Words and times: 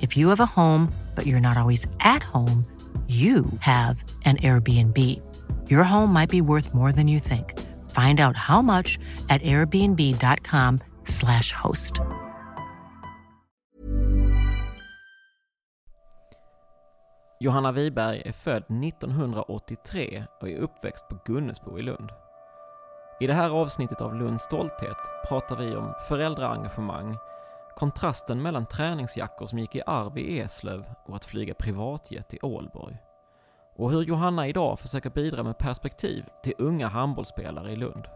If 0.00 0.16
you 0.16 0.28
have 0.28 0.38
a 0.40 0.46
home, 0.46 0.92
but 1.14 1.26
you're 1.26 1.40
not 1.40 1.56
always 1.56 1.86
at 1.98 2.22
home, 2.22 2.64
you 3.08 3.44
have 3.60 4.04
an 4.24 4.36
Airbnb. 4.36 4.96
Your 5.68 5.82
home 5.82 6.12
might 6.12 6.30
be 6.30 6.40
worth 6.40 6.72
more 6.74 6.92
than 6.92 7.08
you 7.08 7.18
think. 7.18 7.58
Find 7.90 8.20
out 8.20 8.36
how 8.36 8.62
much 8.62 9.00
at 9.28 9.42
airbnb.com/slash 9.42 11.50
host. 11.52 12.00
Johanna 17.42 17.72
Wiberg 17.72 18.22
är 18.24 18.32
född 18.32 18.64
1983 18.84 20.24
och 20.40 20.48
är 20.48 20.58
uppväxt 20.58 21.08
på 21.08 21.18
Gunnesbo 21.24 21.78
i 21.78 21.82
Lund. 21.82 22.10
I 23.20 23.26
det 23.26 23.34
här 23.34 23.50
avsnittet 23.50 24.00
av 24.00 24.14
Lunds 24.14 24.44
stolthet 24.44 24.96
pratar 25.28 25.56
vi 25.56 25.76
om 25.76 25.94
föräldraengagemang, 26.08 27.16
kontrasten 27.76 28.42
mellan 28.42 28.66
träningsjackor 28.66 29.46
som 29.46 29.58
gick 29.58 29.74
i 29.74 29.82
arv 29.86 30.18
i 30.18 30.40
Eslöv 30.40 30.84
och 31.06 31.16
att 31.16 31.24
flyga 31.24 31.54
privatjet 31.54 32.34
i 32.34 32.38
Ålborg. 32.42 32.96
Och 33.76 33.90
hur 33.90 34.02
Johanna 34.02 34.46
idag 34.46 34.80
försöker 34.80 35.10
bidra 35.10 35.42
med 35.42 35.58
perspektiv 35.58 36.24
till 36.42 36.54
unga 36.58 36.88
handbollsspelare 36.88 37.72
i 37.72 37.76
Lund. 37.76 38.08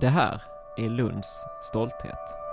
Det 0.00 0.08
här 0.08 0.42
är 0.76 0.88
Lunds 0.88 1.44
stolthet. 1.62 2.49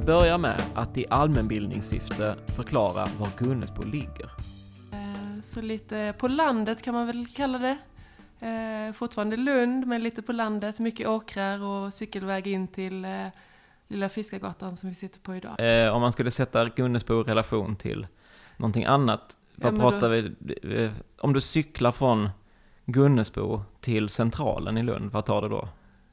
Vi 0.00 0.02
börjar 0.02 0.38
med 0.38 0.62
att 0.74 0.98
i 0.98 1.04
allmänbildningssyfte 1.10 2.36
förklara 2.56 3.06
var 3.18 3.28
Gunnesbo 3.38 3.82
ligger. 3.82 4.24
Eh, 4.92 5.42
Så 5.44 5.60
lite 5.60 6.14
på 6.18 6.28
landet 6.28 6.82
kan 6.82 6.94
man 6.94 7.06
väl 7.06 7.26
kalla 7.26 7.58
det. 7.58 7.78
Eh, 8.46 8.92
fortfarande 8.92 9.36
Lund, 9.36 9.86
men 9.86 10.02
lite 10.02 10.22
på 10.22 10.32
landet. 10.32 10.78
Mycket 10.78 11.08
åkrar 11.08 11.62
och 11.62 11.94
cykelväg 11.94 12.46
in 12.46 12.68
till 12.68 13.04
eh, 13.04 13.26
Lilla 13.88 14.08
Fiskargatan 14.08 14.76
som 14.76 14.88
vi 14.88 14.94
sitter 14.94 15.20
på 15.20 15.34
idag. 15.36 15.84
Eh, 15.84 15.94
om 15.94 16.00
man 16.00 16.12
skulle 16.12 16.30
sätta 16.30 16.68
Gunnesbo 16.68 17.20
i 17.20 17.24
relation 17.24 17.76
till 17.76 18.06
någonting 18.56 18.84
annat, 18.84 19.36
vad 19.54 19.74
Ja, 19.74 19.78
pratar 19.80 20.08
vi? 20.08 20.32
eh, 20.84 20.90
Om 21.18 21.32
du 21.32 21.40
cyklar 21.40 21.92
från 21.92 22.30
Gunnesbo 22.84 23.62
till 23.80 24.08
Centralen 24.08 24.78
i 24.78 24.82
Lund, 24.82 25.12
vad 25.12 25.24
tar 25.24 25.42
det 25.42 25.48
då? 25.48 25.68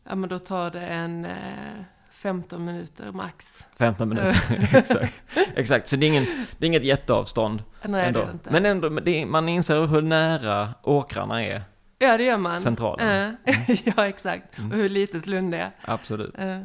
Ja, 0.10 0.16
men 0.16 0.30
då 0.30 0.40
tar 0.40 0.72
det 0.72 0.88
en 0.88 1.26
eh, 1.26 1.84
15 2.26 2.66
minuter 2.66 3.12
max. 3.12 3.66
15 3.78 4.10
minuter, 4.10 4.36
exakt. 4.78 5.14
Exakt, 5.56 5.88
så 5.88 5.96
det 5.96 6.06
är, 6.06 6.08
ingen, 6.08 6.24
det 6.58 6.66
är 6.66 6.68
inget 6.68 6.84
jätteavstånd. 6.84 7.64
Nej, 7.86 8.08
ändå. 8.08 8.20
det 8.20 8.26
är 8.26 8.32
inte. 8.32 8.52
Men 8.52 8.66
ändå, 8.66 8.90
det 8.90 9.26
man 9.26 9.50
inser 9.50 9.88
hur 9.88 10.02
nära 10.02 10.74
åkrarna 10.84 11.44
är, 11.44 11.62
Ja, 11.98 12.18
det 12.18 12.24
gör 12.24 12.38
man. 12.38 12.60
Centralen. 12.60 13.36
Eh, 13.44 13.56
ja, 13.96 14.08
exakt. 14.08 14.60
Och 14.60 14.78
hur 14.78 14.90
litet 14.90 15.28
Lund 15.28 15.56
är. 15.56 15.72
absolut. 15.82 16.36
Eh, 16.38 16.60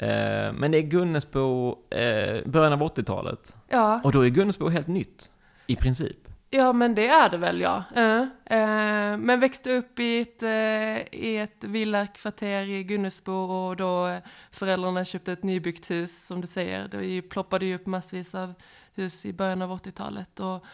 Eh, 0.00 0.52
men 0.52 0.70
det 0.70 0.78
är 0.78 0.82
Gunnesbo, 0.82 1.76
eh, 1.90 2.42
början 2.46 2.72
av 2.72 2.82
80-talet. 2.82 3.54
ja. 3.68 4.00
Och 4.04 4.12
då 4.12 4.26
är 4.26 4.28
Gunnesbo 4.28 4.68
helt 4.68 4.86
nytt, 4.86 5.30
i 5.66 5.76
princip. 5.76 6.27
Ja, 6.50 6.72
men 6.72 6.94
det 6.94 7.08
är 7.08 7.30
det 7.30 7.36
väl, 7.36 7.60
ja. 7.60 7.84
Uh, 7.96 8.22
uh, 8.22 9.18
men 9.18 9.40
växte 9.40 9.72
upp 9.72 9.98
i 9.98 10.20
ett, 10.20 10.42
uh, 10.42 11.20
i 11.20 11.38
ett 11.38 11.64
villakvarter 11.64 12.66
i 12.66 12.84
Gunnesbo 12.84 13.32
och 13.32 13.76
då 13.76 14.06
eh, 14.06 14.18
föräldrarna 14.50 15.04
köpte 15.04 15.32
ett 15.32 15.42
nybyggt 15.42 15.90
hus, 15.90 16.26
som 16.26 16.40
du 16.40 16.46
säger. 16.46 16.88
Det 16.88 17.22
ploppade 17.22 17.66
ju 17.66 17.74
upp 17.74 17.86
massvis 17.86 18.34
av 18.34 18.54
hus 18.94 19.26
i 19.26 19.32
början 19.32 19.62
av 19.62 19.78
80-talet. 19.78 20.40
Och 20.40 20.64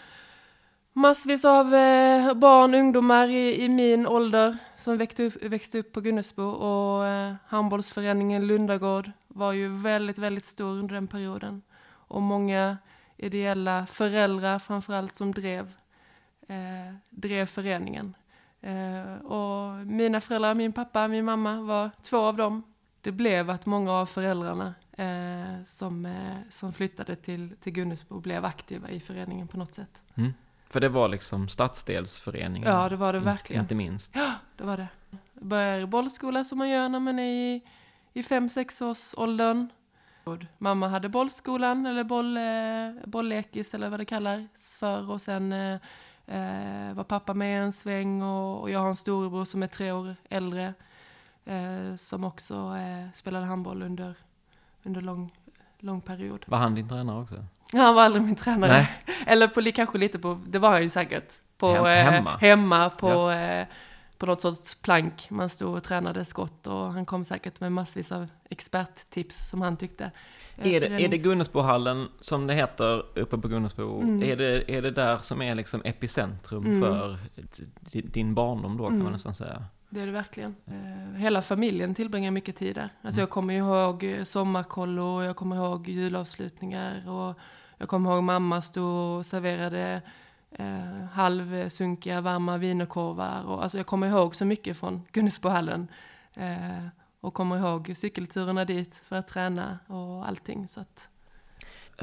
massvis 0.93 1.45
av 1.45 1.71
barn, 2.37 2.75
ungdomar 2.75 3.29
i, 3.29 3.65
i 3.65 3.69
min 3.69 4.07
ålder 4.07 4.57
som 4.77 4.97
växte 4.97 5.23
upp, 5.25 5.43
växte 5.43 5.79
upp 5.79 5.93
på 5.93 6.01
Gunnesbo 6.01 6.43
och 6.43 7.05
handbollsföreningen 7.47 8.47
Lundagård 8.47 9.11
var 9.29 9.53
ju 9.53 9.69
väldigt, 9.69 10.19
väldigt 10.19 10.45
stor 10.45 10.71
under 10.71 10.95
den 10.95 11.07
perioden. 11.07 11.63
Och 11.85 12.23
många 12.23 12.77
ideella 13.25 13.87
föräldrar 13.87 14.59
framförallt 14.59 15.15
som 15.15 15.33
drev, 15.33 15.75
eh, 16.49 16.95
drev 17.11 17.47
föreningen. 17.47 18.15
Eh, 18.61 19.15
och 19.15 19.87
mina 19.87 20.21
föräldrar, 20.21 20.55
min 20.55 20.73
pappa, 20.73 21.09
min 21.09 21.25
mamma 21.25 21.61
var 21.61 21.91
två 22.03 22.19
av 22.19 22.37
dem. 22.37 22.63
Det 23.01 23.13
blev 23.13 23.51
att 23.51 23.67
många 23.67 23.93
av 23.93 24.07
föräldrarna 24.07 24.75
eh, 24.93 25.65
som, 25.67 26.07
eh, 26.07 26.37
som 26.51 26.73
flyttade 26.73 27.17
till, 27.17 27.57
till 27.61 27.73
Gunnesbo 27.73 28.21
blev 28.21 28.45
aktiva 28.45 28.91
i 28.91 29.01
föreningen 29.01 29.49
på 29.49 29.57
något 29.57 29.75
sätt. 29.75 30.03
Mm. 30.15 30.35
För 30.69 30.81
det 30.81 30.89
var 30.89 31.09
liksom 31.09 31.49
stadsdelsföreningen. 31.49 32.69
Ja, 32.73 32.89
det 32.89 32.97
var 32.97 33.13
det 33.13 33.19
verkligen. 33.19 33.63
Inte 33.63 33.75
minst. 33.75 34.17
Ja, 34.17 34.33
det 34.57 34.65
var 34.65 34.77
det. 34.77 34.89
Började 35.33 35.83
i 35.83 35.87
bollskola 35.87 36.45
som 36.45 36.59
man 36.59 36.69
gör 36.69 36.89
när 36.89 37.01
man 37.01 37.19
är 37.19 37.55
i, 37.55 37.63
i 38.13 38.23
fem 38.23 38.49
sex 38.49 38.83
års 38.83 39.15
åldern. 39.17 39.69
Mamma 40.59 40.89
hade 40.89 41.09
bollskolan 41.09 41.87
eller 41.87 42.05
boll, 42.05 42.37
eh, 42.37 43.07
bolllekis 43.07 43.75
eller 43.75 43.89
vad 43.89 44.01
det 44.01 44.05
kallas 44.05 44.77
för 44.81 45.11
och 45.11 45.21
sen 45.21 45.53
eh, 45.53 45.79
eh, 46.27 46.95
var 46.95 47.05
pappa 47.05 47.35
med 47.35 47.63
en 47.63 47.73
sväng 47.73 48.23
och, 48.23 48.61
och 48.61 48.71
jag 48.71 48.81
har 48.81 48.89
en 48.89 48.97
storebror 48.97 49.45
som 49.45 49.63
är 49.63 49.67
tre 49.67 49.93
år 49.93 50.17
äldre 50.29 50.75
eh, 51.45 51.97
som 51.97 52.25
också 52.25 52.55
eh, 52.55 53.11
spelade 53.15 53.47
handboll 53.47 53.83
under, 53.83 54.15
under 54.83 55.01
lång, 55.01 55.33
lång 55.79 56.01
period. 56.01 56.45
Var 56.47 56.59
han 56.59 56.75
din 56.75 56.89
tränare 56.89 57.21
också? 57.21 57.45
Han 57.73 57.95
var 57.95 58.03
aldrig 58.03 58.23
min 58.23 58.37
tränare. 58.37 58.73
Nej. 58.73 58.91
Eller 59.27 59.49
på, 59.49 59.63
kanske 59.75 59.99
lite 59.99 60.19
på, 60.19 60.41
det 60.47 60.59
var 60.59 60.71
han 60.71 60.83
ju 60.83 60.89
säkert. 60.89 61.35
På, 61.59 61.67
Hem- 61.67 62.13
hemma. 62.13 62.37
hemma 62.37 62.91
på, 62.91 63.31
eh, 63.31 63.67
på 64.25 64.31
något 64.31 64.41
sorts 64.41 64.75
plank. 64.75 65.31
Man 65.31 65.49
stod 65.49 65.77
och 65.77 65.83
tränade 65.83 66.25
skott 66.25 66.67
och 66.67 66.93
han 66.93 67.07
kom 67.07 67.25
säkert 67.25 67.61
med 67.61 67.73
massvis 67.73 68.13
av 68.13 68.29
experttips 68.51 69.49
som 69.51 69.63
han 69.63 69.77
tyckte. 69.77 70.11
Är 70.57 70.81
det, 70.81 70.87
är 70.87 71.09
det 71.09 71.19
Gunnesbohallen 71.19 72.09
som 72.21 72.47
det 72.47 72.55
heter 72.55 73.19
uppe 73.19 73.39
på 73.39 73.49
Gunnesbo? 73.49 74.01
Mm. 74.01 74.23
Är, 74.23 74.37
det, 74.37 74.71
är 74.71 74.83
det 74.83 74.91
där 74.91 75.19
som 75.19 75.43
är 75.43 75.55
liksom 75.55 75.83
epicentrum 75.85 76.67
mm. 76.67 76.81
för 76.81 77.19
din 77.91 78.35
barndom 78.35 78.77
då 78.77 78.85
kan 78.85 78.93
mm. 78.93 79.05
man 79.05 79.13
nästan 79.13 79.35
säga? 79.35 79.65
Det 79.89 80.01
är 80.01 80.07
det 80.07 80.13
verkligen. 80.13 80.55
Eh, 80.67 81.19
hela 81.19 81.43
familjen 81.43 81.95
tillbringar 81.95 82.31
mycket 82.31 82.57
tid 82.57 82.75
där. 82.75 82.89
Alltså 83.03 83.21
jag 83.21 83.31
kommer 83.31 83.55
ihåg 83.55 84.21
sommarkollo, 84.25 85.23
jag 85.23 85.37
kommer 85.37 85.57
ihåg 85.57 85.89
julavslutningar 85.89 87.09
och 87.09 87.39
jag 87.79 87.89
kommer 87.89 88.13
ihåg 88.13 88.23
mamma 88.23 88.63
stod 88.63 89.19
och 89.19 89.27
serverade 89.27 90.03
eh, 90.59 91.05
halvsunkiga 91.13 92.21
varma 92.21 92.59
wienerkorvar. 92.59 93.45
Och, 93.45 93.63
alltså 93.63 93.79
jag 93.79 93.87
kommer 93.87 94.07
ihåg 94.07 94.37
så 94.37 94.45
mycket 94.45 94.77
från 94.77 95.03
Gunnesbohallen. 95.13 95.89
Eh, 96.35 96.87
och 97.21 97.35
kommer 97.35 97.59
ihåg 97.59 97.93
cykelturerna 97.97 98.65
dit 98.65 99.03
för 99.09 99.17
att 99.17 99.29
träna 99.29 99.79
och 99.87 100.29
allting. 100.29 100.69
Så 100.69 100.81
att... 100.81 101.09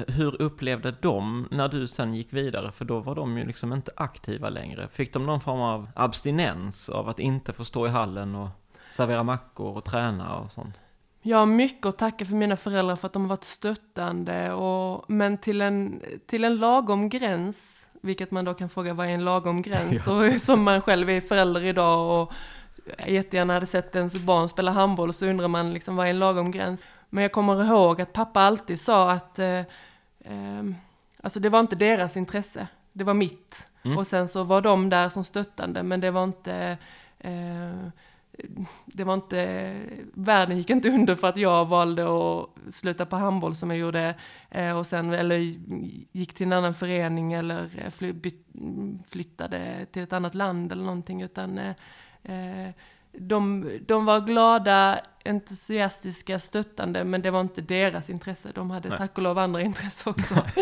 Hur 0.07 0.42
upplevde 0.42 0.95
de 1.01 1.48
när 1.51 1.69
du 1.69 1.88
sen 1.88 2.13
gick 2.13 2.33
vidare? 2.33 2.71
För 2.71 2.86
då 2.86 3.00
var 3.00 3.15
de 3.15 3.38
ju 3.38 3.45
liksom 3.45 3.74
inte 3.74 3.92
aktiva 3.95 4.50
längre. 4.50 4.88
Fick 4.88 5.13
de 5.13 5.25
någon 5.25 5.42
form 5.42 5.62
av 5.62 5.89
abstinens 5.95 6.89
av 6.89 7.09
att 7.09 7.19
inte 7.19 7.53
få 7.53 7.65
stå 7.65 7.88
i 7.88 7.89
hallen 7.89 8.36
och 8.36 8.50
servera 8.89 9.24
mackor 9.24 9.77
och 9.77 9.86
träna 9.86 10.38
och 10.38 10.51
sånt? 10.51 10.81
Jag 11.21 11.38
har 11.38 11.45
mycket 11.45 11.86
att 11.86 11.98
tacka 11.98 12.25
för 12.25 12.36
mina 12.36 12.57
föräldrar 12.57 12.95
för 12.95 13.07
att 13.07 13.13
de 13.13 13.21
har 13.21 13.30
varit 13.30 13.44
stöttande 13.44 14.53
och, 14.53 15.09
men 15.09 15.38
till 15.38 15.62
en, 15.62 16.01
till 16.25 16.44
en 16.44 16.57
lagom 16.57 17.09
gräns, 17.09 17.89
vilket 18.01 18.31
man 18.31 18.45
då 18.45 18.53
kan 18.53 18.69
fråga 18.69 18.94
vad 18.94 19.07
är 19.07 19.12
en 19.12 19.25
lagom 19.25 19.62
gräns, 19.62 20.03
ja. 20.07 20.13
och, 20.13 20.42
som 20.42 20.63
man 20.63 20.81
själv 20.81 21.09
är 21.09 21.21
förälder 21.21 21.65
idag 21.65 22.21
och 22.21 22.33
jättegärna 23.07 23.53
hade 23.53 23.65
sett 23.65 23.95
ens 23.95 24.15
barn 24.15 24.50
spela 24.50 24.71
handboll 24.71 25.13
så 25.13 25.25
undrar 25.25 25.48
man 25.48 25.74
liksom 25.74 25.95
vad 25.95 26.06
är 26.06 26.09
en 26.09 26.19
lagom 26.19 26.51
gräns. 26.51 26.86
Men 27.09 27.21
jag 27.21 27.31
kommer 27.31 27.65
ihåg 27.65 28.01
att 28.01 28.13
pappa 28.13 28.42
alltid 28.42 28.80
sa 28.80 29.12
att 29.12 29.39
eh, 29.39 29.59
eh, 30.19 30.63
alltså 31.24 31.39
det 31.39 31.50
var 31.50 31.59
inte 31.59 31.75
deras 31.75 32.18
intresse, 32.18 32.68
det 32.94 33.03
var 33.03 33.13
mitt. 33.13 33.68
Mm. 33.83 33.98
Och 33.98 34.07
sen 34.07 34.27
så 34.27 34.44
var 34.44 34.62
de 34.62 34.89
där 34.89 35.09
som 35.09 35.24
stöttande 35.24 35.83
men 35.83 36.00
det 36.00 36.12
var 36.12 36.24
inte 36.24 36.77
eh, 37.19 37.88
det 38.85 39.03
var 39.03 39.13
inte, 39.13 39.73
världen 40.13 40.57
gick 40.57 40.69
inte 40.69 40.89
under 40.89 41.15
för 41.15 41.27
att 41.27 41.38
jag 41.38 41.65
valde 41.65 42.03
att 42.03 42.73
sluta 42.73 43.05
på 43.05 43.15
handboll 43.15 43.55
som 43.55 43.69
jag 43.69 43.79
gjorde 43.79 44.15
eh, 44.49 44.77
och 44.77 44.88
sen 44.88 45.13
eller 45.13 45.38
gick 46.11 46.33
till 46.33 46.45
en 46.45 46.53
annan 46.53 46.73
förening 46.73 47.33
eller 47.33 47.89
fly, 47.89 48.13
byt, 48.13 48.47
flyttade 49.09 49.85
till 49.91 50.03
ett 50.03 50.13
annat 50.13 50.35
land 50.35 50.71
eller 50.71 50.83
någonting 50.83 51.21
utan 51.21 51.57
eh, 51.57 51.73
Eh, 52.23 52.69
de, 53.13 53.69
de 53.88 54.05
var 54.05 54.19
glada, 54.19 54.99
entusiastiska, 55.25 56.39
stöttande, 56.39 57.03
men 57.03 57.21
det 57.21 57.31
var 57.31 57.41
inte 57.41 57.61
deras 57.61 58.09
intresse. 58.09 58.51
De 58.55 58.71
hade 58.71 58.89
Nej. 58.89 58.97
tack 58.97 59.17
och 59.17 59.23
lov 59.23 59.38
andra 59.38 59.61
intresse 59.71 60.09
också. 60.09 60.35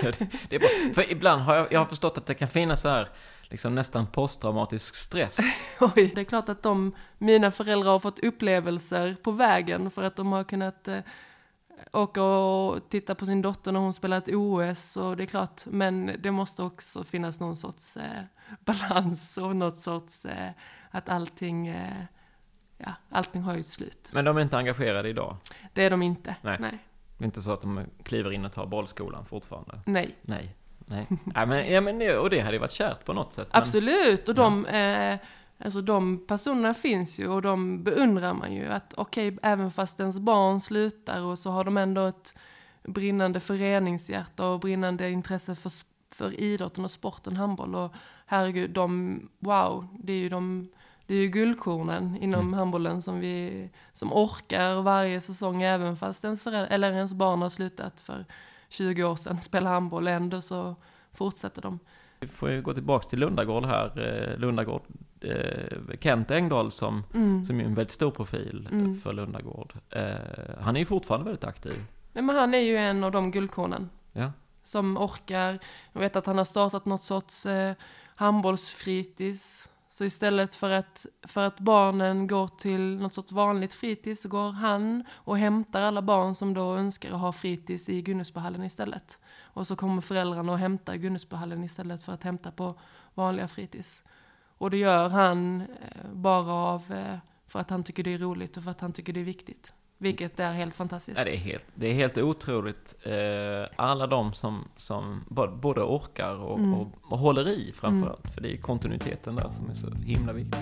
det 0.49 0.55
är 0.55 0.59
bra. 0.59 0.93
För 0.93 1.11
ibland 1.11 1.41
har 1.41 1.55
jag, 1.55 1.71
jag 1.71 1.79
har 1.79 1.85
förstått 1.85 2.17
att 2.17 2.25
det 2.25 2.33
kan 2.33 2.47
finnas 2.47 2.81
så 2.81 2.89
här, 2.89 3.09
liksom 3.50 3.75
nästan 3.75 4.07
posttraumatisk 4.07 4.96
stress. 4.96 5.38
Oj, 5.80 6.12
det 6.16 6.22
är 6.22 6.25
klart 6.25 6.50
att 6.50 6.63
de, 6.63 6.96
mina 7.18 7.51
föräldrar 7.51 7.92
har 7.92 8.00
fått 8.00 8.19
upplevelser 8.19 9.16
på 9.24 9.31
vägen 9.31 9.92
för 9.92 10.04
att 10.04 10.16
de 10.16 10.31
har 10.31 10.44
kunnat 10.44 10.88
eh, 10.88 11.00
åka 11.94 12.24
och 12.24 12.90
titta 12.90 13.16
på 13.16 13.25
sin 13.25 13.42
dotter 13.42 13.72
när 13.72 13.80
hon 13.80 13.94
spelar 13.94 14.18
ett 14.18 14.30
OS 14.30 14.98
och 14.98 15.18
det 15.18 15.24
är 15.24 15.28
klart, 15.28 15.66
men 15.66 16.16
det 16.19 16.31
måste 16.31 16.63
också 16.63 17.04
finnas 17.04 17.40
någon 17.40 17.56
sorts 17.57 17.98
eh, 17.98 18.24
balans 18.66 19.38
och 19.38 19.56
något 19.56 19.78
sorts 19.78 20.25
eh, 20.25 20.50
att 20.92 21.10
allting, 21.10 21.68
eh, 21.68 22.04
ja, 22.78 22.94
allting 23.10 23.42
har 23.42 23.54
ju 23.54 23.60
ett 23.60 23.68
slut. 23.68 24.10
Men 24.13 24.25
de 24.25 24.38
är 24.38 24.42
inte 24.42 24.57
engagerade 24.57 25.10
idag? 25.10 25.38
Det 25.74 25.84
är 25.84 25.90
de 25.90 26.01
inte, 26.01 26.36
nej. 26.42 26.57
nej. 26.60 26.80
Det 27.18 27.24
är 27.24 27.25
inte 27.25 27.42
så 27.42 27.51
att 27.51 27.62
de 27.62 27.86
kliver 28.04 28.31
in 28.31 28.46
och 28.46 28.54
tar 28.54 28.66
bollskolan 28.66 29.25
fortfarande? 29.25 29.80
Nej. 29.86 30.16
Nej. 30.22 30.56
Nej. 30.89 31.07
ja, 31.36 31.45
men, 31.45 31.71
ja, 31.71 31.81
men, 31.81 32.19
och 32.19 32.30
det 32.30 32.39
hade 32.39 32.53
ju 32.53 32.59
varit 32.59 32.71
kärt 32.71 33.06
på 33.06 33.13
något 33.13 33.33
sätt. 33.33 33.47
Men... 33.51 33.62
Absolut, 33.62 34.30
och 34.30 34.36
de, 34.36 34.65
eh, 34.65 35.18
alltså 35.57 35.81
de 35.81 36.25
personerna 36.27 36.74
finns 36.74 37.19
ju 37.19 37.27
och 37.27 37.41
de 37.41 37.83
beundrar 37.83 38.33
man 38.33 38.53
ju. 38.53 38.68
Att 38.68 38.94
okej, 38.97 39.27
okay, 39.27 39.51
även 39.51 39.71
fast 39.71 40.00
ens 40.00 40.19
barn 40.19 40.62
slutar 40.62 41.21
och 41.21 41.39
så 41.39 41.51
har 41.51 41.63
de 41.63 41.77
ändå 41.77 42.06
ett 42.06 42.36
brinnande 42.83 43.39
föreningshjärta 43.39 44.47
och 44.47 44.59
brinnande 44.59 45.09
intresse 45.09 45.56
för, 45.56 45.71
för 46.12 46.39
idrotten 46.39 46.86
och 46.86 46.91
sporten 46.91 47.38
handboll. 47.38 47.75
Och 47.75 47.94
herregud, 48.25 48.71
de, 48.71 49.19
wow, 49.39 49.88
det 50.00 50.13
är 50.13 50.18
ju 50.18 50.30
de 50.30 50.69
det 51.06 51.15
är 51.15 51.21
ju 51.21 51.27
guldkornen 51.27 52.18
inom 52.18 52.39
mm. 52.39 52.53
handbollen 52.53 53.01
som 53.01 53.19
vi, 53.19 53.69
som 53.94 54.13
orkar 54.13 54.81
varje 54.81 55.21
säsong 55.21 55.62
även 55.62 55.97
fast 55.97 56.24
ens 56.24 56.41
föräldrar, 56.41 56.75
eller 56.75 56.91
ens 56.91 57.13
barn 57.13 57.41
har 57.41 57.50
slutat 57.50 58.00
för 58.00 58.25
20 58.69 59.04
år 59.04 59.16
sedan 59.16 59.42
spela 59.42 59.69
handboll, 59.69 60.07
ändå 60.07 60.42
så 60.42 60.75
fortsätter 61.13 61.62
de. 61.62 61.80
Vi 62.19 62.27
får 62.27 62.51
ju 62.51 62.62
gå 62.62 62.74
tillbaks 62.74 63.07
till 63.07 63.19
Lundagård 63.19 63.66
här, 63.66 64.00
eh, 64.00 64.39
Lundagård, 64.39 64.81
eh, 65.21 65.98
Kent 66.00 66.31
Engdahl 66.31 66.71
som, 66.71 67.04
mm. 67.13 67.45
som 67.45 67.60
är 67.60 67.63
en 67.63 67.75
väldigt 67.75 67.92
stor 67.92 68.12
profil 68.12 68.68
mm. 68.71 69.01
för 69.01 69.13
Lundagård. 69.13 69.74
Eh, 69.89 70.13
han 70.60 70.75
är 70.75 70.80
ju 70.80 70.86
fortfarande 70.86 71.25
väldigt 71.25 71.44
aktiv. 71.44 71.86
Nej, 72.13 72.24
men 72.24 72.36
han 72.36 72.54
är 72.54 72.60
ju 72.60 72.77
en 72.77 73.04
av 73.04 73.12
de 73.12 73.31
guldkornen. 73.31 73.89
Ja. 74.12 74.31
Som 74.63 74.98
orkar, 74.98 75.60
jag 75.94 76.01
vet 76.01 76.15
att 76.15 76.25
han 76.25 76.38
har 76.38 76.45
startat 76.45 76.86
något 76.86 77.01
sorts 77.01 77.48
handbollsfritids. 78.15 79.69
Så 80.00 80.06
istället 80.06 80.56
för 80.56 80.72
att, 80.72 81.06
för 81.24 81.48
att 81.48 81.60
barnen 81.60 82.28
går 82.28 82.48
till 82.48 82.98
något 82.98 83.13
sorts 83.13 83.31
vanligt 83.31 83.74
fritids 83.74 84.22
så 84.22 84.30
går 84.30 84.51
han 84.51 85.04
och 85.12 85.38
hämtar 85.38 85.81
alla 85.81 86.01
barn 86.01 86.36
som 86.36 86.54
då 86.54 86.75
önskar 86.75 87.12
att 87.12 87.19
ha 87.19 87.31
fritids 87.31 87.90
i 87.90 88.01
Gunnesbohallen 88.01 88.63
istället. 88.63 89.19
Och 89.42 89.68
så 89.68 89.75
kommer 89.75 90.01
föräldrarna 90.01 90.51
och 90.51 90.57
hämtar 90.57 90.94
i 90.94 90.98
Gunnesbohallen 90.98 91.63
istället 91.63 92.04
för 92.04 92.13
att 92.13 92.24
hämta 92.24 92.51
på 92.51 92.75
vanliga 93.13 93.48
fritids. 93.48 94.01
Och 94.57 94.72
det 94.72 94.78
gör 94.78 95.10
han 95.10 95.62
eh, 95.62 96.12
bara 96.13 96.54
av, 96.54 96.92
eh, 96.92 97.18
för 97.48 97.60
att 97.60 97.69
han 97.69 97.84
tycker 97.84 98.04
det 98.04 98.13
är 98.13 98.18
roligt 98.18 98.57
och 98.57 98.63
för 98.63 98.72
att 98.72 98.81
han 98.81 98.94
tycker 98.94 99.13
det 99.13 99.19
är 99.19 99.24
viktigt. 99.24 99.74
Vilket 100.01 100.40
är 100.40 100.54
helt 100.54 100.75
fantastiskt. 100.75 101.18
Ja, 101.18 101.24
det, 101.24 101.34
är 101.34 101.38
helt, 101.38 101.66
det 101.75 101.88
är 101.88 101.94
helt 101.94 102.18
otroligt. 102.18 102.96
Eh, 103.04 103.68
alla 103.75 104.07
de 104.07 104.34
som, 104.34 104.68
som 104.75 105.25
både 105.62 105.81
orkar 105.81 106.36
och, 106.36 106.60
mm. 106.60 106.74
och, 106.74 106.88
och 107.01 107.19
håller 107.19 107.48
i 107.48 107.72
framförallt. 107.75 108.25
Mm. 108.25 108.34
För 108.34 108.42
det 108.42 108.54
är 108.54 108.57
kontinuiteten 108.57 109.36
där 109.36 109.50
som 109.51 109.69
är 109.69 109.74
så 109.74 109.92
himla 110.06 110.34
viktig. 110.34 110.60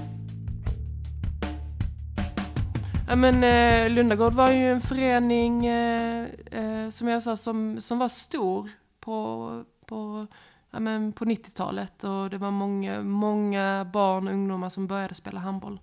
Ja 3.10 3.16
men 3.16 3.44
eh, 3.44 3.90
Lundagård 3.90 4.34
var 4.34 4.52
ju 4.52 4.72
en 4.72 4.82
förening, 4.82 5.66
eh, 5.66 6.28
eh, 6.52 6.90
som 6.90 7.08
jag 7.08 7.24
sa, 7.24 7.38
som, 7.38 7.82
som 7.82 8.00
var 8.00 8.10
stor 8.10 8.70
på, 9.00 9.64
på, 9.86 10.28
ja, 10.72 10.80
men 10.80 11.14
på 11.14 11.26
90-talet. 11.26 12.04
Och 12.04 12.30
det 12.30 12.38
var 12.38 12.52
många, 12.52 13.04
många 13.04 13.90
barn 13.94 14.28
och 14.28 14.34
ungdomar 14.34 14.70
som 14.70 14.88
började 14.88 15.16
spela 15.16 15.40
handboll 15.40 15.80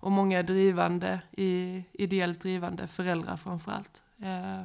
och 0.00 0.12
många 0.12 0.42
drivande, 0.42 1.20
i, 1.32 1.82
ideellt 1.92 2.40
drivande 2.40 2.86
föräldrar 2.86 3.36
framförallt. 3.36 4.02
Eh, 4.22 4.62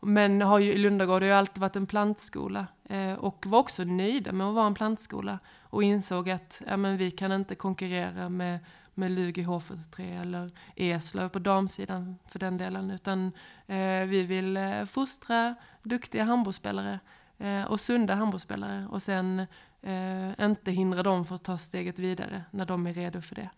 men 0.00 0.42
har 0.42 0.58
ju, 0.58 0.78
Lundagård 0.78 1.22
har 1.22 1.26
ju 1.26 1.32
alltid 1.34 1.60
varit 1.60 1.76
en 1.76 1.86
plantskola 1.86 2.66
eh, 2.84 3.12
och 3.12 3.46
var 3.46 3.58
också 3.58 3.84
nöjda 3.84 4.32
med 4.32 4.46
att 4.46 4.54
vara 4.54 4.66
en 4.66 4.74
plantskola 4.74 5.38
och 5.62 5.82
insåg 5.82 6.30
att 6.30 6.62
ja, 6.66 6.76
men 6.76 6.96
vi 6.96 7.10
kan 7.10 7.32
inte 7.32 7.54
konkurrera 7.54 8.28
med, 8.28 8.58
med 8.94 9.10
Lugi 9.10 9.44
H43 9.44 10.20
eller 10.22 10.50
Eslöv 10.76 11.28
på 11.28 11.38
damsidan 11.38 12.18
för 12.28 12.38
den 12.38 12.56
delen 12.56 12.90
utan 12.90 13.32
eh, 13.66 14.02
vi 14.06 14.22
vill 14.22 14.56
eh, 14.56 14.84
fostra 14.84 15.54
duktiga 15.82 16.24
handbollsspelare 16.24 17.00
eh, 17.38 17.64
och 17.64 17.80
sunda 17.80 18.14
handbollsspelare 18.14 18.86
och 18.90 19.02
sen 19.02 19.46
eh, 19.82 20.44
inte 20.44 20.70
hindra 20.70 21.02
dem 21.02 21.24
för 21.24 21.34
att 21.34 21.44
ta 21.44 21.58
steget 21.58 21.98
vidare 21.98 22.44
när 22.50 22.66
de 22.66 22.86
är 22.86 22.92
redo 22.92 23.20
för 23.20 23.34
det. 23.34 23.50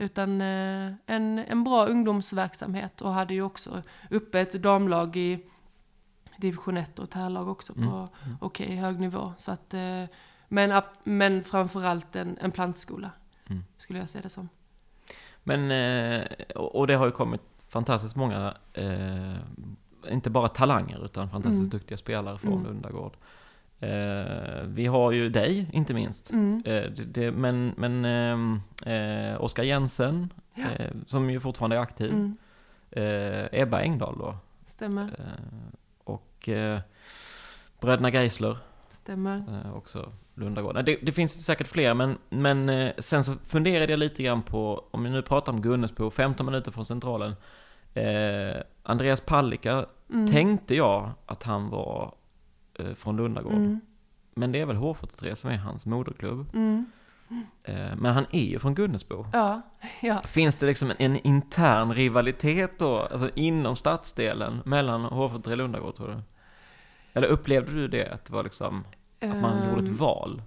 Utan 0.00 0.40
eh, 0.40 0.92
en, 1.06 1.38
en 1.38 1.64
bra 1.64 1.86
ungdomsverksamhet 1.86 3.00
och 3.00 3.12
hade 3.12 3.34
ju 3.34 3.42
också 3.42 3.82
uppe 4.10 4.40
ett 4.40 4.52
damlag 4.52 5.16
i 5.16 5.46
division 6.36 6.76
1 6.76 6.98
och 6.98 7.04
ett 7.04 7.14
herrlag 7.14 7.48
också 7.48 7.74
på 7.74 7.80
mm. 7.80 7.92
mm. 7.94 8.36
okej 8.40 8.66
okay, 8.66 8.76
hög 8.76 9.00
nivå. 9.00 9.32
Så 9.36 9.52
att, 9.52 9.74
eh, 9.74 10.04
men, 10.48 10.82
men 11.04 11.44
framförallt 11.44 12.16
en, 12.16 12.38
en 12.40 12.52
plantskola 12.52 13.10
mm. 13.46 13.64
skulle 13.76 13.98
jag 13.98 14.08
säga 14.08 14.22
det 14.22 14.28
som. 14.28 14.48
Men, 15.44 15.70
eh, 15.70 16.26
och 16.56 16.86
det 16.86 16.94
har 16.94 17.06
ju 17.06 17.12
kommit 17.12 17.42
fantastiskt 17.68 18.16
många, 18.16 18.54
inte 20.10 20.30
bara 20.30 20.48
talanger 20.48 21.04
utan 21.04 21.30
fantastiskt 21.30 21.60
mm. 21.60 21.68
duktiga 21.68 21.98
spelare 21.98 22.38
från 22.38 22.52
mm. 22.52 22.64
Lundagård. 22.64 23.16
Eh, 23.80 24.62
vi 24.64 24.86
har 24.86 25.12
ju 25.12 25.28
dig, 25.28 25.68
inte 25.72 25.94
minst. 25.94 26.30
Mm. 26.32 26.62
Eh, 26.64 26.82
det, 26.82 27.04
det, 27.04 27.30
men 27.30 27.74
men 27.76 28.04
ehm, 28.04 28.60
eh, 28.86 29.40
Oskar 29.44 29.62
Jensen, 29.62 30.32
ja. 30.54 30.64
Eh, 30.78 30.90
som 31.06 31.30
ju 31.30 31.40
fortfarande 31.40 31.76
är 31.76 31.80
aktiv. 31.80 32.10
Mm. 32.12 32.36
Eh, 32.90 33.60
Ebba 33.60 33.80
Engdahl 33.80 34.18
då. 34.18 34.34
Stämmer. 34.66 35.02
Eh, 35.18 35.74
och 36.04 36.48
Bröderna 37.80 38.10
Geisler. 38.10 38.56
stämmer. 38.90 39.36
Eh, 39.64 39.76
också 39.76 40.12
Lundagård. 40.34 40.84
Det, 40.84 40.98
det 41.02 41.12
finns 41.12 41.44
säkert 41.44 41.66
fler, 41.66 41.94
men, 41.94 42.18
men 42.28 42.68
eh, 42.68 42.92
sen 42.98 43.24
så 43.24 43.34
funderade 43.46 43.92
jag 43.92 43.98
lite 43.98 44.22
grann 44.22 44.42
på, 44.42 44.84
om 44.90 45.04
vi 45.04 45.10
nu 45.10 45.22
pratar 45.22 45.52
om 45.52 45.62
Gunnesbo, 45.62 46.10
15 46.10 46.46
minuter 46.46 46.70
från 46.72 46.84
Centralen. 46.84 47.34
Eh, 47.94 48.56
Andreas 48.82 49.20
Palicka 49.20 49.86
Mm. 50.10 50.26
tänkte 50.26 50.74
jag 50.74 51.10
att 51.26 51.42
han 51.42 51.70
var 51.70 52.02
eh, 52.04 52.10
från 52.94 53.16
Lundagård. 53.16 53.52
Mm. 53.52 53.80
Men 54.34 54.52
det 54.52 54.60
är 54.60 54.66
väl 54.66 54.76
H43 54.76 55.34
som 55.34 55.50
är 55.50 55.56
hans 55.56 55.86
moderklubb. 55.86 56.46
Mm. 56.54 56.86
Eh, 57.64 57.96
men 57.96 58.14
han 58.14 58.26
är 58.30 58.44
ju 58.44 58.58
från 58.58 58.74
Gunnesbo. 58.74 59.26
Ja, 59.32 59.62
ja. 60.02 60.22
Finns 60.22 60.56
det 60.56 60.66
liksom 60.66 60.92
en, 60.98 61.16
intern 61.16 61.94
rivalitet 61.94 62.78
då, 62.78 62.98
alltså 62.98 63.30
inom 63.34 63.76
stadsdelen, 63.76 64.60
mellan 64.64 65.06
H43 65.06 65.50
och 65.50 65.56
Lundagård 65.56 65.94
tror 65.94 66.08
du? 66.08 66.22
Eller 67.12 67.28
upplevde 67.28 67.72
du 67.72 67.88
det, 67.88 68.12
att 68.12 68.24
det 68.24 68.32
var 68.32 68.44
liksom, 68.44 68.84
att 69.20 69.36
man 69.36 69.68
gjorde 69.68 69.90
ett 69.90 69.98
val? 69.98 70.42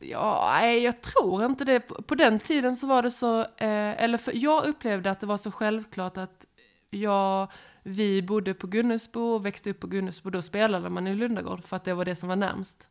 Ja, 0.00 0.48
nej, 0.52 0.82
jag 0.82 1.02
tror 1.02 1.44
inte 1.44 1.64
det. 1.64 1.80
På 1.80 2.02
på 2.02 2.14
den 2.14 2.38
tiden 2.38 2.76
så 2.76 2.86
var 2.86 3.02
det 3.02 3.10
så, 3.10 3.40
eh, 3.40 4.02
eller 4.02 4.18
för, 4.18 4.32
jag 4.36 4.64
upplevde 4.64 5.10
att 5.10 5.20
det 5.20 5.26
var 5.26 5.36
så 5.36 5.50
självklart 5.50 6.16
att 6.16 6.46
jag, 6.90 7.52
vi 7.86 8.22
bodde 8.22 8.54
på 8.54 8.66
Gunnesbo 8.66 9.20
och 9.20 9.46
växte 9.46 9.70
upp 9.70 9.80
på 9.80 9.86
Gunnesbo, 9.86 10.30
då 10.30 10.42
spelade 10.42 10.90
man 10.90 11.06
i 11.06 11.14
Lundagård 11.14 11.64
för 11.64 11.76
att 11.76 11.84
det 11.84 11.94
var 11.94 12.04
det 12.04 12.16
som 12.16 12.28
var 12.28 12.36
närmst. 12.36 12.90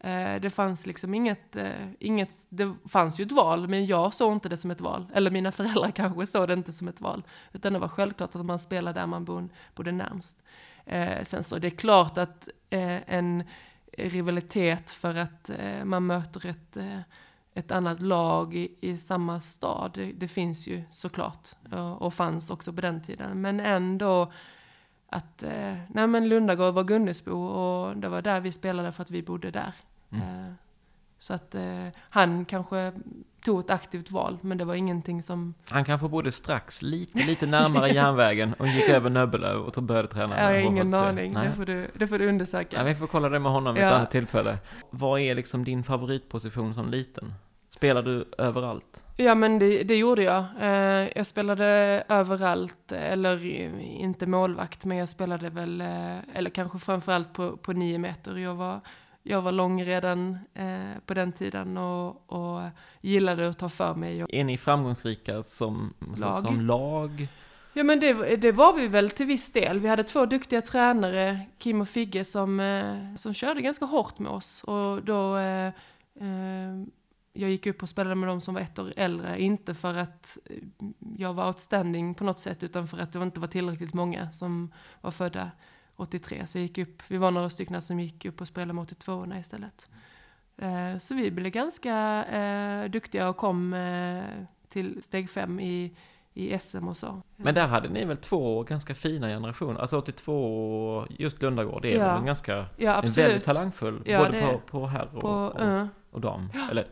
Eh, 0.00 0.40
det 0.40 0.50
fanns 0.50 0.86
liksom 0.86 1.14
inget, 1.14 1.56
eh, 1.56 1.88
inget, 1.98 2.30
det 2.48 2.74
fanns 2.88 3.20
ju 3.20 3.24
ett 3.24 3.32
val, 3.32 3.68
men 3.68 3.86
jag 3.86 4.14
såg 4.14 4.32
inte 4.32 4.48
det 4.48 4.56
som 4.56 4.70
ett 4.70 4.80
val. 4.80 5.06
Eller 5.14 5.30
mina 5.30 5.52
föräldrar 5.52 5.90
kanske 5.94 6.26
såg 6.26 6.48
det 6.48 6.54
inte 6.54 6.72
som 6.72 6.88
ett 6.88 7.00
val. 7.00 7.22
Utan 7.52 7.72
det 7.72 7.78
var 7.78 7.88
självklart 7.88 8.34
att 8.34 8.46
man 8.46 8.58
spelade 8.58 9.00
där 9.00 9.06
man 9.06 9.50
bodde 9.74 9.92
närmst. 9.92 10.42
Eh, 10.84 11.22
sen 11.22 11.44
så 11.44 11.58
det 11.58 11.68
är 11.68 11.70
klart 11.70 12.18
att 12.18 12.48
eh, 12.70 13.14
en 13.14 13.44
rivalitet 13.98 14.90
för 14.90 15.14
att 15.14 15.50
eh, 15.50 15.84
man 15.84 16.06
möter 16.06 16.46
ett, 16.46 16.76
eh, 16.76 16.98
ett 17.54 17.70
annat 17.70 18.02
lag 18.02 18.54
i, 18.54 18.74
i 18.80 18.96
samma 18.96 19.40
stad. 19.40 19.90
Det, 19.94 20.12
det 20.12 20.28
finns 20.28 20.66
ju 20.66 20.82
såklart 20.90 21.48
och, 21.72 22.02
och 22.02 22.14
fanns 22.14 22.50
också 22.50 22.72
på 22.72 22.80
den 22.80 23.02
tiden. 23.02 23.40
Men 23.40 23.60
ändå 23.60 24.32
att 25.06 25.42
eh, 25.42 25.76
nej 25.88 26.06
men 26.06 26.28
Lundagård 26.28 26.74
var 26.74 26.84
Gunnesbo 26.84 27.32
och 27.32 27.96
det 27.96 28.08
var 28.08 28.22
där 28.22 28.40
vi 28.40 28.52
spelade 28.52 28.92
för 28.92 29.02
att 29.02 29.10
vi 29.10 29.22
bodde 29.22 29.50
där. 29.50 29.74
Eh, 30.10 30.52
så 31.18 31.34
att 31.34 31.54
eh, 31.54 31.88
han 31.98 32.44
kanske 32.44 32.92
tog 33.44 33.60
ett 33.60 33.70
aktivt 33.70 34.10
val, 34.10 34.38
men 34.40 34.58
det 34.58 34.64
var 34.64 34.74
ingenting 34.74 35.22
som... 35.22 35.54
Han 35.68 35.84
kanske 35.84 36.08
bodde 36.08 36.32
strax, 36.32 36.82
lite, 36.82 37.18
lite 37.18 37.46
närmare 37.46 37.88
järnvägen 37.88 38.54
och 38.58 38.66
gick 38.66 38.88
över 38.88 39.10
Nöbbelöv 39.10 39.60
och 39.60 39.82
började 39.82 40.08
träna 40.08 40.38
Jag 40.38 40.44
har 40.46 40.54
ingen 40.54 40.94
H43. 40.94 41.08
aning, 41.08 41.34
det 41.34 41.52
får, 41.52 41.64
du, 41.64 41.90
det 41.94 42.06
får 42.06 42.18
du 42.18 42.28
undersöka. 42.28 42.76
Ja, 42.76 42.82
vi 42.84 42.94
får 42.94 43.06
kolla 43.06 43.28
det 43.28 43.38
med 43.38 43.52
honom 43.52 43.74
vid 43.74 43.82
ett 43.82 43.90
Ja. 43.90 43.96
annat 43.96 44.10
tillfälle. 44.10 44.58
Vad 44.90 45.20
är 45.20 45.34
liksom 45.34 45.64
din 45.64 45.84
favoritposition 45.84 46.74
som 46.74 46.90
liten? 46.90 47.34
Spelar 47.70 48.02
du 48.02 48.24
överallt? 48.38 49.02
Ja 49.16 49.34
men 49.34 49.58
det, 49.58 49.82
det 49.82 49.96
gjorde 49.96 50.22
jag. 50.22 50.44
Eh, 50.60 51.08
jag 51.16 51.26
spelade 51.26 51.64
överallt, 52.08 52.92
eller 52.92 53.44
inte 53.82 54.26
målvakt, 54.26 54.84
men 54.84 54.96
jag 54.98 55.08
spelade 55.08 55.50
väl, 55.50 55.80
eh, 55.80 56.16
eller 56.34 56.50
kanske 56.50 56.78
framförallt 56.78 57.32
på, 57.32 57.56
på 57.56 57.72
nio 57.72 57.98
meter. 57.98 58.36
Jag 58.36 58.54
var, 58.54 58.80
jag 59.22 59.42
var 59.42 59.52
lång 59.52 59.84
redan 59.84 60.38
eh, 60.54 60.98
på 61.06 61.14
den 61.14 61.32
tiden 61.32 61.76
och, 61.76 62.32
och 62.32 62.62
gillade 63.00 63.48
att 63.48 63.58
ta 63.58 63.68
för 63.68 63.94
mig. 63.94 64.24
Är 64.28 64.44
ni 64.44 64.58
framgångsrika 64.58 65.42
som 65.42 65.94
Lag. 66.16 66.42
Som 66.42 66.60
lag? 66.60 67.28
ja 67.72 67.84
men 67.84 68.00
det, 68.00 68.36
det 68.36 68.52
var 68.52 68.72
vi 68.72 68.86
väl 68.86 69.10
till 69.10 69.26
viss 69.26 69.52
del. 69.52 69.80
Vi 69.80 69.88
hade 69.88 70.04
två 70.04 70.26
duktiga 70.26 70.62
tränare, 70.62 71.40
Kim 71.58 71.80
och 71.80 71.88
Figge, 71.88 72.24
som, 72.24 72.60
eh, 72.60 73.16
som 73.16 73.34
körde 73.34 73.60
ganska 73.60 73.84
hårt 73.84 74.18
med 74.18 74.32
oss. 74.32 74.62
Och 74.64 75.04
då 75.04 75.36
eh, 75.36 75.66
eh, 76.20 76.82
jag 77.32 77.50
gick 77.50 77.66
upp 77.66 77.82
och 77.82 77.88
spelade 77.88 78.14
med 78.14 78.28
de 78.28 78.40
som 78.40 78.54
var 78.54 78.60
ett 78.60 78.78
år 78.78 78.92
äldre, 78.96 79.42
inte 79.42 79.74
för 79.74 79.94
att 79.94 80.38
eh, 80.50 80.56
jag 81.16 81.34
var 81.34 81.46
outstanding 81.46 82.14
på 82.14 82.24
något 82.24 82.38
sätt, 82.38 82.62
utan 82.62 82.88
för 82.88 82.98
att 82.98 83.12
det 83.12 83.22
inte 83.22 83.40
var 83.40 83.48
tillräckligt 83.48 83.94
många 83.94 84.30
som 84.30 84.72
var 85.00 85.10
födda 85.10 85.50
83. 86.02 86.46
Så 86.46 86.58
jag 86.58 86.62
gick 86.62 86.78
upp, 86.78 87.02
vi 87.08 87.16
var 87.16 87.30
några 87.30 87.50
stycken 87.50 87.82
som 87.82 88.00
gick 88.00 88.24
upp 88.24 88.40
och 88.40 88.48
spelade 88.48 88.72
med 88.72 88.82
82 88.82 89.26
istället. 89.40 89.88
Eh, 90.56 90.98
Så 90.98 91.14
vi 91.14 91.30
blev 91.30 91.50
ganska 91.52 92.24
eh, 92.24 92.90
duktiga 92.90 93.28
och 93.28 93.36
kom 93.36 93.74
eh, 93.74 94.22
till 94.68 95.02
steg 95.02 95.30
fem 95.30 95.60
i, 95.60 95.92
i 96.34 96.58
SM 96.58 96.88
och 96.88 96.96
så. 96.96 97.22
Men 97.36 97.54
där 97.54 97.66
hade 97.66 97.88
ni 97.88 98.04
väl 98.04 98.16
två 98.16 98.62
ganska 98.62 98.94
fina 98.94 99.26
generationer? 99.28 99.80
Alltså 99.80 99.98
82, 99.98 101.06
just 101.10 101.42
Lundagård, 101.42 101.82
det 101.82 101.94
är 101.94 101.98
Ja. 101.98 102.18
en 102.18 102.26
ganska, 102.26 102.52
Ja, 102.56 102.94
en 102.94 103.00
väldigt 103.00 103.06
absolut. 103.06 103.44
talangfull, 103.44 104.02
Ja, 104.06 104.18
både 104.24 104.40
på, 104.40 104.58
på 104.58 104.86
herr 104.86 105.08
och, 105.14 105.20
På, 105.20 105.28
och, 105.28 105.60
eh, 105.60 105.86
och 106.10 106.20
dam. 106.20 106.48
Eller 106.70 106.84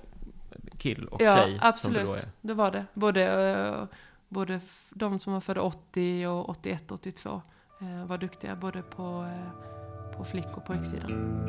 kill 0.78 1.06
och 1.06 1.20
ja, 1.22 1.36
tjej. 1.36 1.58
absolut. 1.62 2.06
Som 2.06 2.14
det. 2.14 2.28
Det 2.40 2.54
var 2.54 2.70
det. 2.70 2.84
Både, 2.94 3.88
både 4.28 4.60
de 4.90 5.18
som 5.18 5.32
var 5.32 5.40
födda 5.40 5.60
80 5.62 6.26
och 6.26 6.48
81, 6.48 6.90
82 6.92 7.30
eh, 7.30 7.40
Eh, 7.82 8.06
var 8.06 8.18
duktiga 8.18 8.56
både 8.56 8.82
på, 8.82 9.26
eh, 9.36 10.16
på 10.16 10.24
flick 10.24 10.56
och 10.56 10.64
pojksidan. 10.64 11.40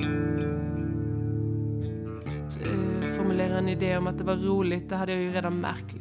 Eh, 2.62 3.16
Formulera 3.16 3.58
en 3.58 3.70
idé 3.70 3.98
om 3.98 4.08
att 4.08 4.18
det 4.18 4.24
var 4.24 4.36
roligt, 4.36 4.90
det 4.90 4.96
hade 4.96 5.12
jag 5.12 5.22
ju 5.22 5.32
redan 5.32 5.60
märkt 5.60 5.96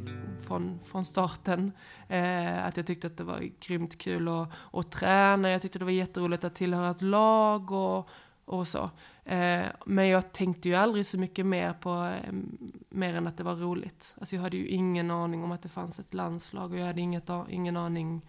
från, 0.47 0.81
från 0.85 1.05
starten. 1.05 1.73
Eh, 2.09 2.67
att 2.67 2.77
jag 2.77 2.87
tyckte 2.87 3.07
att 3.07 3.17
det 3.17 3.25
var 3.25 3.51
grymt 3.61 3.99
kul 3.99 4.29
att, 4.29 4.49
att 4.73 4.91
träna, 4.91 5.51
jag 5.51 5.63
tyckte 5.63 5.79
det 5.79 5.85
var 5.85 5.93
jätteroligt 5.93 6.45
att 6.45 6.55
tillhöra 6.55 6.91
ett 6.91 7.03
lag 7.03 7.71
och, 7.71 8.09
och 8.45 8.69
så. 8.69 8.91
Eh, 9.25 9.65
men 9.87 10.09
jag 10.09 10.33
tänkte 10.33 10.69
ju 10.69 10.75
aldrig 10.75 11.07
så 11.07 11.19
mycket 11.19 11.47
mer 11.47 11.73
på, 11.73 12.05
eh, 12.05 12.33
mer 12.89 13.15
än 13.15 13.27
att 13.27 13.37
det 13.37 13.45
var 13.45 13.55
roligt. 13.55 14.15
Alltså 14.21 14.37
jag 14.37 14.43
hade 14.43 14.57
ju 14.57 14.69
ingen 14.69 15.11
aning 15.11 15.45
om 15.45 15.53
att 15.53 15.63
det 15.63 15.69
fanns 15.69 15.99
ett 15.99 16.15
landslag 16.15 16.73
och 16.73 16.79
jag 16.79 16.87
hade 16.87 17.01
inget, 17.01 17.31
ingen 17.49 17.77
aning. 17.77 18.23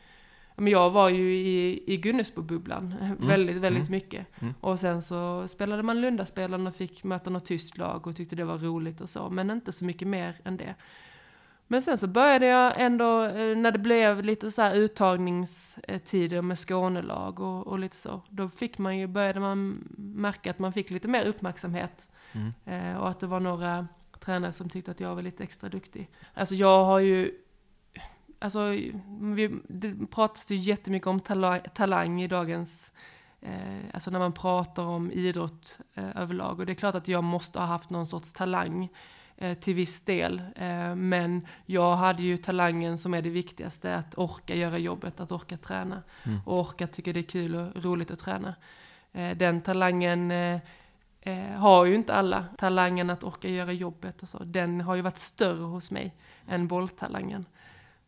Men 0.61 0.71
jag 0.71 0.89
var 0.89 1.09
ju 1.09 1.33
i, 1.35 1.83
i 1.93 1.97
Gunnesbo-bubblan 1.97 2.95
eh, 3.01 3.27
väldigt, 3.27 3.57
väldigt 3.57 3.87
mm. 3.87 3.91
mycket. 3.91 4.27
Mm. 4.41 4.53
Och 4.61 4.79
sen 4.79 5.01
så 5.01 5.47
spelade 5.47 5.83
man 5.83 6.01
Lundaspelen 6.01 6.67
och 6.67 6.75
fick 6.75 7.03
möta 7.03 7.29
något 7.29 7.45
tyskt 7.45 7.77
lag 7.77 8.07
och 8.07 8.15
tyckte 8.15 8.35
det 8.35 8.43
var 8.43 8.57
roligt 8.57 9.01
och 9.01 9.09
så. 9.09 9.29
Men 9.29 9.51
inte 9.51 9.71
så 9.71 9.85
mycket 9.85 10.07
mer 10.07 10.35
än 10.43 10.57
det. 10.57 10.75
Men 11.67 11.81
sen 11.81 11.97
så 11.97 12.07
började 12.07 12.45
jag 12.45 12.73
ändå, 12.77 13.23
eh, 13.23 13.57
när 13.57 13.71
det 13.71 13.79
blev 13.79 14.23
lite 14.23 14.51
så 14.51 14.61
här 14.61 14.75
uttagningstider 14.75 16.41
med 16.41 16.59
Skånelag 16.59 17.39
och, 17.39 17.67
och 17.67 17.79
lite 17.79 17.97
så. 17.97 18.21
Då 18.29 18.49
fick 18.49 18.77
man 18.77 18.97
ju, 18.97 19.07
började 19.07 19.39
man 19.39 19.83
märka 19.97 20.51
att 20.51 20.59
man 20.59 20.73
fick 20.73 20.89
lite 20.89 21.07
mer 21.07 21.25
uppmärksamhet. 21.25 22.09
Mm. 22.31 22.53
Eh, 22.65 22.97
och 22.97 23.09
att 23.09 23.19
det 23.19 23.27
var 23.27 23.39
några 23.39 23.87
tränare 24.19 24.51
som 24.51 24.69
tyckte 24.69 24.91
att 24.91 24.99
jag 24.99 25.15
var 25.15 25.21
lite 25.21 25.43
extra 25.43 25.69
duktig. 25.69 26.09
Alltså 26.33 26.55
jag 26.55 26.85
har 26.85 26.99
ju, 26.99 27.31
alltså 28.41 28.69
vi, 29.21 29.59
det 29.67 30.07
pratas 30.11 30.51
ju 30.51 30.55
jättemycket 30.55 31.07
om 31.07 31.19
talang, 31.19 31.61
talang 31.73 32.21
i 32.21 32.27
dagens, 32.27 32.91
eh, 33.41 33.79
alltså 33.93 34.11
när 34.11 34.19
man 34.19 34.33
pratar 34.33 34.83
om 34.83 35.11
idrott 35.11 35.79
eh, 35.93 36.17
överlag. 36.17 36.59
Och 36.59 36.65
det 36.65 36.71
är 36.71 36.75
klart 36.75 36.95
att 36.95 37.07
jag 37.07 37.23
måste 37.23 37.59
ha 37.59 37.65
haft 37.65 37.89
någon 37.89 38.07
sorts 38.07 38.33
talang 38.33 38.89
eh, 39.37 39.57
till 39.57 39.75
viss 39.75 40.01
del. 40.01 40.41
Eh, 40.55 40.95
men 40.95 41.47
jag 41.65 41.95
hade 41.95 42.23
ju 42.23 42.37
talangen 42.37 42.97
som 42.97 43.13
är 43.13 43.21
det 43.21 43.29
viktigaste, 43.29 43.95
att 43.95 44.17
orka 44.17 44.55
göra 44.55 44.77
jobbet, 44.77 45.19
att 45.19 45.31
orka 45.31 45.57
träna. 45.57 46.03
Mm. 46.23 46.39
Och 46.45 46.59
orka 46.59 46.87
tycka 46.87 47.13
det 47.13 47.19
är 47.19 47.23
kul 47.23 47.55
och 47.55 47.83
roligt 47.83 48.11
att 48.11 48.19
träna. 48.19 48.55
Eh, 49.13 49.37
den 49.37 49.61
talangen 49.61 50.31
eh, 50.31 50.59
eh, 51.21 51.57
har 51.57 51.85
ju 51.85 51.95
inte 51.95 52.13
alla. 52.13 52.45
Talangen 52.57 53.09
att 53.09 53.23
orka 53.23 53.49
göra 53.49 53.71
jobbet 53.71 54.21
och 54.21 54.29
så, 54.29 54.43
den 54.43 54.81
har 54.81 54.95
ju 54.95 55.01
varit 55.01 55.17
större 55.17 55.63
hos 55.63 55.91
mig 55.91 56.15
än 56.47 56.67
bolltalangen. 56.67 57.45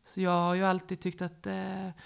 Så 0.06 0.22
jag 0.22 0.32
har 0.32 0.56
ju 0.56 0.64
alltid 0.64 1.00
tyckt 1.00 1.22
att 1.22 1.44
det 1.44 1.94
eh, 1.96 2.02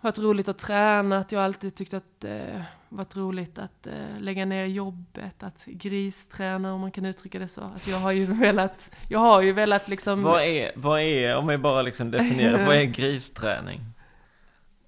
varit 0.00 0.18
roligt 0.18 0.48
att 0.48 0.58
träna, 0.58 1.18
att 1.18 1.32
jag 1.32 1.42
alltid 1.42 1.74
tyckt 1.74 1.94
att 1.94 2.20
det 2.20 2.38
eh, 2.38 2.62
varit 2.88 3.16
roligt 3.16 3.58
att 3.58 3.86
eh, 3.86 4.18
lägga 4.18 4.44
ner 4.44 4.64
jobbet, 4.64 5.42
att 5.42 5.64
gristräna 5.66 6.74
om 6.74 6.80
man 6.80 6.90
kan 6.90 7.04
uttrycka 7.04 7.38
det 7.38 7.48
så. 7.48 7.60
Alltså 7.60 7.90
jag 7.90 7.98
har 7.98 8.12
ju 8.12 8.24
velat, 8.40 8.90
jag 9.08 9.18
har 9.18 9.42
ju 9.42 9.52
velat 9.52 9.88
liksom... 9.88 10.22
Vad 10.22 10.42
är, 10.42 10.72
vad 10.76 11.00
är, 11.00 11.36
om 11.36 11.46
vi 11.46 11.56
bara 11.56 11.82
liksom 11.82 12.10
definierar, 12.10 12.66
vad 12.66 12.76
är 12.76 12.84
gristräning? 12.84 13.80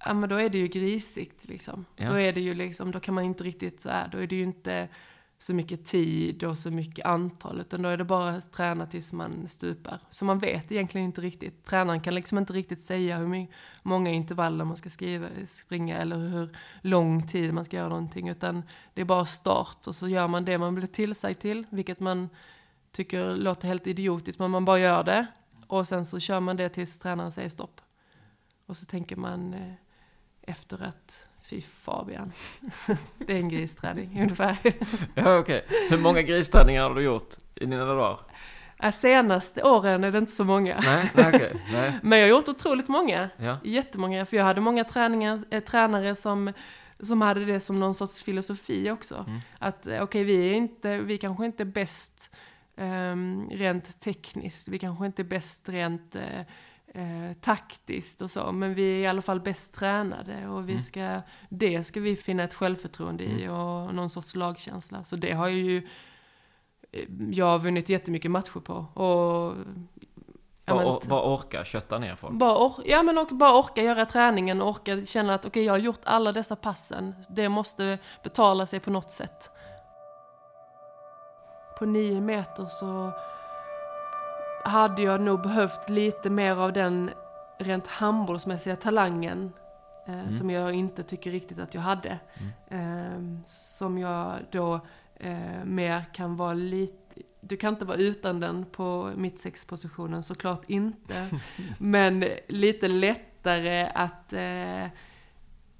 Ja 0.05 0.13
men 0.13 0.29
då 0.29 0.35
är 0.35 0.49
det 0.49 0.57
ju 0.57 0.67
grisigt 0.67 1.49
liksom. 1.49 1.85
Ja. 1.95 2.09
Då 2.09 2.19
är 2.19 2.33
det 2.33 2.41
ju 2.41 2.53
liksom, 2.53 2.91
då 2.91 2.99
kan 2.99 3.13
man 3.13 3.23
inte 3.23 3.43
riktigt 3.43 3.81
så 3.81 3.89
här, 3.89 4.07
då 4.11 4.17
är 4.17 4.27
det 4.27 4.35
ju 4.35 4.43
inte 4.43 4.87
så 5.39 5.53
mycket 5.53 5.85
tid 5.85 6.43
och 6.43 6.57
så 6.57 6.71
mycket 6.71 7.05
antal, 7.05 7.59
utan 7.61 7.81
då 7.81 7.89
är 7.89 7.97
det 7.97 8.03
bara 8.03 8.29
att 8.29 8.51
träna 8.51 8.85
tills 8.85 9.13
man 9.13 9.47
stupar. 9.47 9.99
Så 10.09 10.25
man 10.25 10.39
vet 10.39 10.71
egentligen 10.71 11.05
inte 11.05 11.21
riktigt. 11.21 11.65
Tränaren 11.65 12.01
kan 12.01 12.15
liksom 12.15 12.37
inte 12.37 12.53
riktigt 12.53 12.83
säga 12.83 13.17
hur 13.17 13.47
många 13.83 14.11
intervaller 14.11 14.65
man 14.65 14.77
ska 14.77 14.89
skriva, 14.89 15.27
springa 15.47 15.97
eller 15.97 16.17
hur 16.17 16.57
lång 16.81 17.27
tid 17.27 17.53
man 17.53 17.65
ska 17.65 17.77
göra 17.77 17.89
någonting, 17.89 18.29
utan 18.29 18.63
det 18.93 19.01
är 19.01 19.05
bara 19.05 19.25
start 19.25 19.87
och 19.87 19.95
så 19.95 20.07
gör 20.07 20.27
man 20.27 20.45
det 20.45 20.57
man 20.57 20.75
blir 20.75 20.87
tillsagd 20.87 21.39
till, 21.39 21.65
vilket 21.69 21.99
man 21.99 22.29
tycker 22.91 23.35
låter 23.35 23.67
helt 23.67 23.87
idiotiskt, 23.87 24.39
men 24.39 24.51
man 24.51 24.65
bara 24.65 24.79
gör 24.79 25.03
det. 25.03 25.27
Och 25.67 25.87
sen 25.87 26.05
så 26.05 26.19
kör 26.19 26.39
man 26.39 26.57
det 26.57 26.69
tills 26.69 26.99
tränaren 26.99 27.31
säger 27.31 27.49
stopp. 27.49 27.81
Och 28.65 28.77
så 28.77 28.85
tänker 28.85 29.15
man, 29.15 29.53
eh, 29.53 29.73
efter 30.41 30.83
att, 30.83 31.27
fy 31.49 31.61
Fabian, 31.61 32.31
det 33.17 33.33
är 33.33 33.37
en 33.37 33.49
gristräning 33.49 34.21
ungefär. 34.21 34.57
Ja, 35.15 35.37
okej. 35.37 35.65
Hur 35.89 35.97
många 35.97 36.21
gristräningar 36.21 36.83
har 36.83 36.95
du 36.95 37.01
gjort 37.01 37.35
i 37.55 37.65
dina 37.65 37.85
dagar? 37.85 38.19
Äh, 38.83 38.91
Senaste 38.91 39.63
åren 39.63 40.03
är 40.03 40.11
det 40.11 40.17
inte 40.17 40.31
så 40.31 40.43
många. 40.43 40.79
Nej, 40.79 41.11
nej 41.13 41.27
okej. 41.27 41.55
Nej. 41.71 41.93
Men 42.01 42.19
jag 42.19 42.25
har 42.25 42.29
gjort 42.29 42.49
otroligt 42.49 42.87
många. 42.87 43.29
Ja. 43.37 43.57
Jättemånga, 43.63 44.25
för 44.25 44.37
jag 44.37 44.43
hade 44.43 44.61
många 44.61 44.83
träningar, 44.83 45.39
eh, 45.49 45.63
tränare 45.63 46.15
som, 46.15 46.53
som 46.99 47.21
hade 47.21 47.45
det 47.45 47.59
som 47.59 47.79
någon 47.79 47.95
sorts 47.95 48.23
filosofi 48.23 48.91
också. 48.91 49.25
Mm. 49.27 49.39
Att 49.59 49.87
eh, 49.87 50.01
okej, 50.01 50.23
vi 50.23 50.49
är 50.49 50.53
inte, 50.53 50.97
vi 50.97 51.17
kanske 51.17 51.45
inte 51.45 51.63
är 51.63 51.65
bäst 51.65 52.29
ehm, 52.77 53.49
rent 53.51 53.99
tekniskt, 53.99 54.67
vi 54.67 54.79
kanske 54.79 55.05
inte 55.05 55.21
är 55.21 55.23
bäst 55.23 55.69
rent 55.69 56.15
eh, 56.15 56.41
eh, 56.93 57.33
taktiskt 57.41 58.21
och 58.21 58.31
så, 58.31 58.51
men 58.51 58.73
vi 58.73 58.83
är 58.91 59.03
i 59.03 59.07
alla 59.07 59.21
fall 59.21 59.39
bäst 59.41 59.73
tränade 59.73 60.47
och 60.47 60.69
vi 60.69 60.71
Mm. 60.73 60.83
ska, 60.83 61.21
det 61.49 61.83
ska 61.83 61.99
vi 61.99 62.15
finna 62.15 62.43
ett 62.43 62.53
självförtroende 62.53 63.23
i 63.23 63.43
Mm. 63.43 63.55
och 63.55 63.93
någon 63.95 64.09
sorts 64.09 64.35
lagkänsla. 64.35 65.03
Så 65.03 65.15
det 65.15 65.31
har 65.31 65.47
ju 65.47 65.77
eh, 66.91 67.05
jag 67.31 67.45
har 67.45 67.59
vunnit 67.59 67.89
jättemycket 67.89 68.31
matcher 68.31 68.59
på. 68.59 68.73
Och, 69.03 69.55
men- 70.65 70.77
or- 70.87 71.01
vad 71.09 71.33
orkar 71.33 71.63
kötta 71.63 71.99
ner 71.99 72.15
folk? 72.15 72.33
bara, 72.33 72.55
or- 72.57 72.83
ja, 72.85 73.03
men 73.03 73.17
och 73.17 73.27
bara 73.27 73.59
orka 73.59 73.83
göra 73.83 74.05
träningen 74.05 74.61
och 74.61 74.69
orka 74.69 75.05
känna 75.05 75.33
att 75.33 75.45
okej, 75.45 75.63
jag 75.63 75.73
har 75.73 75.77
gjort 75.77 75.99
alla 76.03 76.31
dessa 76.31 76.55
passen. 76.55 77.15
Det 77.29 77.49
måste 77.49 77.97
betala 78.23 78.65
sig 78.65 78.79
på 78.79 78.91
något 78.91 79.11
sätt. 79.11 79.49
På 81.79 81.85
nio 81.85 82.21
meter 82.21 82.65
så 82.65 83.11
hade 84.65 85.01
jag 85.01 85.21
nog 85.21 85.41
behövt 85.41 85.89
lite 85.89 86.29
mer 86.29 86.55
av 86.55 86.73
den 86.73 87.09
rent 87.59 87.87
handbollsmässiga 87.87 88.75
talangen 88.75 89.51
eh, 90.07 90.13
Mm. 90.19 90.31
som 90.31 90.49
jag 90.49 90.73
inte 90.73 91.03
tycker 91.03 91.31
riktigt 91.31 91.59
att 91.59 91.73
jag 91.73 91.81
hade. 91.81 92.19
Eh, 92.67 93.21
som 93.47 93.97
jag 93.97 94.33
då 94.51 94.79
eh, 95.15 95.63
mer 95.63 96.03
kan 96.13 96.35
vara 96.35 96.53
lite 96.53 96.93
du 97.41 97.57
kan 97.57 97.73
inte 97.73 97.85
vara 97.85 97.97
utan 97.97 98.39
den 98.39 98.65
på 98.65 99.11
mittsexpositionen, 99.15 100.23
såklart 100.23 100.61
inte. 100.67 101.27
Men 101.77 102.25
lite 102.47 102.87
lättare 102.87 103.89
att 103.95 104.33
eh, 104.33 104.83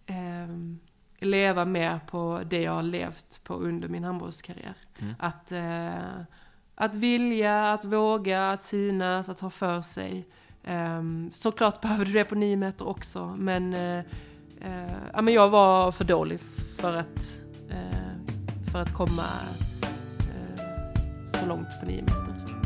ehm, 0.06 0.80
leva 1.20 1.66
mer 1.66 2.00
på 2.08 2.42
det 2.50 2.62
jag 2.62 2.72
har 2.72 2.84
levt 2.84 3.44
på 3.44 3.54
under 3.54 3.88
min 3.88 4.04
handbollskarriär. 4.04 4.76
Mm. 5.00 5.14
Att, 5.20 5.52
eh, 5.52 6.24
att 6.82 6.96
vilja, 6.96 7.74
att 7.74 7.86
våga, 7.86 8.52
att 8.52 8.64
synas, 8.64 9.30
att 9.30 9.40
ha 9.40 9.50
för 9.50 9.82
sig. 9.82 10.28
Um, 10.68 11.30
såklart 11.34 11.82
behöver 11.82 12.06
du 12.06 12.14
det 12.14 12.26
på 12.26 12.36
nio 12.36 12.56
meter 12.56 12.88
också, 12.88 13.36
men, 13.38 13.74
eh, 13.74 14.00
eh, 14.62 14.98
ja, 15.14 15.22
men 15.22 15.34
jag 15.34 15.50
var 15.50 15.92
för 15.92 16.04
dålig 16.04 16.40
för 16.82 16.98
att, 16.98 17.40
eh, 17.70 18.72
för 18.72 18.82
att 18.82 18.94
komma 18.94 19.26
eh, 20.20 20.64
så 21.34 21.48
långt 21.48 21.80
på 21.80 21.86
nio 21.86 22.02
meter. 22.02 22.59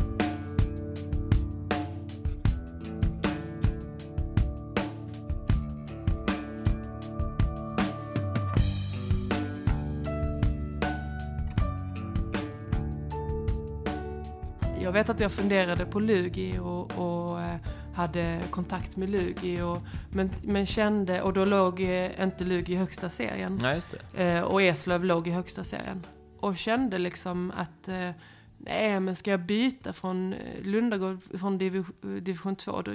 Vet 14.93 15.09
att 15.09 15.19
jag 15.19 15.31
funderade 15.31 15.85
på 15.85 15.99
Lugi 15.99 16.59
och, 16.59 16.91
och 16.99 17.41
eh, 17.41 17.55
hade 17.95 18.41
kontakt 18.51 18.97
med 18.97 19.09
Lugi 19.09 19.61
och, 19.61 19.77
men, 20.11 20.29
men 20.43 20.65
kände, 20.65 21.21
och 21.21 21.33
då 21.33 21.45
låg 21.45 21.81
eh, 21.81 22.23
inte 22.23 22.43
Lugi 22.43 22.73
i 22.73 22.75
högsta 22.75 23.09
serien. 23.09 23.59
Nej. 23.61 23.81
Eh, 24.13 24.41
och 24.43 24.61
Eslöv 24.61 25.05
låg 25.05 25.27
i 25.27 25.31
högsta 25.31 25.63
serien. 25.63 26.05
Och 26.39 26.57
kände 26.57 26.97
liksom 26.97 27.53
att 27.55 27.87
eh, 27.87 28.09
nej 28.57 28.99
men 28.99 29.15
ska 29.15 29.31
jag 29.31 29.39
byta 29.39 29.93
från 29.93 30.35
Lundagård 30.61 31.39
från 31.39 31.57
div 31.57 31.85
division 32.01 32.55
2 32.55 32.81
då, 32.81 32.91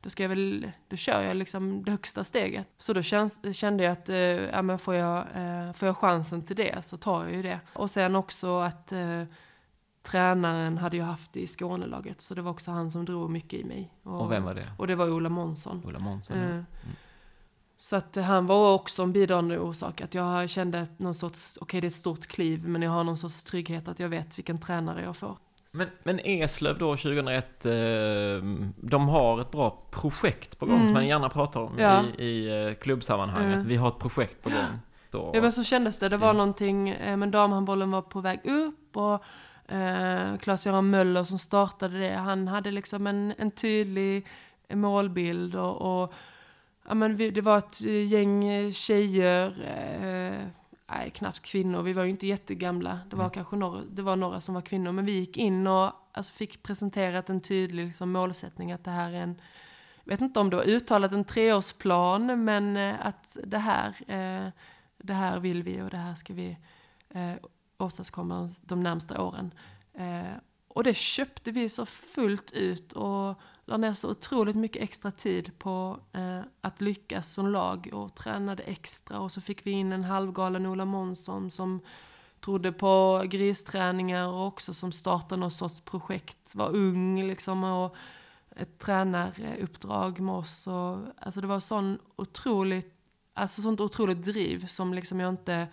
då 0.00 0.10
ska 0.10 0.22
jag 0.22 0.28
väl, 0.28 0.70
då 0.88 0.96
kör 0.96 1.22
jag 1.22 1.36
liksom 1.36 1.84
det 1.84 1.90
högsta 1.90 2.24
steget. 2.24 2.66
Så 2.78 2.92
då 2.92 3.02
känns, 3.02 3.38
kände 3.56 3.84
jag 3.84 3.92
att 3.92 4.08
eh, 4.08 4.16
ja, 4.16 4.62
men 4.62 4.78
får, 4.78 4.94
jag, 4.94 5.26
får 5.76 5.86
jag 5.86 5.96
chansen 5.96 6.42
till 6.42 6.56
det 6.56 6.84
så 6.84 6.96
tar 6.96 7.24
jag 7.24 7.34
ju 7.34 7.42
det. 7.42 7.60
Och 7.72 7.90
sen 7.90 8.16
också 8.16 8.60
att 8.60 8.92
tränaren 10.06 10.78
hade 10.78 10.96
ju 10.96 11.02
haft 11.02 11.36
i 11.36 11.46
Skånelaget 11.46 12.20
så 12.20 12.34
det 12.34 12.42
var 12.42 12.50
också 12.50 12.70
han 12.70 12.90
som 12.90 13.04
drog 13.04 13.30
mycket 13.30 13.60
i 13.60 13.64
mig. 13.64 13.92
Och 14.02 14.32
vem 14.32 14.44
var 14.44 14.54
det? 14.54 14.68
Och 14.78 14.86
det 14.86 14.94
var 14.94 15.10
Ola 15.10 15.28
Månsson. 15.28 15.82
Ola 15.86 15.98
Månsson? 15.98 16.36
Eh, 16.38 16.62
Så 17.78 17.96
att 17.96 18.16
han 18.16 18.46
var 18.46 18.74
också 18.74 19.02
en 19.02 19.12
bidragande 19.12 19.58
orsak. 19.58 20.00
Att 20.00 20.14
jag 20.14 20.50
kände 20.50 20.86
någon 20.96 21.14
sorts, 21.14 21.58
okej 21.60 21.80
det 21.80 21.86
är 21.86 21.88
ett 21.88 21.94
stort 21.94 22.26
kliv, 22.26 22.68
men 22.68 22.82
jag 22.82 22.90
har 22.90 23.04
någon 23.04 23.18
sorts 23.18 23.44
trygghet 23.44 23.88
att 23.88 24.00
jag 24.00 24.08
vet 24.08 24.38
vilken 24.38 24.58
tränare 24.60 25.02
jag 25.02 25.16
får. 25.16 25.36
Men, 25.72 25.88
men 26.02 26.20
Eslöv 26.24 26.78
då 26.78 26.96
2001, 26.96 27.66
eh, 27.66 27.72
de 28.76 29.08
har 29.08 29.40
ett 29.40 29.50
bra 29.50 29.88
projekt 29.90 30.58
på 30.58 30.66
gång 30.66 30.74
Mm. 30.76 30.86
som 30.88 30.94
man 30.94 31.06
gärna 31.06 31.28
pratar 31.28 31.60
om 31.60 31.78
Ja. 31.78 32.02
i, 32.18 32.24
i 32.24 32.66
eh, 32.68 32.74
klubbsammanhanget. 32.74 33.54
Mm. 33.54 33.68
Vi 33.68 33.76
har 33.76 33.88
ett 33.88 33.98
projekt 33.98 34.42
på 34.42 34.50
gång. 34.50 34.78
Så, 35.12 35.30
Ja 35.34 35.40
men 35.40 35.52
så 35.52 35.64
kändes 35.64 35.98
det. 35.98 36.08
Det 36.08 36.16
var 36.16 36.28
Mm. 36.30 36.36
någonting, 36.36 36.84
men 37.00 37.30
damhandbollen 37.30 37.90
var 37.90 38.02
på 38.02 38.20
väg 38.20 38.40
upp 38.44 38.96
och 38.96 39.22
eh, 39.68 40.36
Claes-Göran 40.38 40.90
Möller 40.90 41.24
som 41.24 41.38
startade 41.38 41.98
det, 41.98 42.14
han 42.14 42.48
hade 42.48 42.70
liksom 42.70 43.06
en, 43.06 43.34
en 43.38 43.50
tydlig 43.50 44.26
målbild 44.68 45.54
och, 45.54 46.02
och 46.02 46.12
ja, 46.88 46.94
men 46.94 47.16
vi, 47.16 47.30
det 47.30 47.40
var 47.40 47.58
ett 47.58 47.80
gäng 47.80 48.72
tjejer, 48.72 49.46
eh, 49.48 50.46
nej 50.90 51.10
knappt 51.10 51.42
kvinnor, 51.42 51.82
vi 51.82 51.92
var 51.92 52.04
ju 52.04 52.10
inte 52.10 52.26
jättegamla, 52.26 53.00
det 53.10 53.16
var 53.16 53.24
Mm. 53.24 53.34
kanske 53.34 53.56
några, 53.56 53.80
det 53.90 54.02
var 54.02 54.16
några 54.16 54.40
som 54.40 54.54
var 54.54 54.62
kvinnor, 54.62 54.92
men 54.92 55.04
vi 55.04 55.12
gick 55.12 55.36
in 55.36 55.66
och 55.66 55.92
alltså, 56.12 56.32
fick 56.32 56.62
presenterat 56.62 57.30
en 57.30 57.40
tydlig 57.40 57.86
liksom, 57.86 58.12
målsättning 58.12 58.72
att 58.72 58.84
det 58.84 58.90
här 58.90 59.12
är 59.12 59.20
en 59.20 59.40
jag 60.04 60.10
vet 60.10 60.20
inte 60.20 60.40
om 60.40 60.50
det 60.50 60.56
var 60.56 60.64
uttalat 60.64 61.12
en 61.12 61.24
treårsplan, 61.24 62.44
men 62.44 62.76
eh, 62.76 63.06
att 63.06 63.36
det 63.44 63.58
här, 63.58 63.88
eh, 64.06 64.50
det 64.98 65.14
här 65.14 65.38
vill 65.40 65.62
vi 65.62 65.82
och 65.82 65.90
det 65.90 65.96
här 65.96 66.14
ska 66.14 66.34
vi 66.34 66.56
eh, 67.10 67.32
åstadkomma 67.78 68.48
de, 68.62 68.82
närmsta 68.82 69.22
åren. 69.22 69.54
Eh, 69.94 70.36
och 70.68 70.84
det 70.84 70.96
köpte 70.96 71.50
vi 71.50 71.68
så 71.68 71.86
fullt 71.86 72.52
ut 72.52 72.92
och 72.92 73.40
la 73.64 73.76
ner 73.76 73.94
så 73.94 74.10
otroligt 74.10 74.56
mycket 74.56 74.82
extra 74.82 75.10
tid 75.10 75.58
på 75.58 76.00
eh, 76.12 76.40
att 76.60 76.80
lyckas 76.80 77.32
som 77.32 77.48
lag 77.48 77.90
och 77.92 78.14
tränade 78.14 78.62
extra. 78.62 79.20
Och 79.20 79.32
så 79.32 79.40
fick 79.40 79.66
vi 79.66 79.70
in 79.70 79.92
en 79.92 80.04
halvgalen 80.04 80.66
Ola 80.66 80.84
Månsson 80.84 81.50
som 81.50 81.80
trodde 82.40 82.72
på 82.72 83.22
gristräningar 83.26 84.28
och 84.28 84.46
också 84.46 84.74
som 84.74 84.92
startade 84.92 85.40
något 85.40 85.54
sorts 85.54 85.80
projekt, 85.80 86.54
var 86.54 86.76
ung 86.76 87.22
liksom 87.26 87.64
och 87.64 87.96
ett 88.56 88.78
tränaruppdrag 88.78 90.20
med 90.20 90.34
oss. 90.34 90.66
Och 90.66 90.98
alltså 91.16 91.40
det 91.40 91.46
var 91.46 91.60
sån 91.60 91.98
otroligt, 92.16 92.94
alltså 93.34 93.62
sånt 93.62 93.80
otroligt 93.80 94.24
driv 94.24 94.66
som 94.66 94.94
liksom 94.94 95.20
jag 95.20 95.28
inte 95.28 95.68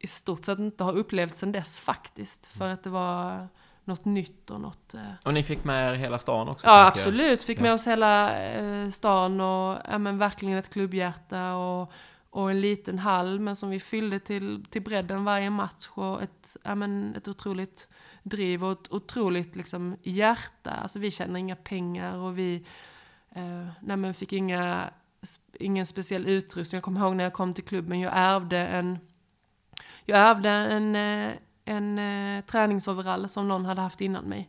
i 0.00 0.06
stort 0.06 0.44
sett 0.44 0.58
inte 0.58 0.84
har 0.84 0.92
upplevt 0.92 1.34
sedan 1.34 1.52
dess 1.52 1.78
faktiskt. 1.78 2.46
För 2.46 2.68
att 2.72 2.82
det 2.82 2.90
var 2.90 3.48
något 3.84 4.04
nytt 4.04 4.50
och 4.50 4.60
något... 4.60 4.94
Eh... 4.94 5.00
Och 5.24 5.34
ni 5.34 5.42
fick 5.42 5.64
med 5.64 5.90
er 5.92 5.94
hela 5.94 6.18
stan 6.18 6.48
också? 6.48 6.66
Ja, 6.66 6.86
absolut. 6.86 7.42
Fick 7.42 7.58
Ja. 7.58 7.62
med 7.62 7.72
oss 7.72 7.86
hela 7.86 8.42
eh, 8.42 8.88
stan 8.90 9.40
och 9.40 9.78
ja, 9.88 9.98
men 9.98 10.18
verkligen 10.18 10.58
ett 10.58 10.70
klubbhjärta 10.70 11.54
och, 11.54 11.92
och 12.30 12.50
en 12.50 12.60
liten 12.60 12.98
hall, 12.98 13.40
men 13.40 13.56
som 13.56 13.70
vi 13.70 13.80
fyllde 13.80 14.18
till, 14.18 14.64
till 14.70 14.82
bredden 14.82 15.24
varje 15.24 15.50
match 15.50 15.88
och 15.94 16.22
ett, 16.22 16.56
ja, 16.62 16.74
men 16.74 17.14
ett 17.14 17.28
otroligt 17.28 17.88
driv 18.22 18.64
och 18.64 18.72
ett 18.72 18.92
otroligt 18.92 19.56
liksom, 19.56 19.96
hjärta. 20.02 20.70
Alltså 20.70 20.98
vi 20.98 21.10
tjänar 21.10 21.38
inga 21.38 21.56
pengar 21.56 22.16
och 22.16 22.38
vi 22.38 22.64
eh, 23.30 23.66
nej, 23.80 23.96
men 23.96 24.14
fick 24.14 24.32
inga, 24.32 24.90
ingen 25.52 25.86
speciell 25.86 26.26
utrustning. 26.26 26.76
Jag 26.76 26.84
kommer 26.84 27.00
ihåg 27.00 27.16
när 27.16 27.24
jag 27.24 27.32
kom 27.32 27.54
till 27.54 27.64
klubben, 27.64 28.00
jag 28.00 28.12
ärvde 28.16 28.58
en, 28.58 28.98
jag 30.10 30.18
ärvde 30.18 30.50
en, 30.50 30.96
eh, 30.96 31.32
en 31.64 31.98
eh, 31.98 32.44
träningsoverall 32.44 33.28
som 33.28 33.48
någon 33.48 33.64
hade 33.64 33.80
haft 33.80 34.00
innan 34.00 34.24
mig. 34.24 34.48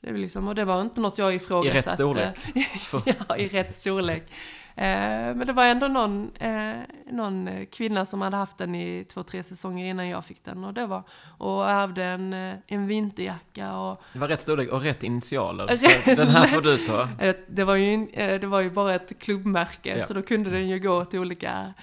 Det 0.00 0.12
väl 0.12 0.20
liksom, 0.20 0.48
och 0.48 0.54
det 0.54 0.64
var 0.64 0.80
inte 0.80 1.00
något 1.00 1.18
jag 1.18 1.34
ifrågasatte. 1.34 1.78
I 1.78 1.82
rätt 1.82 1.90
storlek? 1.90 2.38
ja, 3.28 3.36
i 3.36 3.46
rätt 3.46 3.74
storlek. 3.74 4.22
Eh, 4.76 4.84
men 5.34 5.46
det 5.46 5.52
var 5.52 5.64
ändå 5.64 5.88
någon, 5.88 6.30
någon 7.10 7.66
kvinna 7.66 8.06
som 8.06 8.22
hade 8.22 8.36
haft 8.36 8.58
den 8.58 8.74
i 8.74 9.04
två, 9.04 9.22
tre 9.22 9.42
säsonger 9.42 9.86
innan 9.90 10.08
jag 10.08 10.24
fick 10.24 10.44
den. 10.44 10.64
Och 10.64 10.74
det 10.74 10.86
var, 10.86 11.02
och 11.38 11.70
ärvde 11.70 12.04
en, 12.04 12.32
en 12.66 12.86
vinterjacka 12.86 13.76
och 13.76 14.02
Det 14.12 14.18
var 14.18 14.28
rätt 14.28 14.42
storlek 14.42 14.72
och 14.72 14.82
rätt 14.82 15.02
initialer. 15.02 15.66
Rätt- 16.06 16.16
den 16.16 16.28
här 16.28 16.46
får 16.46 16.60
du 16.60 16.76
ta. 16.78 17.08
Det 17.48 17.64
var 17.64 17.76
ju, 17.76 18.06
det 18.38 18.46
var 18.46 18.60
ju 18.60 18.70
bara 18.70 18.94
ett 18.94 19.18
klubbmärke, 19.18 19.98
Ja. 19.98 20.06
så 20.06 20.14
då 20.14 20.22
kunde 20.22 20.50
den 20.50 20.68
ju 20.68 20.78
gå 20.78 21.04
till 21.04 21.20
olika, 21.20 21.74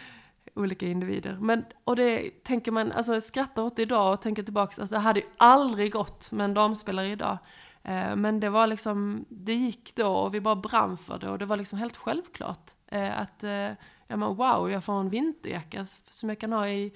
olika 0.56 0.88
individer. 0.88 1.38
Men, 1.42 1.66
och 1.84 1.96
det 1.96 2.44
tänker 2.44 2.72
man, 2.72 2.92
alltså 2.92 3.14
jag 3.14 3.24
skrattar 3.24 3.64
åt 3.64 3.76
det 3.76 3.82
idag 3.82 4.14
och 4.14 4.22
tänker 4.22 4.44
tillbaka, 4.44 4.82
alltså 4.82 4.96
det 4.96 5.00
hade 5.00 5.20
ju 5.20 5.26
aldrig 5.38 5.92
gått 5.92 6.32
med 6.32 6.46
en 6.46 6.54
damspelare 6.54 7.08
idag. 7.08 7.38
Eh, 7.84 8.16
men 8.16 8.40
det 8.40 8.50
var 8.50 8.68
liksom, 8.68 9.26
det 9.30 9.54
gick 9.54 9.96
då 9.96 10.08
och 10.08 10.34
vi 10.34 10.42
bara 10.42 10.56
brann 10.56 10.98
för 10.98 11.20
det 11.20 11.30
och 11.30 11.40
det 11.40 11.46
var 11.46 11.58
liksom 11.58 11.80
helt 11.80 11.98
självklart 11.98 12.72
eh, 12.88 13.20
att, 13.20 13.44
eh, 13.44 13.72
ja 14.08 14.18
men 14.18 14.36
wow, 14.36 14.72
jag 14.72 14.84
får 14.84 15.00
en 15.00 15.10
vinterjacka 15.10 15.86
som 16.10 16.30
jag 16.30 16.40
kan 16.40 16.54
ha 16.54 16.68
i 16.68 16.94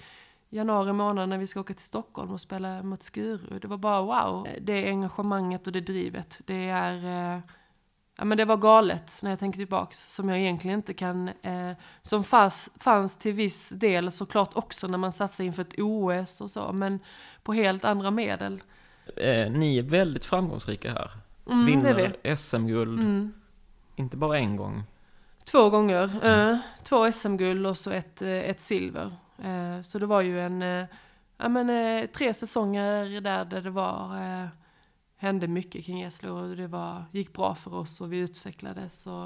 januari 0.49 0.93
månad 0.93 1.29
när 1.29 1.37
vi 1.37 1.47
ska 1.47 1.59
åka 1.59 1.73
till 1.73 1.85
Stockholm 1.85 2.31
och 2.31 2.41
spela 2.41 2.83
mot 2.83 3.03
Skuru. 3.03 3.59
Det 3.59 3.67
var 3.67 3.77
bara 3.77 4.01
wow, 4.01 4.47
det 4.61 4.87
engagemanget 4.87 5.67
och 5.67 5.73
det 5.73 5.81
drivet, 5.81 6.41
det 6.45 6.69
är 6.69 7.35
eh, 7.35 7.41
Ja 8.23 8.27
men 8.27 8.37
det 8.37 8.45
var 8.45 8.57
galet 8.57 9.19
när 9.21 9.29
jag 9.29 9.39
tänker 9.39 9.57
tillbaks, 9.57 10.13
som 10.13 10.29
jag 10.29 10.39
egentligen 10.39 10.79
inte 10.79 10.93
kan, 10.93 11.27
eh, 11.27 11.71
som 12.01 12.23
fanns, 12.23 12.69
fanns 12.79 13.17
till 13.17 13.33
viss 13.33 13.69
del 13.69 14.11
såklart 14.11 14.49
också 14.53 14.87
när 14.87 14.97
man 14.97 15.13
satsade 15.13 15.47
inför 15.47 15.61
ett 15.61 15.79
OS 15.79 16.41
och 16.41 16.51
så, 16.51 16.71
men 16.73 16.99
på 17.43 17.53
helt 17.53 17.85
andra 17.85 18.11
medel. 18.11 18.63
Eh, 19.17 19.51
ni 19.51 19.77
är 19.77 19.83
väldigt 19.83 20.25
framgångsrika 20.25 20.91
här. 20.91 21.11
Mm, 21.49 21.65
Vinner 21.65 22.35
SM-guld, 22.35 22.99
mm. 22.99 23.33
inte 23.95 24.17
bara 24.17 24.39
en 24.39 24.55
gång. 24.55 24.83
Två 25.43 25.69
gånger, 25.69 26.11
mm. 26.23 26.49
eh, 26.49 26.57
två 26.83 27.11
SM-guld 27.11 27.67
och 27.67 27.77
så 27.77 27.91
ett, 27.91 28.21
eh, 28.21 28.29
ett 28.29 28.61
silver. 28.61 29.11
Eh, 29.43 29.81
så 29.81 29.99
det 29.99 30.05
var 30.05 30.21
ju 30.21 30.41
en, 30.41 30.61
eh, 30.61 30.85
ja 31.37 31.49
men 31.49 32.07
tre 32.07 32.33
säsonger 32.33 33.21
där, 33.21 33.45
där 33.45 33.61
det 33.61 33.69
var 33.69 34.15
hände 35.23 35.47
mycket 35.47 35.85
kring 35.85 36.01
Eslöv 36.01 36.37
och 36.37 36.55
det 36.55 36.67
var, 36.67 37.05
gick 37.11 37.33
bra 37.33 37.55
för 37.55 37.73
oss 37.73 38.01
och 38.01 38.13
vi 38.13 38.17
utvecklades. 38.17 39.07
Och, 39.07 39.25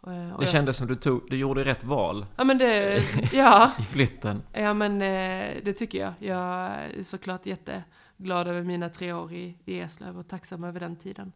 och 0.00 0.40
det 0.40 0.46
kändes 0.46 0.76
som 0.76 0.86
du, 0.86 0.96
tog, 0.96 1.30
du 1.30 1.36
gjorde 1.36 1.64
rätt 1.64 1.84
val. 1.84 2.26
Ja 2.36 2.44
men 2.44 2.58
det, 2.58 3.02
ja. 3.32 3.70
I 3.78 3.82
flytten. 3.82 4.42
Ja 4.52 4.74
men 4.74 5.02
eh, 5.02 5.62
det 5.64 5.72
tycker 5.72 5.98
jag. 5.98 6.12
Jag 6.18 6.44
är 6.44 7.02
såklart 7.02 7.46
jätteglad 7.46 8.48
över 8.48 8.62
mina 8.62 8.88
tre 8.88 9.12
år 9.12 9.32
i, 9.32 9.58
i 9.64 9.80
Eslöv 9.80 10.18
och 10.18 10.28
tacksam 10.28 10.64
över 10.64 10.80
den 10.80 10.96
tiden. 10.96 11.32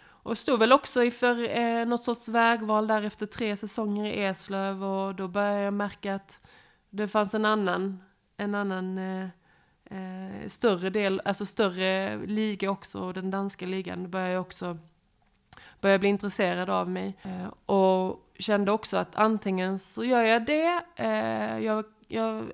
Och 0.00 0.38
stod 0.38 0.58
väl 0.58 0.72
också 0.72 1.02
inför 1.02 1.58
eh, 1.58 1.86
något 1.86 2.02
sorts 2.02 2.28
vägval 2.28 2.86
där 2.86 3.02
efter 3.02 3.26
tre 3.26 3.56
säsonger 3.56 4.12
i 4.12 4.24
Eslöv 4.24 4.84
och 4.84 5.14
då 5.14 5.28
började 5.28 5.60
jag 5.60 5.74
märka 5.74 6.14
att 6.14 6.40
det 6.90 7.08
fanns 7.08 7.34
en 7.34 7.44
annan, 7.44 8.02
en 8.36 8.54
annan 8.54 8.98
eh, 8.98 9.28
eh, 9.90 10.48
större 10.48 10.90
del, 10.90 11.22
alltså 11.24 11.46
större 11.46 12.16
liga 12.26 12.70
också, 12.70 13.00
och 13.00 13.14
den 13.14 13.30
danska 13.30 13.66
ligan 13.66 14.10
började 14.10 14.32
jag 14.32 14.40
också 14.40 14.78
började 15.80 15.98
bli 15.98 16.08
intresserad 16.08 16.70
av 16.70 16.90
mig. 16.90 17.16
Eh, 17.22 17.46
och 17.66 18.30
kände 18.38 18.72
också 18.72 18.96
att 18.96 19.16
antingen 19.16 19.78
så 19.78 20.04
gör 20.04 20.22
jag 20.22 20.46
det, 20.46 20.82
eh, 20.96 21.58
jag, 21.58 21.84
jag 22.08 22.52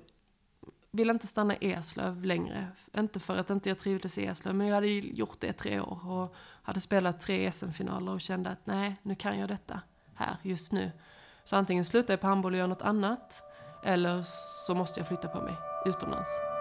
vill 0.91 1.09
inte 1.09 1.27
stanna 1.27 1.55
i 1.55 1.71
Eslöv 1.71 2.23
längre. 2.23 2.67
Inte 2.97 3.19
för 3.19 3.37
att 3.37 3.49
inte 3.49 3.69
jag 3.69 3.79
trivdes 3.79 4.17
i 4.17 4.25
Eslöv, 4.25 4.55
men 4.55 4.67
jag 4.67 4.75
hade 4.75 4.87
gjort 4.87 5.39
det 5.39 5.47
i 5.47 5.53
tre 5.53 5.79
år 5.79 6.11
och 6.11 6.35
hade 6.63 6.81
spelat 6.81 7.21
tre 7.21 7.51
SM-finaler 7.51 8.11
och 8.11 8.21
kände 8.21 8.49
att 8.49 8.65
nej, 8.65 8.95
nu 9.01 9.15
kan 9.15 9.39
jag 9.39 9.49
detta 9.49 9.81
här 10.15 10.37
just 10.41 10.71
nu. 10.71 10.91
Så 11.45 11.55
antingen 11.55 11.85
slutar 11.85 12.13
jag 12.13 12.21
på 12.21 12.27
handboll 12.27 12.53
och 12.53 12.59
gör 12.59 12.67
något 12.67 12.81
annat, 12.81 13.43
eller 13.83 14.23
så 14.65 14.75
måste 14.75 14.99
jag 14.99 15.07
flytta 15.07 15.27
på 15.27 15.41
mig 15.41 15.53
utomlands. 15.85 16.54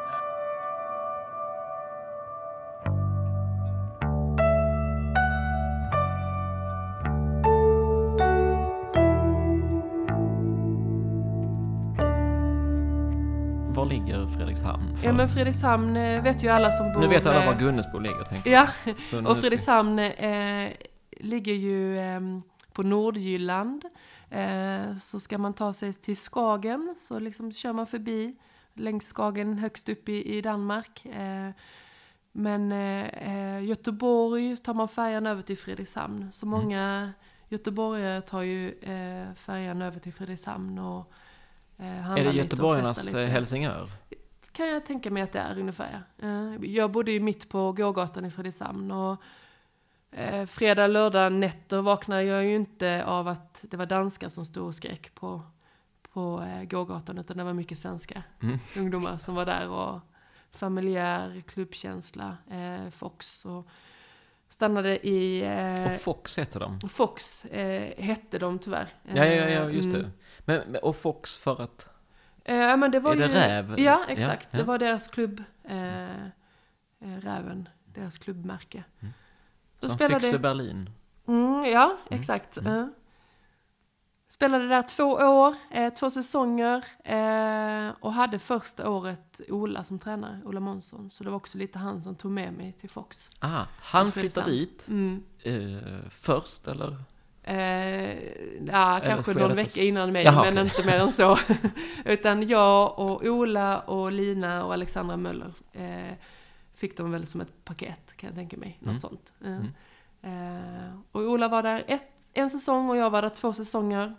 Fredrikshamn? 14.65 14.97
För... 14.97 15.07
Ja 15.07 15.13
men 15.13 15.29
Fredrikshamn 15.29 15.97
eh, 15.97 16.23
vet 16.23 16.45
ju 16.45 16.49
alla 16.49 16.73
som 16.73 16.93
bor... 16.93 17.01
Nu 17.01 17.09
vet 17.09 17.27
alla 17.27 17.47
var 17.47 17.55
Gunnesbo 17.55 17.99
ligger 17.99 18.25
tänker 18.25 18.51
jag. 18.51 18.69
Ja, 19.13 19.31
och 19.31 19.37
Fredrikshamn 19.37 19.99
eh, 19.99 20.73
ligger 21.21 21.55
ju 21.55 21.99
eh, 21.99 22.21
på 22.73 22.83
Nordjylland. 22.83 23.85
Eh, 24.31 24.97
så 25.03 25.21
ska 25.21 25.39
man 25.39 25.53
ta 25.55 25.73
sig 25.73 25.93
till 25.93 26.17
Skagen 26.17 26.95
så 27.09 27.19
liksom 27.19 27.53
kör 27.53 27.73
man 27.73 27.87
förbi 27.87 28.37
längs 28.75 29.09
Skagen 29.09 29.59
högst 29.59 29.89
upp 29.89 30.09
i, 30.09 30.37
i 30.37 30.41
Danmark. 30.41 31.07
Eh, 31.07 31.51
men 32.33 32.73
eh, 32.73 33.65
Göteborg 33.65 34.57
tar 34.57 34.75
man 34.75 34.89
färjan 34.89 35.27
över 35.27 35.43
till 35.43 35.59
Fredrikshamn. 35.59 36.33
Så 36.33 36.47
mm. 36.47 36.61
många 36.61 36.83
mm. 36.83 37.11
göteborgare 37.49 38.21
tar 38.21 38.43
ju 38.43 38.75
färjan 39.35 39.83
över 39.83 39.99
till 40.01 40.13
Fredrikshamn 40.13 40.79
och 40.79 41.13
är 41.77 42.25
det 42.25 42.33
göteborgarnas 42.33 43.15
Helsingör? 43.15 43.91
Kan 44.55 44.69
jag 44.69 44.87
tänka 44.87 45.11
mig 45.11 45.23
att 45.23 45.33
det 45.33 45.39
är 45.39 45.59
ungefär. 45.59 46.03
Eh, 46.19 46.55
jag 46.65 46.91
bodde 46.91 47.13
ju 47.13 47.21
mitt 47.21 47.49
på 47.49 47.73
gågatan 47.73 48.25
i 48.25 48.31
Fredrikshamn 48.31 48.91
och 48.91 49.23
eh, 50.11 50.47
fredag, 50.47 50.87
lördag 50.87 51.33
nätter 51.33 51.83
vaknade 51.83 52.25
jag 52.25 52.45
ju 52.45 52.57
inte 52.57 53.05
av 53.05 53.29
att 53.29 53.65
det 53.71 53.77
var 53.77 53.87
danskar 53.87 54.29
som 54.29 54.45
stod 54.45 54.67
och 54.67 54.75
skrek 54.75 55.15
på, 55.15 55.43
på 56.13 56.43
eh, 56.49 56.65
gågatan 56.65 57.19
utan 57.19 57.37
det 57.37 57.45
var 57.45 57.53
mycket 57.53 57.79
svenska 57.79 58.23
mm. 58.43 58.59
ungdomar 58.79 59.19
som 59.19 59.35
var 59.35 59.47
där 59.47 59.69
och 59.69 60.01
familjär 60.51 61.43
klubbkänsla, 61.47 62.37
Fox 62.91 63.45
och 63.45 63.69
stannade 64.55 65.07
i... 65.07 65.43
Eh, 65.43 65.93
och 65.93 66.01
Fox 66.01 66.39
heter 66.39 66.61
de? 66.61 66.89
Fox 66.89 67.45
eh, 67.45 68.05
hette 68.05 68.39
de 68.39 68.59
tyvärr. 68.59 68.89
Ja, 69.03 69.25
ja, 69.25 69.49
ja, 69.49 69.71
just 69.71 69.91
det. 69.91 69.99
Mm. 69.99 70.11
Men, 70.45 70.77
och 70.77 70.97
Fox 70.97 71.37
för 71.37 71.63
att? 71.63 71.89
Eh, 72.45 72.77
men 72.77 72.91
det 72.91 73.01
var 73.01 73.13
är 73.13 73.17
det 73.17 73.27
ju, 73.27 73.33
Räv? 73.33 73.81
Ja, 73.81 74.05
exakt. 74.09 74.49
Ja, 74.51 74.59
ja. 74.59 74.59
Det 74.59 74.65
var 74.65 74.79
deras 74.79 75.09
klubb, 75.09 75.43
eh, 75.65 76.25
eh, 76.25 77.19
Räven, 77.21 77.69
deras 77.85 78.19
klubbmärke. 78.19 78.85
Mm. 79.01 79.15
Som 79.81 79.91
spelade... 79.91 80.27
Füchse 80.27 80.39
Berlin? 80.39 80.91
Mm, 81.27 81.65
ja, 81.65 81.85
mm. 81.85 82.21
exakt. 82.21 82.57
Mm. 82.57 82.73
Uh. 82.73 82.89
Spelade 84.29 84.69
där 84.69 84.83
två 84.83 85.05
år, 85.13 85.55
eh, 85.71 85.93
två 85.93 86.11
säsonger 86.11 86.85
eh, 87.05 87.95
och 88.01 88.13
hade 88.13 88.39
första 88.39 88.91
året 88.91 89.41
Ola 89.49 89.85
som 89.85 89.99
tränare, 89.99 90.41
Ola 90.45 90.61
Månsson. 90.61 91.11
Så 91.11 91.25
det 91.25 91.31
var 91.31 91.37
också 91.37 91.59
lite 91.59 91.79
han 91.79 92.03
som 92.03 92.17
tog 92.17 92.31
med 92.31 92.53
mig 92.53 92.73
till 92.73 92.91
Fox. 92.91 93.31
Ah, 93.39 93.65
han 93.81 94.13
flyttade 94.13 94.51
dit 94.51 94.89
mm. 94.89 95.23
eh, 95.43 96.11
först 96.11 96.69
eller? 96.69 96.97
Eh, 97.47 98.19
ja, 98.67 99.01
kanske 99.05 99.35
någon 99.35 99.57
vecka 99.57 99.83
innan 99.83 100.13
mig, 100.13 100.25
Jaha, 100.25 100.45
men 100.45 100.53
okay. 100.53 100.65
inte 100.65 100.87
mer 100.87 100.99
än 100.99 101.13
så. 101.13 101.39
Utan 102.05 102.49
jag 102.49 102.99
och 102.99 103.25
Ola 103.25 103.81
och 103.81 104.13
Lina 104.13 104.65
och 104.65 104.73
Alexandra 104.73 105.17
Möller 105.17 105.53
eh, 105.73 106.15
fick 106.75 106.97
dem 106.97 107.11
väl 107.11 107.27
som 107.27 107.41
ett 107.41 107.65
paket, 107.65 108.17
kan 108.17 108.27
jag 108.29 108.37
tänka 108.37 108.57
mig. 108.57 108.79
Något 108.81 108.89
mm. 108.89 109.01
sånt. 109.01 109.33
Eh, 109.45 109.57
mm. 109.57 109.69
Eh, 110.23 110.99
och 111.13 111.21
Ola 111.21 111.49
var 111.49 111.63
där 111.63 111.85
ett, 111.87 112.11
en 112.33 112.51
säsong 112.51 112.91
och 112.91 112.97
jag 112.97 113.11
var 113.11 113.23
där 113.23 113.29
två 113.29 113.53
säsonger. 113.53 114.15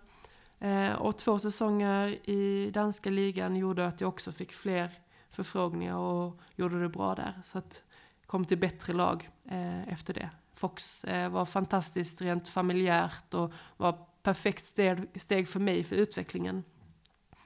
Eh, 0.60 0.94
och 0.94 1.18
två 1.18 1.40
säsonger 1.40 2.30
i 2.30 2.72
danska 2.74 3.10
ligan 3.10 3.56
gjorde 3.56 3.88
att 3.88 4.02
jag 4.02 4.08
också 4.08 4.32
fick 4.32 4.54
fler 4.54 4.90
förfrågningar 5.32 5.98
och 5.98 6.40
gjorde 6.56 6.82
det 6.82 6.90
bra 6.90 7.16
där. 7.16 7.34
Så 7.44 7.58
att 7.58 7.84
kom 8.26 8.46
till 8.46 8.58
bättre 8.58 8.94
lag 8.94 9.30
eh, 9.50 9.94
efter 9.94 10.14
det. 10.14 10.30
Fox 10.56 11.04
eh, 11.04 11.30
var 11.30 11.46
fantastiskt 11.46 12.22
rent 12.22 12.50
familjärt 12.50 13.34
och 13.34 13.54
var 13.78 13.98
perfekt 14.24 14.66
steg, 14.66 15.22
steg 15.22 15.48
för 15.48 15.60
mig 15.60 15.84
för 15.84 15.96
utvecklingen. 15.96 16.64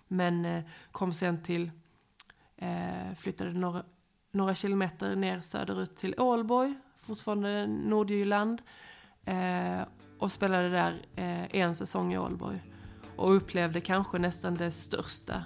Men 0.07 0.45
eh, 0.45 0.63
kom 0.91 1.13
sen 1.13 1.43
till, 1.43 1.71
eh, 2.57 3.13
flyttade 3.17 3.53
några, 3.53 3.83
några 4.31 4.55
kilometer 4.55 5.15
ner 5.15 5.41
söderut 5.41 5.97
till 5.97 6.15
Ålborg, 6.17 6.75
fortfarande 7.01 7.67
Nordjylland. 7.67 8.61
Och 10.19 10.31
spelade 10.31 10.69
där 10.69 11.05
en 11.51 11.75
säsong 11.75 12.13
i 12.13 12.17
Ålborg. 12.17 12.61
Och 13.15 13.35
upplevde 13.35 13.81
kanske 13.81 14.19
nästan 14.19 14.55
det 14.55 14.71
största 14.71 15.43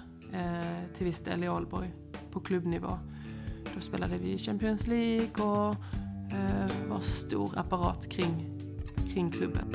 till 0.94 1.06
viss 1.06 1.20
del 1.20 1.44
i 1.44 1.48
Ålborg 1.48 1.92
på 2.30 2.40
klubbnivå. 2.40 2.98
Då 3.74 3.80
spelade 3.80 4.16
vi 4.16 4.38
Champions 4.38 4.86
League 4.86 5.44
och 5.44 5.76
eh, 6.34 6.88
var 6.88 7.00
stor 7.00 7.58
apparat 7.58 8.08
kring, 8.08 8.58
kring 9.14 9.30
klubben. 9.30 9.74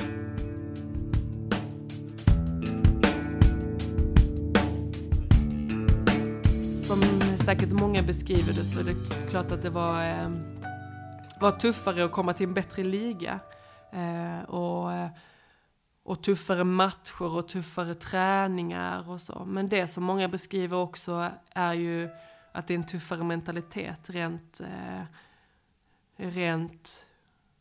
Som 6.82 7.00
säkert 7.44 7.72
många 7.72 8.02
beskriver 8.02 8.52
det 8.52 8.64
så 8.64 8.80
är 8.80 8.84
det 8.84 9.30
klart 9.30 9.52
att 9.52 9.62
det 9.62 9.70
var, 9.70 10.04
eh, 10.04 10.30
var 11.40 11.50
tuffare 11.50 12.04
att 12.04 12.12
komma 12.12 12.32
till 12.32 12.46
en 12.46 12.54
bättre 12.54 12.84
liga. 12.84 13.40
Eh, 13.92 14.50
och, 14.50 14.90
och 16.02 16.22
tuffare 16.22 16.64
matcher 16.64 17.22
och 17.22 17.48
tuffare 17.48 17.94
träningar 17.94 19.10
och 19.10 19.20
så. 19.20 19.44
Men 19.44 19.68
det 19.68 19.86
som 19.88 20.04
många 20.04 20.28
beskriver 20.28 20.76
också 20.76 21.28
är 21.54 21.72
ju 21.72 22.08
att 22.52 22.66
det 22.66 22.74
är 22.74 22.78
en 22.78 22.86
tuffare 22.86 23.24
mentalitet 23.24 24.10
rent 24.10 24.60
eh, 24.60 25.02
rent, 26.20 27.06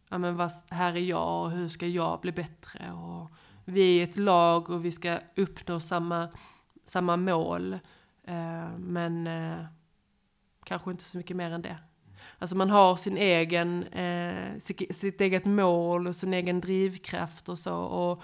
ja 0.10 0.18
men 0.18 0.36
vad, 0.36 0.52
här 0.70 0.94
är 0.94 1.00
jag 1.00 1.44
och 1.44 1.52
hur 1.52 1.70
ska 1.70 1.88
jag 1.88 2.20
bli 2.22 2.32
bättre 2.32 2.92
och 2.92 3.32
vi 3.66 4.00
är 4.00 4.04
ett 4.04 4.18
lag 4.18 4.70
och 4.70 4.86
vi 4.86 4.92
ska 4.92 5.20
uppnå 5.36 5.80
samma, 5.80 6.30
samma 6.86 7.18
mål. 7.18 7.74
Eh, 8.24 8.78
men 8.78 9.28
eh, 9.28 9.66
kanske 10.64 10.92
inte 10.92 11.04
så 11.04 11.18
mycket 11.18 11.38
mer 11.38 11.52
än 11.52 11.62
det. 11.62 11.78
Alltså 12.40 12.56
man 12.56 12.70
har 12.70 12.96
sin 12.96 13.18
egen, 13.18 13.84
eh, 13.84 14.58
sitt, 14.58 14.96
sitt 14.96 15.22
eget 15.22 15.46
mål 15.46 16.08
och 16.08 16.16
sin 16.16 16.34
egen 16.34 16.62
drivkraft 16.62 17.50
och 17.50 17.60
så. 17.60 17.76
Och 17.76 18.24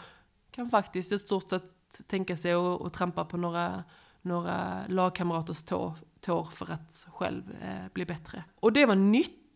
kan 0.52 0.70
faktiskt 0.70 1.12
i 1.12 1.20
stort 1.20 1.50
sett 1.50 2.08
tänka 2.08 2.38
sig 2.38 2.54
att 2.54 2.94
trampa 2.94 3.26
på 3.26 3.38
några, 3.38 3.84
några 4.22 4.82
lagkamraters 4.88 5.64
tår, 5.64 5.94
tår 6.22 6.46
för 6.46 6.72
att 6.72 7.08
själv 7.10 7.44
eh, 7.62 7.92
bli 7.94 8.06
bättre. 8.06 8.44
Och 8.60 8.74
det 8.74 8.86
var 8.86 8.96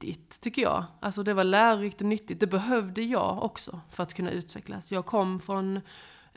nyttigt 0.04 0.42
tycker 0.42 0.62
jag. 0.62 0.84
Alltså 1.00 1.24
det 1.24 1.34
var 1.34 1.44
lärorikt 1.44 2.02
och 2.02 2.08
nyttigt. 2.08 2.40
Det 2.40 2.48
behövde 2.48 3.02
jag 3.02 3.44
också 3.44 3.82
för 3.90 4.04
att 4.04 4.14
kunna 4.14 4.32
utvecklas. 4.32 4.92
Jag 4.92 5.06
kom 5.06 5.40
från 5.40 5.82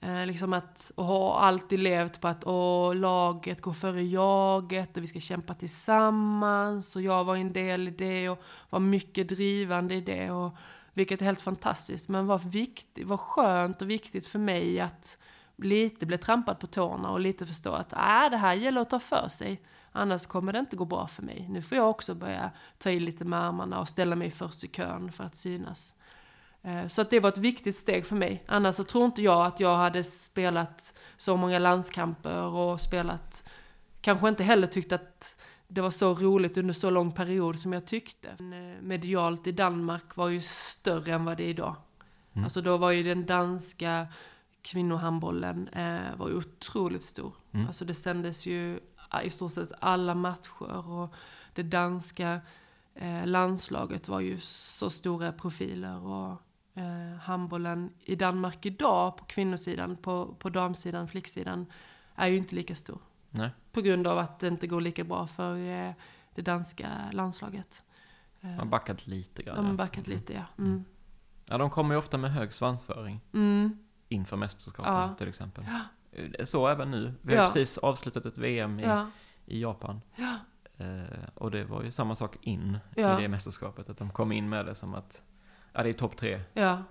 Eh, 0.05 0.27
liksom 0.27 0.53
att, 0.53 0.92
och 0.94 1.05
har 1.05 1.38
alltid 1.38 1.79
levt 1.79 2.20
på 2.20 2.29
att 2.29 2.44
åh, 2.46 2.94
laget 2.94 3.61
går 3.61 3.72
före 3.72 4.03
jaget 4.03 4.96
och 4.96 5.03
vi 5.03 5.07
ska 5.07 5.20
kämpa 5.20 5.55
tillsammans 5.55 6.96
och 6.96 7.03
jag 7.03 7.25
var 7.25 7.37
en 7.37 7.53
del 7.53 7.88
i 7.88 7.90
det 7.90 8.29
och 8.29 8.42
var 8.70 8.81
mycket 8.81 9.29
drivande 9.29 9.94
i 9.94 10.01
det 10.01 10.31
och 10.31 10.57
vilket 10.94 11.20
är 11.20 11.25
helt 11.25 11.40
fantastiskt 11.40 12.09
men 12.09 12.27
var 12.27 12.38
viktigt, 12.38 13.07
var 13.07 13.16
skönt 13.16 13.83
och 13.83 13.90
viktigt 13.90 14.27
för 14.27 14.38
mig 14.38 14.81
att 14.81 15.18
lite 15.57 16.07
bli 16.07 16.18
trampad 16.18 16.59
på 16.59 16.66
tårna 16.66 17.11
och 17.11 17.20
lite 17.20 17.46
förstå 17.46 17.72
att 17.72 17.92
äh, 17.92 18.31
det 18.31 18.37
här 18.37 18.55
gäller 18.55 18.81
att 18.81 18.90
ta 18.90 19.01
för 19.01 19.29
sig 19.29 19.61
annars 19.92 20.26
kommer 20.26 20.52
det 20.52 20.59
inte 20.59 20.76
gå 20.76 20.85
bra 20.85 21.07
för 21.07 21.22
mig. 21.22 21.46
Nu 21.50 21.62
får 21.62 21.78
jag 21.78 21.90
också 21.90 22.14
börja 22.14 22.50
ta 22.78 22.90
i 22.90 23.00
lite 23.00 23.24
med 23.24 23.40
armarna 23.40 23.81
och 23.81 23.88
ställa 23.88 24.16
mig 24.16 24.31
först 24.31 24.64
i 24.64 24.68
kön 24.68 25.12
för 25.12 25.24
att 25.24 25.37
synas. 25.37 25.94
Eh, 26.62 26.87
så 26.87 27.02
att 27.02 27.11
det 27.11 27.20
var 27.20 27.28
ett 27.28 27.38
viktigt 27.38 27.76
steg 27.76 28.07
för 28.07 28.16
mig. 28.16 28.44
Annars 28.46 28.74
så 28.74 28.85
tror 28.85 29.05
inte 29.05 29.22
jag 29.22 29.46
att 29.46 29.61
jag 29.61 29.76
hade 29.76 30.05
spelat 30.05 30.94
så 31.16 31.37
många 31.37 31.59
landskamper 31.59 32.42
och 32.42 32.81
spelat, 32.81 33.48
kanske 34.00 34.28
inte 34.28 34.44
heller 34.44 34.66
tyckt 34.66 34.92
att 34.92 35.42
det 35.68 35.81
var 35.81 35.90
så 35.90 36.14
roligt 36.14 36.57
under 36.57 36.74
så 36.74 36.90
lång 36.90 37.12
period 37.12 37.59
som 37.59 37.72
jag 37.72 37.87
tyckte. 37.87 38.28
Eh, 38.28 38.83
medialt 38.83 39.46
i 39.46 39.52
Danmark 39.52 40.16
var 40.16 40.28
ju 40.28 40.40
större 40.40 41.12
än 41.12 41.24
vad 41.24 41.37
det 41.37 41.44
är 41.44 41.48
idag. 41.48 41.76
Mm. 42.33 42.44
Alltså 42.44 42.61
då 42.61 42.76
var 42.76 42.90
ju 42.90 43.02
den 43.02 43.26
danska 43.26 44.07
kvinnohandbollen 44.62 45.68
eh, 45.68 46.16
var 46.16 46.28
ju 46.28 46.35
otroligt 46.37 47.05
stor. 47.05 47.33
Mm. 47.52 47.66
Alltså 47.66 47.85
det 47.85 47.94
sändes 47.94 48.46
ju 48.46 48.81
i 49.25 49.31
stort 49.31 49.53
sett 49.53 49.72
alla 49.81 50.14
matcher 50.14 50.88
och 50.88 51.14
det 51.55 51.62
danska 51.62 52.40
eh, 52.94 53.27
landslaget 53.27 54.09
var 54.09 54.20
ju 54.20 54.40
så 54.40 54.90
stora 54.90 55.33
profiler 55.33 56.07
och 56.07 56.42
eh, 56.75 57.18
handbollen 57.20 57.90
i 58.01 58.16
Danmark 58.16 58.66
idag 58.66 59.16
på 59.16 59.25
kvinnosidan, 59.25 59.96
på, 59.96 60.35
på 60.35 60.48
damsidan, 60.48 61.09
flicksidan, 61.09 61.66
är 62.14 62.27
ju 62.27 62.37
inte 62.37 62.55
lika 62.55 62.75
stor. 62.75 62.98
Nej. 63.31 63.51
På 63.72 63.81
grund 63.81 64.07
av 64.07 64.18
att 64.18 64.38
det 64.38 64.48
inte 64.48 64.66
går 64.66 64.81
lika 64.81 65.05
bra 65.05 65.27
för 65.27 65.57
eh, 65.57 65.92
det 66.35 66.42
danska 66.42 66.88
landslaget. 67.12 67.85
De 68.40 68.59
har 68.59 68.66
backat 68.66 69.07
lite 69.07 69.42
grann. 69.42 69.57
De 69.57 69.66
har 69.66 69.75
backat 69.75 70.07
mm. 70.07 70.18
lite, 70.18 70.33
ja. 70.33 70.44
Mm. 70.59 70.70
mm. 70.70 70.85
Ja, 71.46 71.59
de 71.59 71.70
kommer 71.70 71.94
ju 71.94 71.98
ofta 71.98 72.18
med 72.18 72.33
hög 72.33 72.53
svansföring. 72.53 73.20
Mm. 73.33 73.79
Inför 74.09 74.37
mästerskapen 74.37 74.94
ja. 74.94 75.14
till 75.18 75.29
exempel. 75.29 75.64
Ja. 75.68 75.81
Eh, 76.12 76.44
så 76.44 76.68
även 76.68 76.90
nu. 76.90 77.14
Vi 77.22 77.35
har 77.35 77.42
ja. 77.42 77.48
precis 77.48 77.79
avslutat 77.79 78.27
ett 78.27 78.38
VM 78.38 78.81
i, 78.81 78.83
ja. 78.83 79.07
i 79.46 79.62
Japan. 79.62 80.01
Ja. 80.16 80.37
Eh, 80.85 81.29
och 81.35 81.51
det 81.51 81.64
var 81.64 81.83
ju 81.83 81.90
samma 81.90 82.16
sak 82.16 82.37
in 82.40 82.79
i 82.96 83.03
det 83.03 83.29
mästerskapet. 83.29 83.88
Att 83.88 83.98
de 83.98 84.11
kom 84.11 84.33
in 84.33 84.48
med 84.48 84.66
det 84.66 84.75
som 84.75 84.94
att 84.94 85.22
Ja, 85.72 85.83
det 85.83 85.88
är 85.88 85.92
topp 85.92 86.16
tre. 86.16 86.40
Ja. 86.55 86.83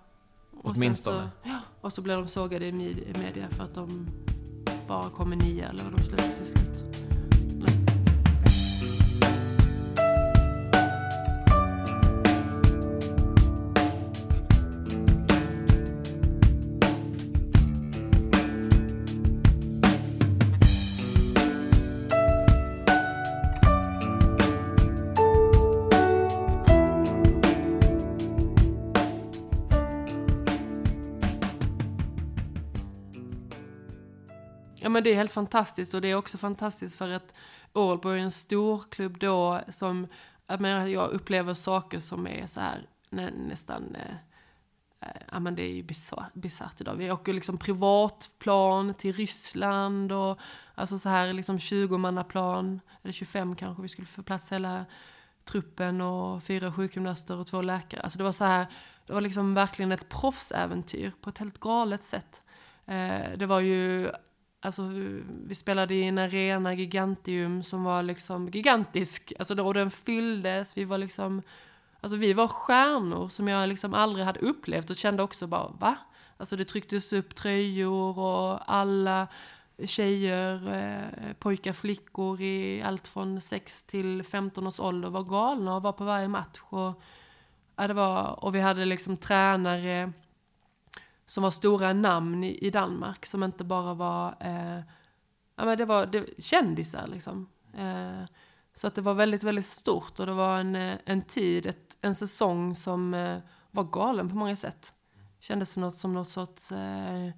Och 0.51 0.71
Åtminstone. 0.75 1.29
Så, 1.43 1.49
ja, 1.49 1.59
och 1.81 1.93
så 1.93 2.01
blir 2.01 2.15
de 2.15 2.27
sågade 2.27 2.65
i 2.65 3.13
media 3.19 3.47
för 3.49 3.63
att 3.63 3.73
de 3.73 4.07
bara 4.87 5.09
kommer 5.09 5.35
nio 5.35 5.69
eller 5.69 5.83
vad 5.83 5.93
de 5.93 6.03
slutar 6.03 6.27
till 6.27 6.45
slut. 6.45 7.00
Men 35.01 35.03
det 35.03 35.11
är 35.11 35.15
helt 35.15 35.31
fantastiskt 35.31 35.93
och 35.93 36.01
det 36.01 36.07
är 36.07 36.15
också 36.15 36.37
fantastiskt 36.37 36.95
för 36.95 37.09
att 37.09 37.33
Ålborg 37.73 38.19
är 38.19 38.23
en 38.23 38.31
stor 38.31 38.83
klubb 38.89 39.19
då 39.19 39.61
som, 39.69 40.07
jag, 40.47 40.61
menar, 40.61 40.87
jag 40.87 41.11
upplever 41.11 41.53
saker 41.53 41.99
som 41.99 42.27
är 42.27 42.47
så 42.47 42.59
här 42.59 42.85
nä, 43.09 43.31
nästan 43.31 43.95
eh, 43.95 44.15
Ja 45.31 45.39
men 45.39 45.55
det 45.55 45.63
är 45.63 45.73
ju 45.73 45.83
bisarrt 46.33 46.81
idag. 46.81 46.95
Vi 46.95 47.11
åker 47.11 47.33
liksom 47.33 47.57
privatplan 47.57 48.93
till 48.93 49.13
Ryssland 49.13 50.11
och 50.11 50.39
alltså 50.75 50.99
så 50.99 51.09
här 51.09 51.33
liksom 51.33 51.57
20-mannaplan, 51.57 52.79
eller 53.03 53.13
25 53.13 53.55
kanske 53.55 53.81
vi 53.81 53.89
skulle 53.89 54.07
få 54.07 54.23
plats 54.23 54.51
hela 54.51 54.85
truppen 55.45 56.01
och 56.01 56.43
fyra 56.43 56.73
sjukgymnaster 56.73 57.37
och 57.37 57.47
två 57.47 57.61
läkare. 57.61 58.01
Alltså 58.01 58.17
det 58.17 58.23
var 58.23 58.31
så 58.31 58.45
här, 58.45 58.67
det 59.07 59.13
var 59.13 59.21
liksom 59.21 59.53
verkligen 59.53 59.91
ett 59.91 60.09
proffsäventyr 60.09 61.11
på 61.21 61.29
ett 61.29 61.37
helt 61.37 61.59
galet 61.59 62.03
sätt. 62.03 62.41
Eh, 62.85 63.37
det 63.37 63.45
var 63.45 63.59
ju 63.59 64.11
Alltså 64.63 64.81
vi 65.45 65.55
spelade 65.55 65.93
i 65.93 66.03
en 66.03 66.17
arena, 66.17 66.73
Gigantium, 66.73 67.63
som 67.63 67.83
var 67.83 68.03
liksom 68.03 68.49
gigantisk. 68.49 69.33
Alltså 69.39 69.55
då 69.55 69.73
den 69.73 69.91
fylldes, 69.91 70.77
vi 70.77 70.85
var 70.85 70.97
liksom, 70.97 71.41
alltså 72.01 72.17
vi 72.17 72.33
var 72.33 72.47
stjärnor 72.47 73.29
som 73.29 73.47
jag 73.47 73.69
liksom 73.69 73.93
aldrig 73.93 74.25
hade 74.25 74.39
upplevt 74.39 74.89
och 74.89 74.95
kände 74.95 75.23
också 75.23 75.47
bara, 75.47 75.67
va? 75.67 75.95
Alltså 76.37 76.55
det 76.55 76.65
trycktes 76.65 77.13
upp 77.13 77.35
tröjor 77.35 78.19
och 78.19 78.73
alla 78.73 79.27
tjejer, 79.85 80.73
eh, 80.73 81.33
pojkar, 81.33 81.73
flickor 81.73 82.41
i 82.41 82.81
allt 82.81 83.07
från 83.07 83.41
6 83.41 83.83
till 83.83 84.23
15 84.23 84.67
års 84.67 84.79
ålder 84.79 85.09
var 85.09 85.23
galna 85.23 85.75
och 85.75 85.83
var 85.83 85.91
på 85.91 86.03
varje 86.03 86.27
match. 86.27 86.59
Och, 86.69 87.01
ja, 87.75 87.87
det 87.87 87.93
var, 87.93 88.43
och 88.43 88.55
vi 88.55 88.59
hade 88.59 88.85
liksom 88.85 89.17
tränare 89.17 90.11
som 91.31 91.43
var 91.43 91.51
stora 91.51 91.93
namn 91.93 92.43
i, 92.43 92.57
i 92.67 92.69
Danmark 92.69 93.25
som 93.25 93.43
inte 93.43 93.63
bara 93.63 93.93
var, 93.93 94.35
eh, 94.39 94.79
ja 95.55 95.65
men 95.65 95.77
det 95.77 95.85
var 95.85 96.05
det, 96.05 96.43
kändisar 96.43 97.07
liksom. 97.07 97.49
Eh, 97.73 98.23
så 98.73 98.87
att 98.87 98.95
det 98.95 99.01
var 99.01 99.13
väldigt, 99.13 99.43
väldigt 99.43 99.65
stort 99.65 100.19
och 100.19 100.25
det 100.25 100.33
var 100.33 100.59
en, 100.59 100.75
eh, 100.75 100.97
en 101.05 101.21
tid, 101.21 101.65
ett, 101.65 101.97
en 102.01 102.15
säsong 102.15 102.75
som 102.75 103.13
eh, 103.13 103.37
var 103.71 103.83
galen 103.83 104.29
på 104.29 104.35
många 104.35 104.55
sätt. 104.55 104.93
Kändes 105.39 105.69
som 105.69 105.81
något, 105.81 105.95
som 105.95 106.13
något 106.13 106.29
sorts, 106.29 106.71
eh, 106.71 107.31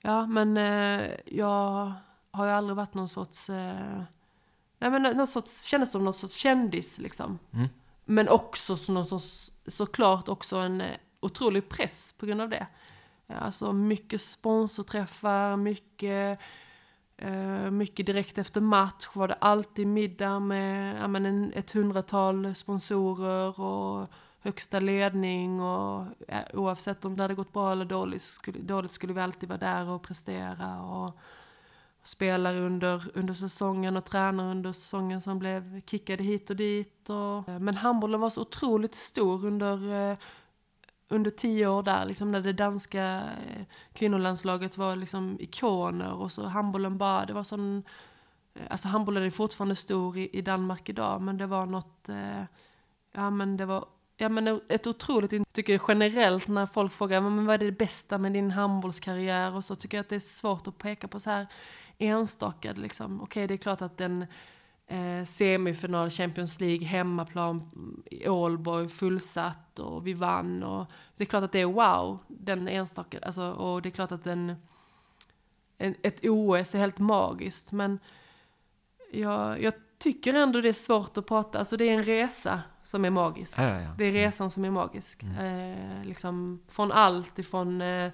ja 0.00 0.26
men 0.26 0.56
eh, 0.56 1.10
jag 1.26 1.92
har 2.30 2.46
ju 2.46 2.52
aldrig 2.52 2.76
varit 2.76 2.94
någon 2.94 3.08
sorts, 3.08 3.48
nej 3.48 4.90
men 4.90 5.02
någon 5.02 5.26
sorts, 5.26 5.64
kändes 5.64 5.90
som 5.92 6.04
någon 6.04 6.14
sorts 6.14 6.34
kändis 6.34 6.98
liksom. 6.98 7.38
Mm. 7.52 7.68
Men 8.04 8.28
också 8.28 8.76
som 8.76 8.94
någon 8.94 9.06
sorts, 9.06 9.52
såklart 9.66 10.28
också 10.28 10.56
en 10.56 10.82
otrolig 11.20 11.68
press 11.68 12.14
på 12.18 12.26
grund 12.26 12.40
av 12.40 12.48
det. 12.48 12.66
Alltså 13.28 13.72
mycket 13.72 14.20
sponsorträffar, 14.20 15.56
mycket, 15.56 16.38
eh, 17.16 17.70
mycket 17.70 18.06
direkt 18.06 18.38
efter 18.38 18.60
match 18.60 19.08
var 19.12 19.28
det 19.28 19.34
alltid 19.34 19.86
middag 19.86 20.38
med 20.38 20.96
ja, 21.00 21.08
men 21.08 21.26
en, 21.26 21.52
ett 21.52 21.70
hundratal 21.70 22.54
sponsorer 22.54 23.60
och 23.60 24.08
högsta 24.40 24.80
ledning 24.80 25.60
och 25.60 26.06
ja, 26.28 26.42
oavsett 26.52 27.04
om 27.04 27.16
det 27.16 27.22
hade 27.22 27.34
gått 27.34 27.52
bra 27.52 27.72
eller 27.72 27.84
dåligt, 27.84 28.22
skulle, 28.22 28.58
dåligt 28.58 28.92
skulle 28.92 29.12
vi 29.12 29.20
alltid 29.20 29.48
vara 29.48 29.58
där 29.58 29.88
och 29.88 30.02
prestera 30.02 30.82
och 30.82 31.18
spelare 32.04 32.60
under, 32.60 33.02
under 33.14 33.34
säsongen 33.34 33.96
och 33.96 34.04
tränare 34.04 34.50
under 34.50 34.72
säsongen 34.72 35.20
som 35.20 35.38
blev 35.38 35.80
kickade 35.86 36.24
hit 36.24 36.50
och 36.50 36.56
dit. 36.56 37.10
Och, 37.10 37.48
eh, 37.48 37.58
men 37.58 37.74
handbollen 37.74 38.20
var 38.20 38.30
så 38.30 38.40
otroligt 38.40 38.94
stor 38.94 39.46
under 39.46 40.10
eh, 40.10 40.16
under 41.08 41.30
tio 41.30 41.66
år 41.66 41.82
där, 41.82 42.04
liksom 42.04 42.32
när 42.32 42.40
det 42.40 42.52
danska 42.52 43.22
eh, 43.48 43.62
kvinnolandslaget 43.92 44.76
var 44.76 44.96
liksom 44.96 45.36
ikoner 45.40 46.12
och 46.12 46.32
så 46.32 46.46
handbollen 46.46 46.98
bara, 46.98 47.26
det 47.26 47.32
var 47.32 47.42
sån, 47.42 47.82
eh, 48.54 48.62
alltså 48.70 48.88
handbollen 48.88 49.22
är 49.22 49.30
fortfarande 49.30 49.76
stor 49.76 50.18
i, 50.18 50.38
i 50.38 50.42
Danmark 50.42 50.88
idag, 50.88 51.22
men 51.22 51.38
det 51.38 51.46
var 51.46 51.66
något, 51.66 52.08
eh, 52.08 52.42
ja 53.12 53.30
men 53.30 53.56
det 53.56 53.66
var, 53.66 53.84
ja 54.16 54.28
men 54.28 54.60
ett 54.68 54.86
otroligt, 54.86 55.32
jag 55.54 55.80
generellt 55.88 56.48
när 56.48 56.66
folk 56.66 56.92
frågar, 56.92 57.20
men 57.20 57.46
vad 57.46 57.54
är 57.54 57.66
det 57.66 57.72
bästa 57.72 58.18
med 58.18 58.32
din 58.32 58.50
handbollskarriär? 58.50 59.54
och 59.54 59.64
så, 59.64 59.76
tycker 59.76 59.98
jag 59.98 60.02
att 60.02 60.08
det 60.08 60.16
är 60.16 60.20
svårt 60.20 60.66
att 60.66 60.78
peka 60.78 61.08
på 61.08 61.20
så 61.20 61.30
här 61.30 61.46
enstaka 61.98 62.72
liksom, 62.72 63.14
okej 63.14 63.24
okay, 63.24 63.46
det 63.46 63.54
är 63.54 63.58
klart 63.58 63.82
att 63.82 63.98
den 63.98 64.26
eh, 64.86 65.24
semifinal 65.24 66.10
Champions 66.10 66.60
League, 66.60 66.86
hemmaplan 66.86 67.70
i 68.10 68.28
Ålborg, 68.28 68.88
fullsatt 68.88 69.78
och 69.78 70.06
vi 70.06 70.12
vann. 70.12 70.62
Och 70.62 70.86
det 71.16 71.24
är 71.24 71.26
klart 71.26 71.44
att 71.44 71.52
det 71.52 71.60
är 71.60 71.66
wow, 71.66 72.18
den 72.28 72.68
enstaka, 72.68 73.18
alltså, 73.22 73.50
och 73.50 73.82
det 73.82 73.88
är 73.88 73.90
klart 73.90 74.12
att 74.12 74.24
den, 74.24 74.54
en, 75.78 75.94
ett 76.02 76.24
OS 76.24 76.74
är 76.74 76.78
helt 76.78 76.98
magiskt. 76.98 77.72
Men 77.72 77.98
jag, 79.12 79.62
jag 79.62 79.72
tycker 79.98 80.34
ändå 80.34 80.60
det 80.60 80.68
är 80.68 80.72
svårt 80.72 81.16
att 81.16 81.26
prata, 81.26 81.58
alltså 81.58 81.76
det 81.76 81.84
är 81.84 81.92
en 81.92 82.04
resa 82.04 82.62
som 82.82 83.04
är 83.04 83.10
magisk. 83.10 83.58
Ja, 83.58 83.62
ja, 83.62 83.80
ja. 83.80 83.90
Det 83.98 84.04
är 84.04 84.12
resan 84.12 84.50
som 84.50 84.64
är 84.64 84.70
magisk. 84.70 85.22
Eh, 85.22 86.04
liksom 86.04 86.62
från 86.68 86.92
allt 86.92 87.38
ifrån 87.38 87.80
eh, 87.80 88.12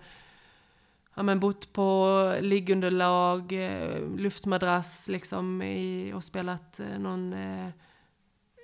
ja, 1.14 1.22
men 1.22 1.40
bott 1.40 1.72
på 1.72 2.38
liggunderlag, 2.40 3.52
eh, 3.52 4.08
luftmadrass 4.16 5.08
liksom 5.08 5.62
i, 5.62 6.12
och 6.14 6.24
spelat 6.24 6.80
eh, 6.80 6.98
någon, 6.98 7.32
eh, 7.32 7.68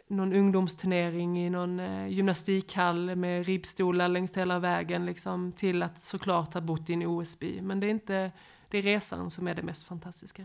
någon 0.08 0.32
ungdomsturnering 0.32 1.38
i 1.38 1.50
någon 1.50 1.80
eh, 1.80 2.08
gymnastikhall 2.08 3.16
med 3.16 3.46
ribbstolar 3.46 4.08
längs 4.08 4.36
hela 4.36 4.58
vägen 4.58 5.06
liksom 5.06 5.52
till 5.52 5.82
att 5.82 5.98
såklart 5.98 6.54
ha 6.54 6.60
bott 6.60 6.90
i 6.90 6.92
en 6.92 7.06
OS-by. 7.06 7.62
Men 7.62 7.80
det 7.80 7.86
är 7.86 7.90
inte, 7.90 8.32
det 8.68 8.78
är 8.78 8.82
resan 8.82 9.30
som 9.30 9.48
är 9.48 9.54
det 9.54 9.62
mest 9.62 9.86
fantastiska. 9.86 10.44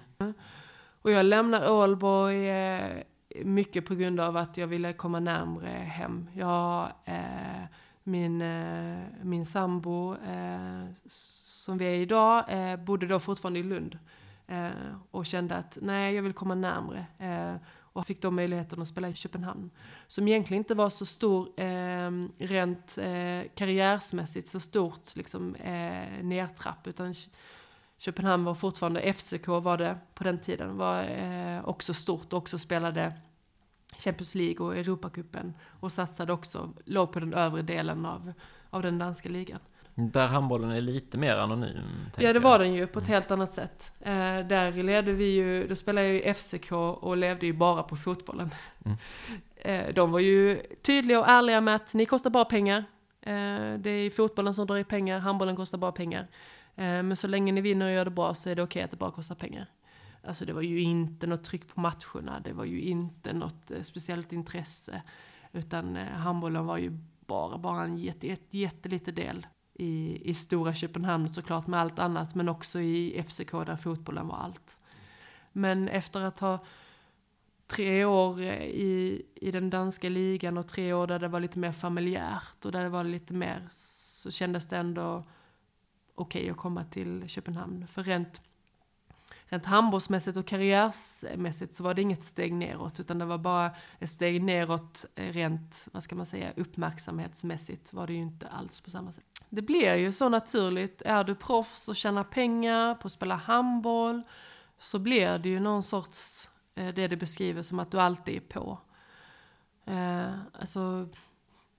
Och 1.02 1.12
jag 1.12 1.26
lämnar 1.26 1.70
Ålborg 1.72 2.50
eh, 2.50 3.04
mycket 3.44 3.86
på 3.86 3.96
grund 3.96 4.20
av 4.20 4.38
att 4.38 4.58
jag 4.58 4.68
ville 4.68 4.94
komma 4.94 5.20
närmre 5.20 5.70
hem. 5.70 6.30
Jag, 6.34 6.92
eh, 7.06 7.63
min, 8.04 8.42
eh, 8.42 9.00
min 9.22 9.46
sambo, 9.46 10.16
eh, 10.16 10.86
som 11.06 11.78
vi 11.78 11.86
är 11.86 11.96
idag, 11.96 12.46
eh, 12.48 12.76
bodde 12.76 13.08
då 13.08 13.20
fortfarande 13.20 13.60
i 13.60 13.63
Lund. 13.63 14.00
Eh, 14.48 14.70
och 15.12 15.26
kände 15.26 15.56
att 15.56 15.78
nej, 15.82 16.16
jag 16.16 16.24
vill 16.24 16.34
komma 16.34 16.56
närmre. 16.56 17.06
Eh, 17.20 17.56
och 17.94 18.08
fick 18.08 18.22
då 18.22 18.32
möjligheten 18.32 18.82
att 18.82 18.88
spela 18.88 19.10
i 19.10 19.13
Köpenhamn. 19.13 19.72
Som 20.08 20.28
egentligen 20.28 20.62
inte 20.62 20.76
var 20.76 20.89
så 20.89 21.06
stor 21.06 21.60
eh, 21.60 22.12
rent 22.38 22.98
eh, 22.98 23.42
karriärsmässigt, 23.56 24.48
så 24.48 24.60
stort 24.60 25.16
liksom, 25.16 25.56
eh, 25.56 26.24
nedtrapp. 26.24 26.88
Utan 26.88 27.16
Köpenhamn 27.98 28.44
var 28.44 28.56
fortfarande, 28.56 29.13
FCK 29.13 29.48
var 29.48 29.78
det 29.78 29.98
på 30.13 30.24
den 30.24 30.38
tiden, 30.38 30.78
var 30.78 31.04
eh, 31.04 31.66
också 31.66 31.94
stort 31.94 32.34
och 32.34 32.39
också 32.39 32.58
spelade 32.58 33.13
Champions 33.97 34.36
League 34.36 34.65
och 34.65 34.77
Europacupen 34.77 35.53
och 35.79 35.91
satsade 35.91 36.34
också, 36.34 36.69
låg 36.86 37.12
på 37.12 37.19
den 37.19 37.34
övre 37.34 37.62
delen 37.62 38.06
av, 38.06 38.34
av 38.69 38.82
den 38.82 38.97
danska 38.99 39.29
ligan. 39.29 39.60
Där 39.95 40.27
handbollen 40.27 40.71
är 40.71 40.82
lite 40.82 41.17
mer 41.17 41.36
anonym. 41.36 41.77
Ja 42.17 42.27
det 42.27 42.34
jag. 42.34 42.41
var 42.41 42.60
den 42.60 42.73
ju 42.73 42.88
på 42.88 42.99
ett 42.99 43.08
helt 43.08 43.32
annat 43.32 43.53
sätt. 43.53 43.91
Eh, 43.99 44.39
där 44.47 44.84
levde 44.84 45.13
vi 45.13 45.25
ju, 45.25 45.67
då 45.67 45.75
spelade 45.75 46.08
jag 46.08 46.15
ju 46.15 46.34
FCK 46.34 46.71
och 46.71 47.17
levde 47.17 47.45
ju 47.45 47.53
bara 47.53 47.84
på 47.84 47.95
fotbollen. 47.95 48.49
Mm. 48.86 48.97
Eh, 49.65 49.93
de 49.93 50.12
var 50.12 50.19
ju 50.19 50.62
tydliga 50.82 51.19
och 51.19 51.27
ärliga 51.27 51.62
med 51.62 51.75
att 51.75 51.93
ni 51.93 52.06
kostar 52.06 52.29
bara 52.29 52.45
pengar. 52.45 52.86
Eh, 53.21 53.73
det 53.77 53.89
är 53.89 54.10
fotbollen 54.10 54.53
som 54.53 54.67
drar 54.67 54.77
i 54.77 54.84
pengar, 54.84 55.19
handbollen 55.19 55.56
kostar 55.56 55.77
bara 55.77 55.91
pengar. 55.91 56.27
Eh, 56.75 57.03
men 57.03 57.17
så 57.17 57.27
länge 57.27 57.51
ni 57.51 57.62
vinner 57.62 57.86
och 57.86 57.91
gör 57.91 58.06
det 58.06 58.12
bra 58.12 58.34
så 58.34 58.49
är 58.49 58.56
det 58.56 58.63
okej 58.63 58.84
att 58.84 58.91
det 58.91 58.97
bara 58.97 59.12
kostar 59.12 59.36
pengar. 59.36 59.67
Alltså 60.28 60.46
det 60.46 60.54
var 60.54 60.62
ju 60.62 60.82
inte 60.82 61.28
något 61.28 61.44
tryck 61.44 61.68
på 61.68 61.82
matcherna, 61.82 62.40
det 62.40 62.54
var 62.54 62.66
ju 62.66 62.82
inte 62.82 63.34
något 63.34 63.72
eh, 63.72 63.84
speciellt 63.84 64.34
intresse. 64.34 65.02
Utan 65.52 65.98
eh, 65.98 66.08
handbollen 66.08 66.66
var 66.66 66.78
ju 66.78 66.98
bara, 67.20 67.58
bara 67.58 67.84
en 67.84 67.98
jätte, 67.98 68.28
jätte, 68.28 68.58
jätteliten 68.58 69.16
del 69.16 69.48
i, 69.74 70.22
i 70.30 70.34
stora 70.34 70.74
Köpenhamn 70.74 71.34
såklart 71.34 71.68
med 71.68 71.80
allt 71.80 72.00
annat, 72.00 72.36
men 72.36 72.50
också 72.50 72.80
i 72.80 73.24
FCK 73.28 73.52
där 73.52 73.76
fotbollen 73.76 74.28
var 74.28 74.38
allt. 74.38 74.78
Men 75.52 75.88
efter 75.88 76.22
att 76.22 76.40
ha 76.40 76.66
tre 77.68 78.06
år 78.06 78.42
eh, 78.42 78.64
i, 78.64 79.22
i 79.36 79.52
den 79.52 79.70
danska 79.70 80.10
ligan 80.10 80.58
och 80.58 80.68
tre 80.68 80.94
år 80.94 81.08
där 81.08 81.20
det 81.20 81.28
var 81.28 81.40
lite 81.40 81.60
mer 81.60 81.72
familjärt 81.72 82.66
och 82.66 82.72
där 82.72 82.84
det 82.84 82.90
var 82.90 83.04
lite 83.04 83.34
mer 83.34 83.66
så 83.70 84.32
kändes 84.32 84.68
det 84.68 84.78
ändå 84.78 85.24
okej 86.16 86.50
att 86.50 86.58
komma 86.58 86.84
till 86.84 87.24
Köpenhamn. 87.28 87.88
För 87.88 88.04
rent, 88.04 88.42
rent 89.54 89.66
handbollsmässigt 89.66 90.38
och 90.38 90.48
karriärsmässigt 90.48 91.74
så 91.74 91.84
var 91.84 91.94
det 91.94 92.02
inget 92.02 92.24
steg 92.24 92.54
neråt 92.54 93.00
utan 93.00 93.20
det 93.20 93.26
var 93.26 93.38
bara 93.38 93.72
ett 94.00 94.10
steg 94.10 94.44
neråt 94.44 95.06
rent, 95.16 95.88
vad 95.92 96.04
ska 96.04 96.16
man 96.16 96.26
säga, 96.26 96.54
uppmärksamhetsmässigt 96.56 97.94
var 97.94 98.08
det 98.08 98.13
ju 98.13 98.20
inte 98.20 98.48
alls 98.48 98.82
på 98.82 98.89
samma 98.89 99.12
sätt. 99.12 99.24
Det 99.50 99.62
blir 99.62 99.96
ju 99.96 100.13
så 100.13 100.30
naturligt, 100.30 101.02
är 101.02 101.24
du 101.24 101.36
proffs 101.36 101.88
och 101.88 101.96
tjänar 101.96 102.24
pengar 102.24 102.96
på 102.96 103.08
att 103.08 103.12
spela 103.12 103.36
handboll 103.36 104.24
så 104.80 105.00
blir 105.00 105.38
det 105.38 105.50
ju 105.50 105.60
någon 105.60 105.84
sorts, 105.84 106.50
eh, 106.76 106.94
det 106.94 107.08
du 107.08 107.16
beskriver 107.16 107.62
som 107.62 107.80
att 107.80 107.92
du 107.92 108.00
alltid 108.00 108.36
är 108.36 108.39
på. 108.39 108.78
Eh, 109.86 110.34
alltså, 110.60 111.10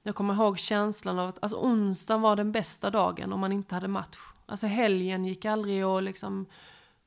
jag 0.03 0.15
kommer 0.15 0.35
ihåg 0.35 0.59
känslan 0.59 1.19
av 1.19 1.29
att 1.29 1.39
alltså, 1.43 1.59
onsdagen 1.59 2.21
var 2.23 2.37
den 2.37 2.53
bästa 2.53 2.91
dagen 2.91 3.33
om 3.33 3.41
man 3.41 3.53
inte 3.53 3.75
hade 3.75 3.89
match. 3.89 4.19
Alltså 4.47 4.67
helgen 4.67 5.25
gick 5.25 5.45
aldrig 5.45 5.83
att 5.83 6.03
liksom, 6.03 6.47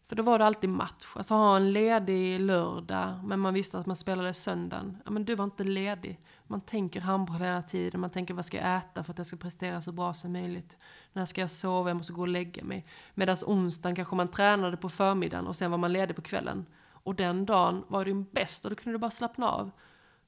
för 0.08 0.16
då 0.16 0.24
var 0.24 0.40
det 0.40 0.46
alltid 0.46 0.70
match. 0.70 1.06
Alltså 1.14 1.34
ha 1.34 1.56
en 1.56 1.72
ledig 1.72 2.40
lördag, 2.40 3.20
men 3.24 3.40
man 3.40 3.54
visste 3.54 3.80
att 3.80 3.86
man 3.86 3.96
spelade 3.96 4.34
söndagen. 4.34 4.98
Ja 5.06 5.12
men 5.12 5.26
du 5.26 5.36
var 5.36 5.46
inte 5.46 5.64
ledig. 5.64 6.20
Man 6.44 6.62
tänker 6.62 7.02
handboll 7.02 7.42
hela 7.42 7.62
tiden, 7.62 8.02
man 8.02 8.10
tänker 8.10 8.34
vad 8.34 8.46
ska 8.46 8.58
jag 8.58 8.78
äta 8.78 9.04
för 9.04 9.12
att 9.12 9.18
jag 9.18 9.28
ska 9.28 9.38
prestera 9.38 9.82
så 9.82 9.92
bra 9.92 10.14
som 10.14 10.34
möjligt. 10.34 10.78
När 11.14 11.26
ska 11.26 11.42
jag 11.42 11.52
sova, 11.52 11.90
jag 11.90 11.98
måste 11.98 12.14
gå 12.14 12.22
och 12.22 12.28
lägga 12.28 12.64
mig. 12.64 12.86
Medan 13.14 13.38
onsdagen 13.46 13.96
kanske 13.96 14.16
man 14.16 14.28
tränade 14.28 14.78
på 14.78 14.90
förmiddagen 14.90 15.48
och 15.48 15.56
sen 15.56 15.72
var 15.72 15.78
man 15.78 15.94
ledig 15.94 16.16
på 16.16 16.22
kvällen. 16.22 16.66
Och 16.92 17.16
den 17.16 17.46
dagen 17.46 17.84
var 17.88 18.06
din 18.06 18.24
bäst 18.24 18.66
och 18.66 18.70
då 18.70 18.76
kunde 18.76 18.98
du 18.98 19.00
bara 19.00 19.12
slappna 19.12 19.50
av. 19.50 19.72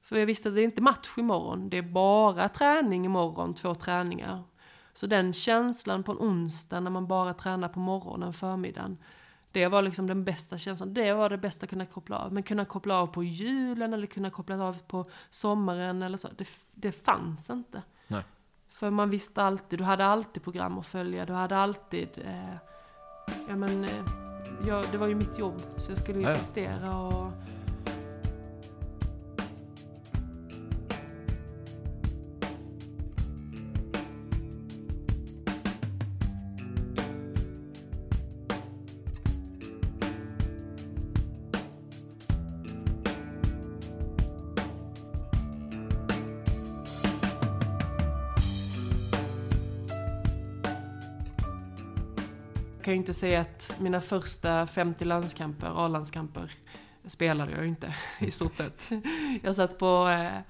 För 0.02 0.16
jag 0.16 0.26
visste 0.26 0.48
att 0.48 0.54
det 0.54 0.60
är 0.60 0.64
inte 0.64 0.82
match 0.82 1.08
imorgon, 1.16 1.68
det 1.70 1.78
är 1.78 1.82
bara 1.82 2.48
träning 2.48 3.04
imorgon, 3.04 3.54
två 3.54 3.74
träningar. 3.74 4.42
Så 4.92 5.06
den 5.06 5.32
känslan 5.32 6.02
på 6.02 6.12
en 6.12 6.18
onsdag 6.18 6.80
när 6.80 6.90
man 6.90 7.06
bara 7.06 7.34
tränar 7.34 7.68
på 7.68 7.78
morgonen, 7.78 8.32
förmiddagen, 8.32 8.98
det 9.52 9.66
var 9.66 9.82
liksom 9.82 10.06
den 10.06 10.24
bästa 10.24 10.58
känslan. 10.58 10.94
Det 10.94 11.12
var 11.12 11.30
det 11.30 11.38
bästa 11.38 11.64
att 11.64 11.70
kunna 11.70 11.86
koppla 11.86 12.18
av. 12.18 12.32
Men 12.32 12.42
kunna 12.42 12.64
koppla 12.64 13.00
av 13.00 13.06
på 13.06 13.24
julen 13.24 13.94
eller 13.94 14.06
kunna 14.06 14.30
koppla 14.30 14.64
av 14.64 14.82
på 14.86 15.10
sommaren 15.30 16.02
eller 16.02 16.18
så, 16.18 16.28
det, 16.36 16.48
det 16.74 16.92
fanns 16.92 17.50
inte. 17.50 17.82
Nej. 18.06 18.22
För 18.68 18.90
man 18.90 19.10
visste 19.10 19.42
alltid, 19.42 19.78
du 19.78 19.84
hade 19.84 20.06
alltid 20.06 20.42
program 20.42 20.78
att 20.78 20.86
följa, 20.86 21.26
du 21.26 21.32
hade 21.32 21.56
alltid, 21.56 22.08
eh, 22.24 22.54
ja 23.48 23.56
men, 23.56 23.84
eh, 23.84 23.90
ja, 24.66 24.84
det 24.92 24.98
var 24.98 25.06
ju 25.06 25.14
mitt 25.14 25.38
jobb, 25.38 25.60
så 25.76 25.92
jag 25.92 25.98
skulle 25.98 26.18
ju 26.18 26.24
prestera 26.24 26.96
och 26.96 27.29
inte 53.00 53.14
säga 53.14 53.40
att 53.40 53.76
mina 53.80 54.00
första 54.00 54.66
50 54.66 55.04
landskamper, 55.04 55.84
A-landskamper, 55.84 56.52
spelade 57.06 57.52
jag 57.52 57.66
inte 57.66 57.94
i 58.18 58.30
stort 58.30 58.54
sett. 58.54 58.90
Jag 59.42 59.56
satt 59.56 59.78
på, 59.78 60.08
eh, 60.08 60.40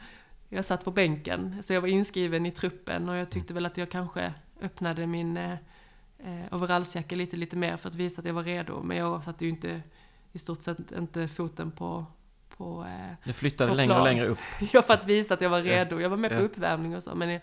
jag 0.49 0.65
satt 0.65 0.85
på 0.85 0.91
bänken, 0.91 1.63
så 1.63 1.73
jag 1.73 1.81
var 1.81 1.89
inskriven 1.89 2.47
i 2.47 2.51
truppen 2.51 3.09
och 3.09 3.17
jag 3.17 3.31
tyckte 3.31 3.55
väl 3.55 3.67
att 3.67 3.77
jag 3.77 3.91
kanske 3.91 4.35
öppnade 4.63 5.07
min 5.07 5.37
eh, 5.37 5.53
eh, 6.19 6.55
overallsjacka 6.55 7.17
lite, 7.17 7.37
lite 7.37 7.57
mer 7.57 7.77
för 7.77 7.89
att 7.89 7.95
visa 7.95 8.21
att 8.21 8.27
jag 8.27 8.35
var 8.35 8.43
redo. 8.43 8.83
Men 8.83 8.97
jag 8.97 9.25
satte 9.25 9.45
ju 9.45 9.51
inte 9.51 9.81
i 10.33 10.39
stort 10.39 10.61
sett 10.63 10.93
inte 10.99 11.29
foten 11.29 11.71
på, 11.71 12.07
på 12.57 12.87
eh, 12.89 13.15
Du 13.25 13.33
flyttade 13.33 13.71
På 13.71 13.77
längre 13.77 13.99
och 13.99 14.05
längre 14.05 14.27
upp. 14.27 14.39
Ja, 14.73 14.83
för 14.83 14.95
att 14.95 15.07
visa 15.07 15.35
att 15.35 15.41
jag 15.41 15.51
var 15.51 15.63
redo. 15.63 16.01
Jag 16.01 16.11
var 16.11 16.17
med 16.17 16.31
på 16.31 16.37
Ja. 16.37 16.41
uppvärmning 16.41 16.97
och 16.97 17.03
så. 17.03 17.15
Men 17.15 17.41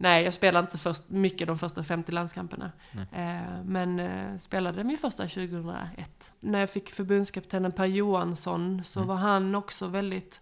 nej, 0.00 0.24
jag 0.24 0.34
spelade 0.34 0.64
inte 0.64 0.78
först, 0.78 1.08
mycket 1.08 1.46
de 1.46 1.58
första 1.58 1.84
50 1.84 2.12
landskamperna. 2.12 2.72
Eh, 3.12 3.64
men 3.64 4.00
eh, 4.00 4.38
spelade 4.38 4.84
min 4.84 4.98
första 4.98 5.22
2001. 5.22 6.32
När 6.40 6.60
jag 6.60 6.70
fick 6.70 6.90
förbundskaptenen 6.90 7.72
Per 7.72 7.86
Johansson 7.86 8.84
så 8.84 9.02
var 9.02 9.14
han 9.14 9.54
också 9.54 9.86
väldigt 9.86 10.40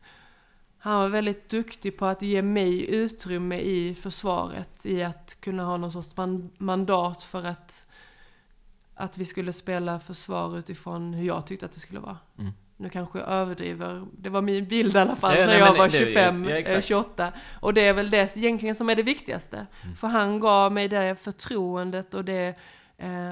han 0.79 0.97
var 0.97 1.09
väldigt 1.09 1.49
duktig 1.49 1.99
på 1.99 2.07
att 2.07 2.23
ge 2.23 2.42
mig 2.42 2.94
utrymme 2.94 3.61
i 3.61 3.94
försvaret, 3.94 4.87
i 4.87 5.03
att 5.03 5.37
kunna 5.40 5.64
ha 5.64 5.77
någon 5.77 5.92
sorts 5.92 6.16
man, 6.16 6.51
mandat 6.59 7.23
för 7.23 7.44
att, 7.44 7.87
att 8.94 9.18
vi 9.18 9.25
skulle 9.25 9.53
spela 9.53 10.01
försvar 10.01 10.59
utifrån 10.59 11.14
hur 11.14 11.27
jag 11.27 11.47
tyckte 11.47 11.66
att 11.66 11.73
det 11.73 11.81
skulle 11.81 12.01
vara. 12.01 12.18
Mm. 12.38 12.53
Nu 12.81 12.88
kanske 12.88 13.19
jag 13.19 13.29
överdriver, 13.29 14.07
det 14.19 14.29
var 14.29 14.43
min 14.43 14.64
bild 14.69 14.97
i 14.97 14.99
alla 14.99 15.17
fall 15.17 15.35
Ja, 15.35 15.41
när 15.41 15.47
nej, 15.47 15.59
jag 15.59 15.75
var 15.75 15.88
det- 15.88 15.99
det- 15.99 16.07
25, 16.07 16.45
ja, 16.45 16.51
eh, 16.51 16.57
exakt. 16.57 16.85
28. 16.87 17.33
Och 17.61 17.75
det 17.75 17.81
är 17.88 17.93
väl 17.93 18.11
det 18.11 18.37
egentligen 18.37 18.75
som 18.75 18.91
är 18.91 18.95
det 18.97 19.03
viktigaste. 19.03 19.67
Mm. 19.83 19.97
För 19.97 20.09
han 20.09 20.41
gav 20.41 20.72
mig 20.72 20.89
det 20.89 21.14
förtroendet 21.20 22.14
och 22.14 22.24
det, 22.24 22.55
eh, 22.99 23.31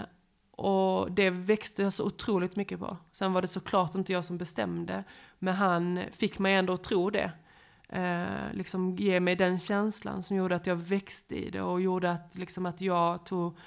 och 0.51 1.13
det 1.13 1.31
växte 1.31 1.83
jag 1.83 1.93
så 1.93 2.05
otroligt 2.05 2.57
mycket 2.57 2.79
på. 2.81 2.97
Sen 3.13 3.33
var 3.33 3.43
det 3.43 3.49
såklart 3.49 3.95
inte 3.95 4.13
jag 4.13 4.25
som 4.25 4.39
bestämde, 4.39 5.05
men 5.39 5.55
han 5.55 6.01
fick 6.13 6.39
mig 6.39 6.55
ändå 6.55 6.73
att 6.73 6.85
tro 6.85 7.11
det. 7.11 7.33
Eh, 7.89 8.53
liksom 8.53 8.97
ge 8.97 9.21
mig 9.21 9.37
den 9.37 9.59
känslan 9.59 10.23
som 10.23 10.37
gjorde 10.37 10.57
att 10.57 10.67
jag 10.67 10.77
växte 10.77 11.35
i 11.37 11.51
det 11.51 11.61
och 11.63 11.81
gjorde 11.81 12.11
att, 12.13 12.35
liksom, 12.35 12.67
att 12.67 12.81
jag 12.81 13.27
tog 13.27 13.59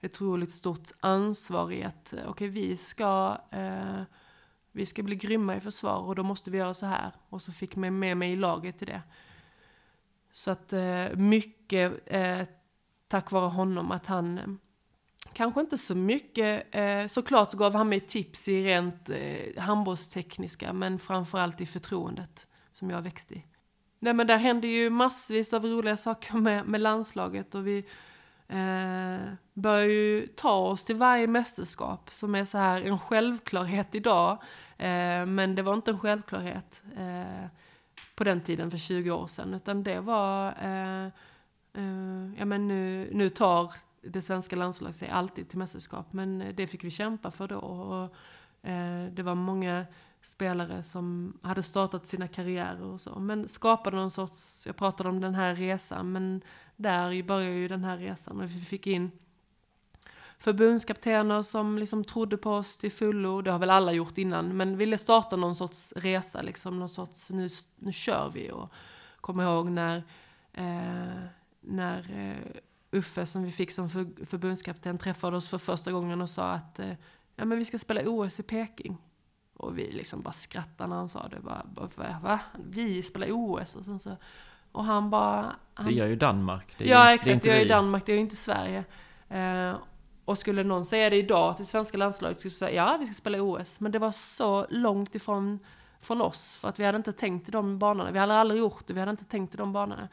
ett 0.00 0.14
otroligt 0.14 0.50
stort 0.52 0.88
ansvar 1.00 1.72
i 1.72 1.84
att, 1.84 2.12
eh, 2.12 2.18
okej 2.26 2.48
vi 2.48 2.76
ska, 2.76 3.38
eh, 3.50 4.02
vi 4.74 4.86
ska 4.86 5.02
bli 5.02 5.16
grymma 5.16 5.56
i 5.56 5.60
försvar 5.60 5.98
och 5.98 6.14
då 6.14 6.22
måste 6.22 6.50
vi 6.50 6.58
göra 6.58 6.74
så 6.74 6.86
här. 6.86 7.12
Och 7.28 7.42
så 7.42 7.52
fick 7.52 7.76
man 7.76 7.98
med 7.98 8.16
mig 8.16 8.32
i 8.32 8.36
laget 8.36 8.78
till 8.78 8.86
det. 8.86 9.02
Så 10.32 10.50
att 10.50 10.72
eh, 10.72 11.08
mycket 11.16 11.92
eh, 12.06 12.42
tack 13.08 13.30
vare 13.30 13.48
honom 13.48 13.90
att 13.90 14.06
han 14.06 14.38
eh, 14.38 14.44
kanske 15.32 15.60
inte 15.60 15.78
så 15.78 15.94
mycket, 15.94 16.74
eh, 16.74 17.06
såklart 17.06 17.52
gav 17.52 17.74
han 17.74 17.88
mig 17.88 18.00
tips 18.00 18.48
i 18.48 18.64
rent 18.64 19.10
eh, 19.10 19.62
handbollstekniska 19.62 20.72
men 20.72 20.98
framförallt 20.98 21.60
i 21.60 21.66
förtroendet 21.66 22.46
som 22.70 22.90
jag 22.90 23.02
växte 23.02 23.34
i. 23.34 23.44
Nej 23.98 24.14
men 24.14 24.26
där 24.26 24.38
hände 24.38 24.66
ju 24.66 24.90
massvis 24.90 25.52
av 25.52 25.64
roliga 25.64 25.96
saker 25.96 26.34
med, 26.34 26.66
med 26.66 26.80
landslaget 26.80 27.54
och 27.54 27.66
vi 27.66 27.78
eh, 28.48 29.34
börjar 29.54 29.88
ju 29.88 30.26
ta 30.26 30.56
oss 30.56 30.84
till 30.84 30.96
varje 30.96 31.26
mästerskap 31.26 32.12
som 32.12 32.34
är 32.34 32.44
så 32.44 32.58
här 32.58 32.82
en 32.82 32.98
självklarhet 32.98 33.94
idag. 33.94 34.42
Eh, 34.78 35.26
men 35.26 35.54
det 35.54 35.62
var 35.62 35.74
inte 35.74 35.90
en 35.90 35.98
självklarhet 35.98 36.82
eh, 36.96 37.46
på 38.14 38.24
den 38.24 38.40
tiden 38.40 38.70
för 38.70 38.78
20 38.78 39.10
år 39.10 39.26
sedan 39.26 39.54
utan 39.54 39.82
det 39.82 40.00
var, 40.00 40.46
eh, 40.48 41.06
eh, 41.74 42.34
ja 42.38 42.44
men 42.44 42.68
nu, 42.68 43.10
nu 43.12 43.28
tar 43.28 43.72
det 44.02 44.22
svenska 44.22 44.56
landslaget 44.56 44.96
sig 44.96 45.08
alltid 45.08 45.48
till 45.48 45.58
mästerskap 45.58 46.12
men 46.12 46.52
det 46.54 46.66
fick 46.66 46.84
vi 46.84 46.90
kämpa 46.90 47.30
för 47.30 47.48
då. 47.48 47.58
Och, 47.58 48.16
eh, 48.70 49.06
det 49.12 49.22
var 49.22 49.34
många 49.34 49.86
spelare 50.22 50.82
som 50.82 51.38
hade 51.42 51.62
startat 51.62 52.06
sina 52.06 52.28
karriärer 52.28 52.82
och 52.82 53.00
så. 53.00 53.18
Men 53.18 53.48
skapade 53.48 53.96
någon 53.96 54.10
sorts, 54.10 54.66
jag 54.66 54.76
pratade 54.76 55.08
om 55.08 55.20
den 55.20 55.34
här 55.34 55.54
resan, 55.54 56.12
men 56.12 56.42
där 56.76 57.22
började 57.22 57.54
ju 57.54 57.68
den 57.68 57.84
här 57.84 57.98
resan 57.98 58.40
och 58.40 58.50
vi 58.50 58.60
fick 58.60 58.86
in 58.86 59.10
förbundskaptener 60.38 61.42
som 61.42 61.78
liksom 61.78 62.04
trodde 62.04 62.36
på 62.36 62.50
oss 62.50 62.78
till 62.78 62.92
fullo, 62.92 63.42
det 63.42 63.50
har 63.50 63.58
väl 63.58 63.70
alla 63.70 63.92
gjort 63.92 64.18
innan, 64.18 64.56
men 64.56 64.76
ville 64.76 64.98
starta 64.98 65.36
någon 65.36 65.54
sorts 65.54 65.92
resa, 65.96 66.42
liksom 66.42 66.78
någon 66.78 66.88
sorts, 66.88 67.30
nu, 67.30 67.48
nu 67.76 67.92
kör 67.92 68.30
vi 68.34 68.50
och 68.50 68.72
kom 69.20 69.40
ihåg 69.40 69.70
när, 69.70 69.96
eh, 70.52 71.24
när 71.60 71.98
eh, 72.10 72.60
Uffe 72.90 73.26
som 73.26 73.44
vi 73.44 73.50
fick 73.50 73.72
som 73.72 73.90
för, 73.90 74.26
förbundskapten 74.26 74.98
träffade 74.98 75.36
oss 75.36 75.48
för 75.48 75.58
första 75.58 75.92
gången 75.92 76.22
och 76.22 76.30
sa 76.30 76.50
att 76.50 76.78
eh, 76.78 76.92
ja 77.36 77.44
men 77.44 77.58
vi 77.58 77.64
ska 77.64 77.78
spela 77.78 78.00
OS 78.06 78.40
i 78.40 78.42
Peking. 78.42 78.96
Och 79.56 79.78
vi 79.78 79.92
liksom 79.92 80.22
bara 80.22 80.32
skrattade 80.32 80.88
när 80.88 80.96
han 80.96 81.08
sa 81.08 81.28
det. 81.28 81.40
Bara, 81.40 81.62
bara, 81.96 82.18
va? 82.22 82.40
Vi 82.70 83.02
spelar 83.02 83.28
OS? 83.30 83.76
Och, 83.76 83.84
sen 83.84 83.98
så, 83.98 84.16
och 84.72 84.84
han 84.84 85.10
bara... 85.10 85.56
Han, 85.74 85.86
det 85.86 85.92
gör 85.92 86.06
ju 86.06 86.16
Danmark. 86.16 86.74
Det 86.78 86.84
ja, 86.84 87.14
exakt. 87.14 87.42
Det, 87.42 87.50
gör 87.50 87.58
ju 87.58 87.68
Danmark. 87.68 88.06
Det 88.06 88.12
gör 88.12 88.16
ju 88.16 88.22
inte 88.22 88.36
Sverige. 88.36 88.84
Eh, 89.28 89.74
och 90.24 90.38
skulle 90.38 90.64
någon 90.64 90.84
säga 90.84 91.10
det 91.10 91.16
idag 91.16 91.56
till 91.56 91.66
svenska 91.66 91.98
landslaget 91.98 92.38
skulle 92.38 92.52
säga 92.54 92.72
ja, 92.72 92.96
vi 93.00 93.06
ska 93.06 93.14
spela 93.14 93.38
i 93.38 93.40
OS. 93.40 93.80
Men 93.80 93.92
det 93.92 93.98
var 93.98 94.12
så 94.12 94.66
långt 94.70 95.14
ifrån 95.14 95.58
från 96.04 96.20
oss. 96.20 96.54
För 96.54 96.68
att 96.68 96.80
vi 96.80 96.84
hade 96.84 96.96
inte 96.96 97.12
tänkt 97.12 97.48
i 97.48 97.52
de 97.52 97.78
banorna. 97.78 98.10
Vi 98.10 98.18
hade 98.18 98.34
aldrig 98.34 98.60
gjort 98.60 98.86
det. 98.86 98.94
Vi 98.94 99.00
hade 99.00 99.10
inte 99.10 99.24
tänkt 99.24 99.54
i 99.54 99.56
de 99.56 99.72
banorna. 99.72 100.08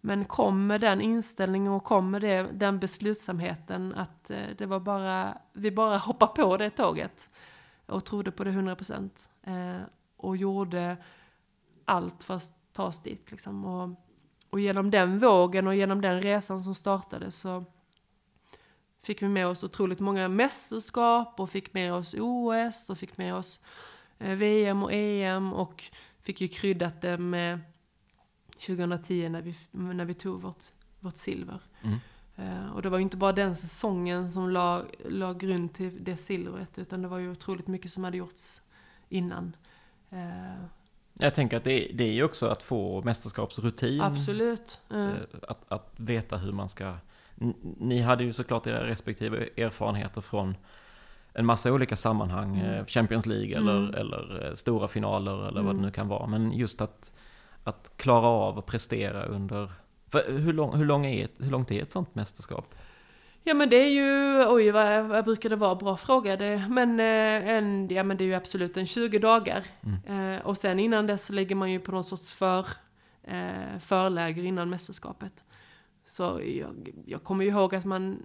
Men 0.00 0.24
kom 0.24 0.66
med 0.66 0.80
den 0.80 1.00
inställningen 1.00 1.72
och 1.72 1.84
kom 1.84 2.10
med 2.10 2.20
det, 2.22 2.42
den 2.52 2.78
beslutsamheten 2.78 3.94
att 3.94 4.30
eh, 4.30 4.38
det 4.58 4.66
var 4.66 4.80
bara, 4.80 5.38
vi 5.52 5.70
bara 5.70 5.98
hoppade 5.98 6.32
på 6.32 6.56
det 6.56 6.70
tåget 6.70 7.30
och 7.86 8.04
trodde 8.04 8.30
på 8.30 8.44
det 8.44 8.50
100 8.50 8.76
procent. 8.76 9.30
Eh, 9.42 9.80
och 10.16 10.36
gjorde 10.36 10.96
allt 11.84 12.24
för 12.24 12.34
att 12.34 12.52
ta 12.72 12.84
oss 12.84 13.02
dit. 13.02 13.30
Liksom. 13.30 13.64
Och, 13.64 13.90
och 14.50 14.60
genom 14.60 14.90
den 14.90 15.18
vågen 15.18 15.66
och 15.66 15.74
genom 15.74 16.00
den 16.00 16.22
resan 16.22 16.62
som 16.62 16.74
startade 16.74 17.30
så 17.30 17.64
fick 19.02 19.22
vi 19.22 19.28
med 19.28 19.46
oss 19.46 19.64
otroligt 19.64 20.00
många 20.00 20.28
mästerskap 20.28 21.40
och 21.40 21.50
fick 21.50 21.74
med 21.74 21.94
oss 21.94 22.14
OS 22.18 22.90
och 22.90 22.98
fick 22.98 23.18
med 23.18 23.34
oss 23.34 23.60
eh, 24.18 24.36
VM 24.36 24.82
och 24.82 24.92
EM 24.92 25.52
och 25.52 25.84
fick 26.22 26.40
ju 26.40 26.48
kryddat 26.48 27.02
det 27.02 27.18
med 27.18 27.60
2010 28.66 29.28
när 29.28 29.42
vi, 29.42 29.54
när 29.70 30.04
vi 30.04 30.14
tog 30.14 30.42
vårt, 30.42 30.64
vårt 31.00 31.16
silver. 31.16 31.60
Mm. 31.82 31.98
Uh, 32.38 32.72
och 32.72 32.82
det 32.82 32.88
var 32.88 32.98
ju 32.98 33.02
inte 33.02 33.16
bara 33.16 33.32
den 33.32 33.56
säsongen 33.56 34.32
som 34.32 34.50
la, 34.50 34.82
la 35.04 35.32
grund 35.32 35.72
till 35.72 36.04
det 36.04 36.16
silvret, 36.16 36.78
utan 36.78 37.02
det 37.02 37.08
var 37.08 37.18
ju 37.18 37.30
otroligt 37.30 37.66
mycket 37.66 37.92
som 37.92 38.04
hade 38.04 38.16
gjorts 38.16 38.60
innan. 39.08 39.56
Uh, 40.12 40.64
jag 41.14 41.34
tänker 41.34 41.56
att 41.56 41.64
det, 41.64 41.90
det 41.94 42.04
är 42.04 42.12
ju 42.12 42.24
också 42.24 42.46
att 42.46 42.62
få 42.62 43.02
mästerskapsrutin. 43.02 44.00
Absolut. 44.00 44.80
Uh. 44.92 45.12
Att, 45.48 45.72
att 45.72 45.92
veta 45.96 46.36
hur 46.36 46.52
man 46.52 46.68
ska... 46.68 46.94
Ni 47.78 48.00
hade 48.00 48.24
ju 48.24 48.32
såklart 48.32 48.66
era 48.66 48.86
respektive 48.86 49.48
erfarenheter 49.56 50.20
från 50.20 50.56
en 51.34 51.46
massa 51.46 51.72
olika 51.72 51.96
sammanhang, 51.96 52.60
mm. 52.60 52.86
Champions 52.86 53.26
League 53.26 53.56
eller, 53.56 53.78
mm. 53.78 53.94
eller 53.94 54.52
stora 54.54 54.88
finaler 54.88 55.32
eller 55.32 55.60
mm. 55.60 55.64
vad 55.64 55.74
det 55.74 55.78
mm. 55.78 55.82
nu 55.82 55.90
kan 55.90 56.08
vara. 56.08 56.26
Men 56.26 56.52
just 56.52 56.80
att 56.80 57.12
att 57.64 57.92
klara 57.96 58.26
av 58.26 58.58
att 58.58 58.66
prestera 58.66 59.24
under... 59.24 59.72
hur, 60.26 60.52
lång, 60.52 60.76
hur, 60.76 60.84
lång 60.84 61.06
är 61.06 61.24
ett, 61.24 61.34
hur 61.38 61.50
långt 61.50 61.70
är 61.70 61.82
ett 61.82 61.92
sånt 61.92 62.14
mästerskap? 62.14 62.74
Ja 63.44 63.54
men 63.54 63.70
det 63.70 63.76
är 63.76 63.88
ju, 63.88 64.44
oj 64.48 64.70
vad, 64.70 65.04
vad 65.04 65.24
brukar 65.24 65.48
det 65.48 65.56
vara, 65.56 65.74
bra 65.74 65.96
fråga. 65.96 66.36
Det, 66.36 66.66
men, 66.70 67.00
eh, 67.00 67.48
en, 67.48 67.88
ja, 67.88 68.04
men 68.04 68.16
det 68.16 68.24
är 68.24 68.26
ju 68.26 68.34
absolut 68.34 68.76
en 68.76 68.86
20 68.86 69.18
dagar. 69.18 69.64
Mm. 69.82 70.34
Eh, 70.34 70.46
och 70.46 70.58
sen 70.58 70.78
innan 70.78 71.06
dess 71.06 71.26
så 71.26 71.32
lägger 71.32 71.54
man 71.54 71.70
ju 71.70 71.80
på 71.80 71.92
någon 71.92 72.04
sorts 72.04 72.32
för, 72.32 72.66
eh, 73.22 73.78
förläger 73.80 74.44
innan 74.44 74.70
mästerskapet. 74.70 75.44
Så 76.12 76.40
jag, 76.44 76.90
jag 77.06 77.24
kommer 77.24 77.44
ju 77.44 77.50
ihåg 77.50 77.74
att 77.74 77.84
man, 77.84 78.22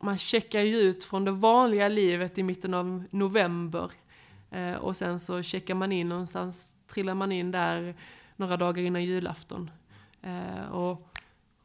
man 0.00 0.18
checkar 0.18 0.60
ju 0.60 0.76
ut 0.76 1.04
från 1.04 1.24
det 1.24 1.30
vanliga 1.30 1.88
livet 1.88 2.38
i 2.38 2.42
mitten 2.42 2.74
av 2.74 3.04
november. 3.10 3.90
Eh, 4.50 4.74
och 4.74 4.96
sen 4.96 5.20
så 5.20 5.42
checkar 5.42 5.74
man 5.74 5.92
in 5.92 6.08
någonstans, 6.08 6.74
trillar 6.86 7.14
man 7.14 7.32
in 7.32 7.50
där 7.50 7.94
några 8.36 8.56
dagar 8.56 8.82
innan 8.82 9.04
julafton. 9.04 9.70
Eh, 10.22 10.72
och 10.72 11.08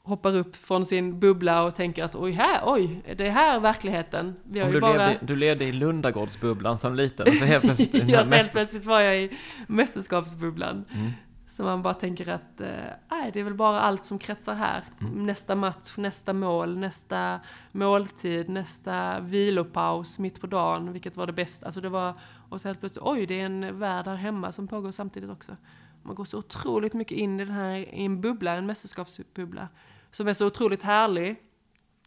hoppar 0.01 0.35
upp 0.35 0.55
från 0.55 0.85
sin 0.85 1.19
bubbla 1.19 1.63
och 1.63 1.75
tänker 1.75 2.03
att 2.03 2.15
oj, 2.15 2.31
här, 2.31 2.61
oj, 2.65 3.01
är 3.05 3.15
det 3.15 3.29
här 3.29 3.59
verkligheten? 3.59 4.35
Vi 4.43 4.59
har 4.59 4.71
du, 4.71 4.79
bara... 4.79 5.07
levde, 5.07 5.25
du 5.25 5.35
levde 5.35 5.65
i 5.65 5.71
Lundagårdsbubblan 5.71 6.77
som 6.77 6.95
liten, 6.95 7.31
så 7.39 7.45
helt 7.45 7.63
plötsligt, 7.63 8.09
ja, 8.09 8.23
helt 8.23 8.51
plötsligt 8.51 8.85
var 8.85 9.01
jag 9.01 9.17
i 9.17 9.37
mästerskapsbubblan. 9.67 10.85
Mm. 10.93 11.11
Så 11.57 11.63
man 11.63 11.81
bara 11.81 11.93
tänker 11.93 12.29
att, 12.29 12.61
eh, 12.61 12.69
nej, 13.09 13.31
det 13.31 13.39
är 13.39 13.43
väl 13.43 13.53
bara 13.53 13.81
allt 13.81 14.05
som 14.05 14.19
kretsar 14.19 14.53
här. 14.53 14.83
Mm. 15.01 15.25
Nästa 15.25 15.55
match, 15.55 15.97
nästa 15.97 16.33
mål, 16.33 16.77
nästa 16.77 17.39
måltid, 17.71 18.49
nästa 18.49 19.19
vilopaus 19.19 20.19
mitt 20.19 20.41
på 20.41 20.47
dagen, 20.47 20.93
vilket 20.93 21.15
var 21.15 21.27
det 21.27 21.33
bästa. 21.33 21.65
Alltså 21.65 21.81
det 21.81 21.89
var, 21.89 22.13
och 22.49 22.61
så 22.61 22.67
helt 22.67 22.79
plötsligt, 22.79 23.05
oj, 23.05 23.25
det 23.25 23.41
är 23.41 23.45
en 23.45 23.79
värld 23.79 24.07
här 24.07 24.15
hemma 24.15 24.51
som 24.51 24.67
pågår 24.67 24.91
samtidigt 24.91 25.29
också. 25.29 25.55
Man 26.03 26.15
går 26.15 26.25
så 26.25 26.37
otroligt 26.37 26.93
mycket 26.93 27.17
in 27.17 27.39
i 27.39 27.45
den 27.45 27.53
här, 27.53 27.75
i 27.75 28.05
en 28.05 28.21
bubbla, 28.21 28.51
en 28.51 28.65
mästerskapsbubbla. 28.65 29.67
Som 30.11 30.27
är 30.27 30.33
så 30.33 30.47
otroligt 30.47 30.83
härlig 30.83 31.35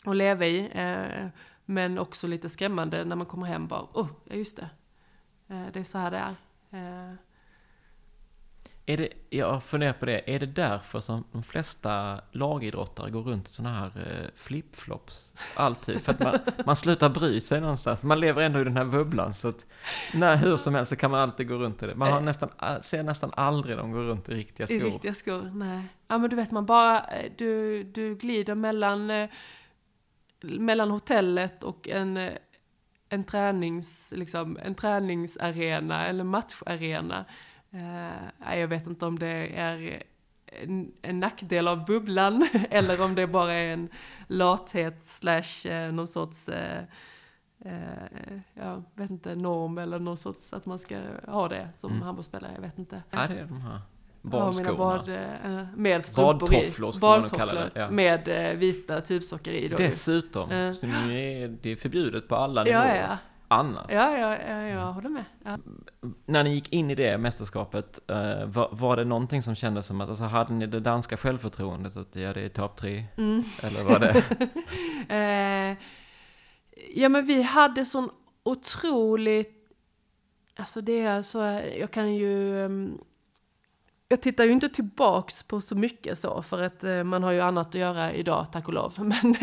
att 0.04 0.16
leva 0.16 0.46
i. 0.46 0.70
Eh, 0.72 1.28
men 1.64 1.98
också 1.98 2.26
lite 2.26 2.48
skrämmande 2.48 3.04
när 3.04 3.16
man 3.16 3.26
kommer 3.26 3.46
hem 3.46 3.66
bara, 3.66 3.82
oh, 3.92 4.08
ja 4.24 4.34
just 4.34 4.56
det. 4.56 4.68
Eh, 5.48 5.66
det 5.72 5.80
är 5.80 5.84
så 5.84 5.98
här 5.98 6.10
det 6.10 6.18
är. 6.18 7.10
Eh, 7.10 7.14
är 8.92 8.96
det, 8.96 9.08
jag 9.30 9.62
funderar 9.62 9.92
på 9.92 10.06
det, 10.06 10.34
är 10.34 10.38
det 10.38 10.46
därför 10.46 11.00
som 11.00 11.24
de 11.32 11.42
flesta 11.42 12.20
lagidrottare 12.32 13.10
går 13.10 13.22
runt 13.22 13.48
i 13.48 13.50
sådana 13.50 13.74
här 13.74 13.86
eh, 13.96 14.28
flipflops 14.36 15.34
alltid? 15.54 16.00
För 16.00 16.12
att 16.12 16.20
man, 16.20 16.38
man 16.66 16.76
slutar 16.76 17.08
bry 17.08 17.40
sig 17.40 17.60
någonstans, 17.60 18.02
man 18.02 18.20
lever 18.20 18.42
ändå 18.42 18.60
i 18.60 18.64
den 18.64 18.76
här 18.76 18.84
bubblan 18.84 19.34
så 19.34 19.48
att 19.48 19.66
när, 20.14 20.36
hur 20.36 20.56
som 20.56 20.74
helst 20.74 20.90
så 20.90 20.96
kan 20.96 21.10
man 21.10 21.20
alltid 21.20 21.48
gå 21.48 21.54
runt 21.54 21.82
i 21.82 21.86
det. 21.86 21.94
Man 21.94 22.12
har 22.12 22.20
nästan, 22.20 22.48
ser 22.82 23.02
nästan 23.02 23.30
aldrig 23.34 23.76
dem 23.76 23.92
gå 23.92 23.98
runt 23.98 24.28
i 24.28 24.34
riktiga 24.34 24.66
skor. 24.66 24.76
I 24.76 24.80
riktiga 24.80 25.14
skor, 25.14 25.50
nej. 25.54 25.82
Ja 26.08 26.18
men 26.18 26.30
du 26.30 26.36
vet 26.36 26.50
man 26.50 26.66
bara, 26.66 27.04
eh, 27.04 27.32
du, 27.36 27.82
du 27.82 28.14
glider 28.14 28.54
mellan, 28.54 29.10
eh, 29.10 29.28
mellan 30.40 30.90
hotellet 30.90 31.64
och 31.64 31.88
en 31.88 32.30
en 33.12 33.24
tränings, 33.24 34.12
liksom, 34.16 34.58
en 34.62 34.74
träningsarena 34.74 36.06
eller 36.06 36.24
matcharena. 36.24 37.24
Uh, 37.74 38.58
jag 38.58 38.68
vet 38.68 38.86
inte 38.86 39.06
om 39.06 39.18
det 39.18 39.58
är 39.58 40.02
en, 40.46 40.92
en 41.02 41.20
nackdel 41.20 41.68
av 41.68 41.84
bubblan 41.84 42.48
eller 42.70 43.04
om 43.04 43.14
det 43.14 43.26
bara 43.26 43.52
är 43.52 43.72
en 43.72 43.88
lathet 44.26 45.02
slash 45.02 45.66
uh, 45.66 45.92
någon 45.92 46.08
sorts, 46.08 46.48
uh, 46.48 46.54
uh, 47.66 48.40
jag 48.54 48.84
vet 48.94 49.10
inte, 49.10 49.34
norm 49.34 49.78
eller 49.78 49.98
någon 49.98 50.16
sorts 50.16 50.52
att 50.52 50.66
man 50.66 50.78
ska 50.78 50.98
ha 51.26 51.48
det 51.48 51.68
som 51.74 51.90
mm. 51.90 52.02
handbollsspelare, 52.02 52.52
jag 52.54 52.62
vet 52.62 52.78
inte. 52.78 53.02
Ja, 53.10 53.26
det 53.28 53.34
är 53.34 53.44
de 53.44 53.60
här 53.60 53.80
badskorna. 54.22 54.74
Bad, 54.74 55.08
med 55.76 56.06
strumpor 56.06 56.54
i. 56.54 56.72
Badtofflor 57.00 57.70
ja. 57.74 57.90
med 57.90 58.28
vita 58.58 59.00
tubsockor 59.00 59.54
i. 59.54 59.68
Då 59.68 59.76
Dessutom, 59.76 60.48
det 60.48 61.72
är 61.72 61.76
förbjudet 61.76 62.28
på 62.28 62.36
alla 62.36 62.64
nivåer. 62.64 62.96
Ja, 62.96 62.96
ja 62.96 63.18
annars. 63.50 63.86
Ja, 63.88 64.18
ja, 64.18 64.36
ja 64.48 64.62
jag 64.68 64.92
håller 64.92 65.08
med. 65.08 65.24
Ja. 65.44 65.58
När 66.26 66.44
ni 66.44 66.54
gick 66.54 66.72
in 66.72 66.90
i 66.90 66.94
det 66.94 67.18
mästerskapet, 67.18 68.00
uh, 68.10 68.44
var, 68.44 68.68
var, 68.72 68.96
det 68.96 69.04
någonting 69.04 69.42
som 69.42 69.54
kändes 69.54 69.86
som 69.86 70.00
att, 70.00 70.08
alltså 70.08 70.24
hade 70.24 70.52
ni 70.52 70.66
det 70.66 70.80
danska 70.80 71.16
självförtroendet 71.16 71.96
att 71.96 72.16
ja, 72.16 72.32
det 72.32 72.40
är 72.40 72.48
topp 72.48 72.76
tre? 72.76 73.04
Mm. 73.16 73.42
Eller 73.62 73.84
var 73.84 73.98
det? 73.98 74.12
uh, 75.72 75.76
ja, 76.94 77.08
men 77.08 77.26
vi 77.26 77.42
hade 77.42 77.84
sån 77.84 78.10
otroligt 78.42 79.56
Alltså 80.56 80.80
det 80.80 81.00
är 81.00 81.16
alltså, 81.16 81.38
jag 81.78 81.90
kan 81.90 82.14
ju... 82.14 82.68
Jag 84.12 84.20
tittar 84.22 84.44
ju 84.44 84.52
inte 84.52 84.68
tillbaks 84.68 85.42
på 85.42 85.60
så 85.60 85.74
mycket 85.74 86.18
så, 86.18 86.42
för 86.42 86.62
att 86.62 86.84
eh, 86.84 87.04
man 87.04 87.22
har 87.22 87.32
ju 87.32 87.40
annat 87.40 87.68
att 87.68 87.74
göra 87.74 88.12
idag, 88.12 88.46
tack 88.52 88.68
och 88.68 88.74
lov. 88.74 88.94
Men, 88.98 89.34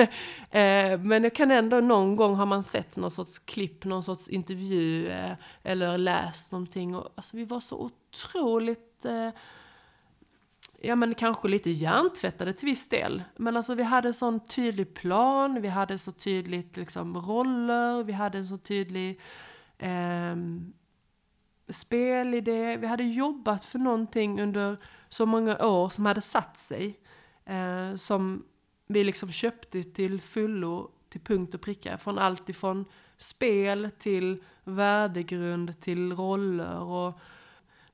eh, 0.52 1.00
men 1.00 1.24
jag 1.24 1.36
kan 1.36 1.52
ändå, 1.52 1.80
någon 1.80 2.16
gång 2.16 2.36
har 2.36 2.46
man 2.46 2.64
sett 2.64 2.96
någon 2.96 3.12
sorts 3.12 3.40
klipp, 3.40 3.86
någon 3.86 4.04
sorts 4.04 4.28
intervju 4.28 5.10
eh, 5.10 5.32
eller 5.64 5.98
läst 5.98 6.52
någonting. 6.52 6.96
Och, 6.96 7.14
alltså 7.16 7.38
vi 7.38 7.46
var 7.46 7.60
så 7.60 7.78
otroligt... 7.78 9.06
Eh, 9.06 9.30
ja 10.82 10.96
men 10.96 11.16
kanske 11.16 11.48
lite 11.48 11.72
hjärntvättade 11.72 12.54
till 12.54 12.66
viss 12.66 12.90
del. 12.90 13.24
Men 13.36 13.58
alltså 13.58 13.76
vi 13.76 13.84
hade 13.84 14.14
sån 14.14 14.40
tydlig 14.48 14.94
plan, 14.94 15.62
vi 15.62 15.68
hade 15.68 15.98
så 15.98 16.12
tydligt 16.12 16.78
liksom 16.78 17.18
roller, 17.18 18.04
vi 18.04 18.14
hade 18.14 18.44
så 18.44 18.58
tydlig 18.58 19.20
ehm, 19.78 20.74
spelidé. 21.70 22.78
Vi 22.78 22.88
hade 22.88 23.04
jobbat 23.04 23.64
för 23.64 23.80
någonting 23.80 24.42
under 24.42 24.78
så 25.10 25.26
många 25.26 25.66
år 25.66 25.90
som 25.90 26.06
hade 26.06 26.22
satt 26.22 26.58
sig. 26.58 27.00
Eh, 27.46 27.96
som 27.96 28.46
vi 28.88 29.04
liksom 29.04 29.32
köpte 29.32 29.84
till 29.84 30.22
fullo, 30.22 30.92
till 31.10 31.22
punkt 31.22 31.56
och 31.56 31.62
pricka. 31.62 31.98
Från 31.98 32.18
allt 32.18 32.50
ifrån 32.50 32.86
spel 33.18 33.90
till 34.00 34.44
värdegrund 34.64 35.80
till 35.80 36.14
roller 36.14 36.80
och 36.80 37.20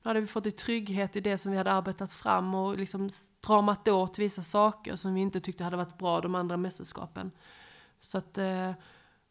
nu 0.02 0.08
hade 0.08 0.20
vi 0.20 0.26
fått 0.26 0.46
en 0.46 0.52
trygghet 0.52 1.16
i 1.16 1.20
det 1.20 1.38
som 1.38 1.52
vi 1.52 1.58
hade 1.58 1.72
arbetat 1.72 2.12
fram 2.12 2.54
och 2.54 2.78
liksom 2.78 3.10
stramat 3.10 3.88
åt 3.88 4.18
vissa 4.18 4.42
saker 4.42 4.96
som 4.96 5.14
vi 5.14 5.20
inte 5.20 5.40
tyckte 5.40 5.64
hade 5.64 5.76
varit 5.76 5.98
bra 5.98 6.20
de 6.20 6.34
andra 6.34 6.56
mästerskapen. 6.56 7.30
Så 8.00 8.18
att, 8.18 8.38
eh, 8.38 8.72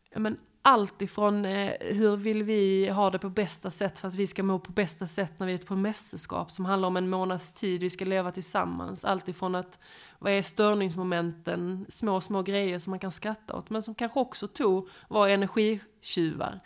ja 0.10 0.20
men 0.20 0.38
allt 0.66 1.02
ifrån 1.02 1.46
eh, 1.46 1.74
hur 1.80 2.18
vill 2.18 2.44
vi 2.44 2.90
ha 2.90 3.10
det 3.10 3.20
på 3.20 3.30
bästa 3.30 3.72
sätt 3.72 4.00
för 4.00 4.08
att 4.08 4.16
vi 4.16 4.28
ska 4.28 4.44
må 4.44 4.60
på 4.60 4.72
bästa 4.72 5.08
sätt 5.08 5.40
när 5.40 5.48
vi 5.48 5.54
är 5.54 5.58
på 5.58 5.76
mästerskap 5.76 6.52
som 6.52 6.66
handlar 6.66 6.88
om 6.88 6.98
en 6.98 7.10
månads 7.10 7.54
tid, 7.54 7.82
vi 7.82 7.90
ska 7.90 8.06
leva 8.06 8.32
tillsammans. 8.32 9.06
Allt 9.06 9.30
ifrån 9.30 9.56
att 9.56 9.80
vad 10.20 10.32
är 10.32 10.42
störningsmomenten, 10.42 11.86
små, 11.90 12.22
små 12.22 12.42
grejer 12.42 12.80
som 12.80 12.92
man 12.92 13.00
kan 13.00 13.12
skratta 13.12 13.56
åt 13.56 13.70
men 13.70 13.84
som 13.84 13.96
kanske 13.96 14.20
också 14.20 14.48
tog 14.48 14.90
var 15.08 15.28
energitjuvar. 15.28 16.60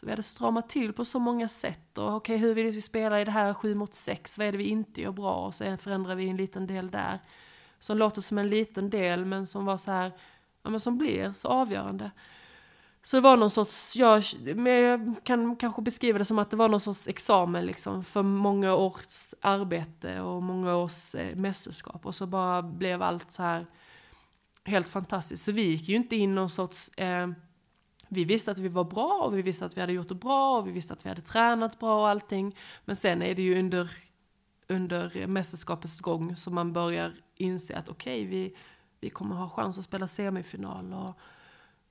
Så 0.00 0.06
vi 0.06 0.12
hade 0.12 0.22
stramat 0.22 0.68
till 0.68 0.92
på 0.92 1.04
så 1.04 1.18
många 1.18 1.48
sätt 1.48 1.98
och 1.98 2.14
okej 2.14 2.36
hur 2.36 2.54
vill 2.54 2.66
vi 2.66 2.80
spela 2.80 3.20
i 3.20 3.24
det 3.24 3.30
här 3.30 3.54
7 3.54 3.74
mot 3.74 3.94
6, 3.94 4.38
vad 4.38 4.46
är 4.46 4.52
det 4.52 4.58
vi 4.58 4.68
inte 4.68 5.00
gör 5.00 5.12
bra 5.12 5.34
och 5.34 5.54
så 5.54 5.76
förändrar 5.76 6.14
vi 6.14 6.28
en 6.28 6.36
liten 6.36 6.66
del 6.66 6.90
där. 6.90 7.18
Som 7.78 7.98
låter 7.98 8.20
som 8.20 8.38
en 8.38 8.48
liten 8.48 8.90
del 8.90 9.24
men 9.24 9.46
som 9.46 9.64
var 9.64 9.76
så 9.76 9.90
här, 9.90 10.12
ja 10.62 10.70
men 10.70 10.80
som 10.80 10.98
blir 10.98 11.32
så 11.32 11.48
avgörande. 11.48 12.10
Så 13.08 13.16
det 13.16 13.20
var 13.20 13.36
någon 13.36 13.50
sorts, 13.50 13.96
jag, 13.96 14.24
jag 14.66 15.14
kan 15.24 15.56
kanske 15.56 15.82
beskriva 15.82 16.18
det 16.18 16.24
som 16.24 16.38
att 16.38 16.50
det 16.50 16.56
var 16.56 16.68
någon 16.68 16.80
sorts 16.80 17.08
examen 17.08 17.66
liksom 17.66 18.04
för 18.04 18.22
många 18.22 18.74
års 18.74 19.34
arbete 19.40 20.20
och 20.20 20.42
många 20.42 20.76
års 20.76 21.14
eh, 21.14 21.36
mästerskap. 21.36 22.06
Och 22.06 22.14
så 22.14 22.26
bara 22.26 22.62
blev 22.62 23.02
allt 23.02 23.32
så 23.32 23.42
här 23.42 23.66
helt 24.64 24.88
fantastiskt. 24.88 25.44
Så 25.44 25.52
vi 25.52 25.62
gick 25.62 25.88
ju 25.88 25.96
inte 25.96 26.16
in 26.16 26.34
någon 26.34 26.50
sorts, 26.50 26.88
eh, 26.88 27.28
vi 28.08 28.24
visste 28.24 28.50
att 28.50 28.58
vi 28.58 28.68
var 28.68 28.84
bra 28.84 29.22
och 29.24 29.38
vi 29.38 29.42
visste 29.42 29.64
att 29.64 29.76
vi 29.76 29.80
hade 29.80 29.92
gjort 29.92 30.08
det 30.08 30.14
bra 30.14 30.58
och 30.58 30.66
vi 30.66 30.72
visste 30.72 30.92
att 30.92 31.04
vi 31.04 31.08
hade 31.08 31.22
tränat 31.22 31.78
bra 31.78 32.00
och 32.00 32.08
allting. 32.08 32.56
Men 32.84 32.96
sen 32.96 33.22
är 33.22 33.34
det 33.34 33.42
ju 33.42 33.58
under, 33.58 33.90
under 34.66 35.26
mästerskapets 35.26 36.00
gång 36.00 36.36
som 36.36 36.54
man 36.54 36.72
börjar 36.72 37.14
inse 37.36 37.76
att 37.76 37.88
okej, 37.88 38.24
vi, 38.24 38.56
vi 39.00 39.10
kommer 39.10 39.36
ha 39.36 39.48
chans 39.48 39.78
att 39.78 39.84
spela 39.84 40.08
semifinal. 40.08 40.92
Och, 40.92 41.18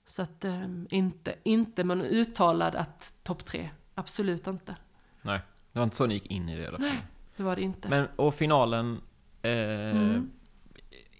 så 0.09 0.21
att 0.21 0.45
eh, 0.45 0.63
inte, 0.89 1.35
inte 1.43 1.83
man 1.83 2.01
uttalad 2.01 2.75
att 2.75 3.13
topp 3.23 3.45
tre. 3.45 3.69
Absolut 3.95 4.47
inte. 4.47 4.75
Nej, 5.21 5.39
det 5.73 5.79
var 5.79 5.83
inte 5.83 5.95
så 5.95 6.05
ni 6.05 6.13
gick 6.13 6.25
in 6.25 6.49
i 6.49 6.55
det 6.55 6.63
i 6.63 6.67
alla 6.67 6.77
fall. 6.77 6.87
Nej, 6.87 7.05
det 7.37 7.43
var 7.43 7.55
det 7.55 7.61
inte. 7.61 7.89
Men, 7.89 8.07
och 8.15 8.35
finalen, 8.35 9.01
eh, 9.41 9.51
Mm. 9.51 10.31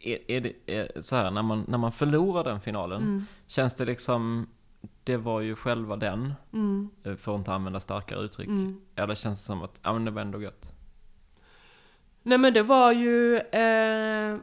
är, 0.01 0.31
är 0.31 0.41
det 0.41 0.53
är, 0.65 1.01
så 1.01 1.15
här, 1.15 1.31
när 1.31 1.41
man, 1.41 1.65
när 1.67 1.77
man 1.77 1.91
förlorar 1.91 2.43
den 2.43 2.61
finalen, 2.61 3.01
Mm. 3.01 3.25
känns 3.47 3.73
det 3.73 3.85
liksom, 3.85 4.47
det 5.03 5.17
var 5.17 5.41
ju 5.41 5.55
själva 5.55 5.95
den, 5.95 6.33
Mm. 6.53 6.89
eh, 7.03 7.15
för 7.15 7.33
att 7.33 7.39
inte 7.39 7.53
använda 7.53 7.79
starkare 7.79 8.19
uttryck. 8.19 8.47
Mm. 8.47 8.81
Eller 8.95 9.15
känns 9.15 9.39
det 9.39 9.45
som 9.45 9.61
att, 9.63 9.79
ja 9.83 9.93
men 9.93 10.05
det 10.05 10.11
var 10.11 10.21
ändå 10.21 10.41
gött. 10.41 10.71
Nej 12.23 12.37
men 12.37 12.53
det 12.53 12.63
var 12.63 12.91
ju 12.91 13.37
eh, 13.37 14.37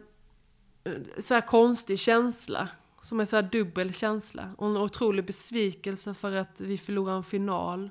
så 1.18 1.34
här 1.34 1.40
konstig 1.46 1.98
känsla. 2.00 2.68
Som 3.04 3.20
en 3.20 3.26
så 3.26 3.36
här 3.36 3.42
dubbel 3.42 3.94
känsla. 3.94 4.54
Och 4.58 4.66
en 4.66 4.76
otrolig 4.76 5.26
besvikelse 5.26 6.14
för 6.14 6.36
att 6.36 6.60
vi 6.60 6.78
förlorar 6.78 7.16
en 7.16 7.24
final. 7.24 7.90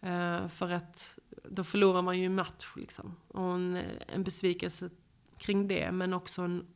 Eh, 0.00 0.48
för 0.48 0.70
att 0.70 1.18
då 1.44 1.64
förlorar 1.64 2.02
man 2.02 2.18
ju 2.18 2.26
en 2.26 2.34
match 2.34 2.72
liksom. 2.76 3.16
Och 3.28 3.42
en, 3.42 3.82
en 4.08 4.24
besvikelse 4.24 4.90
kring 5.38 5.68
det. 5.68 5.92
Men 5.92 6.14
också 6.14 6.42
en, 6.42 6.66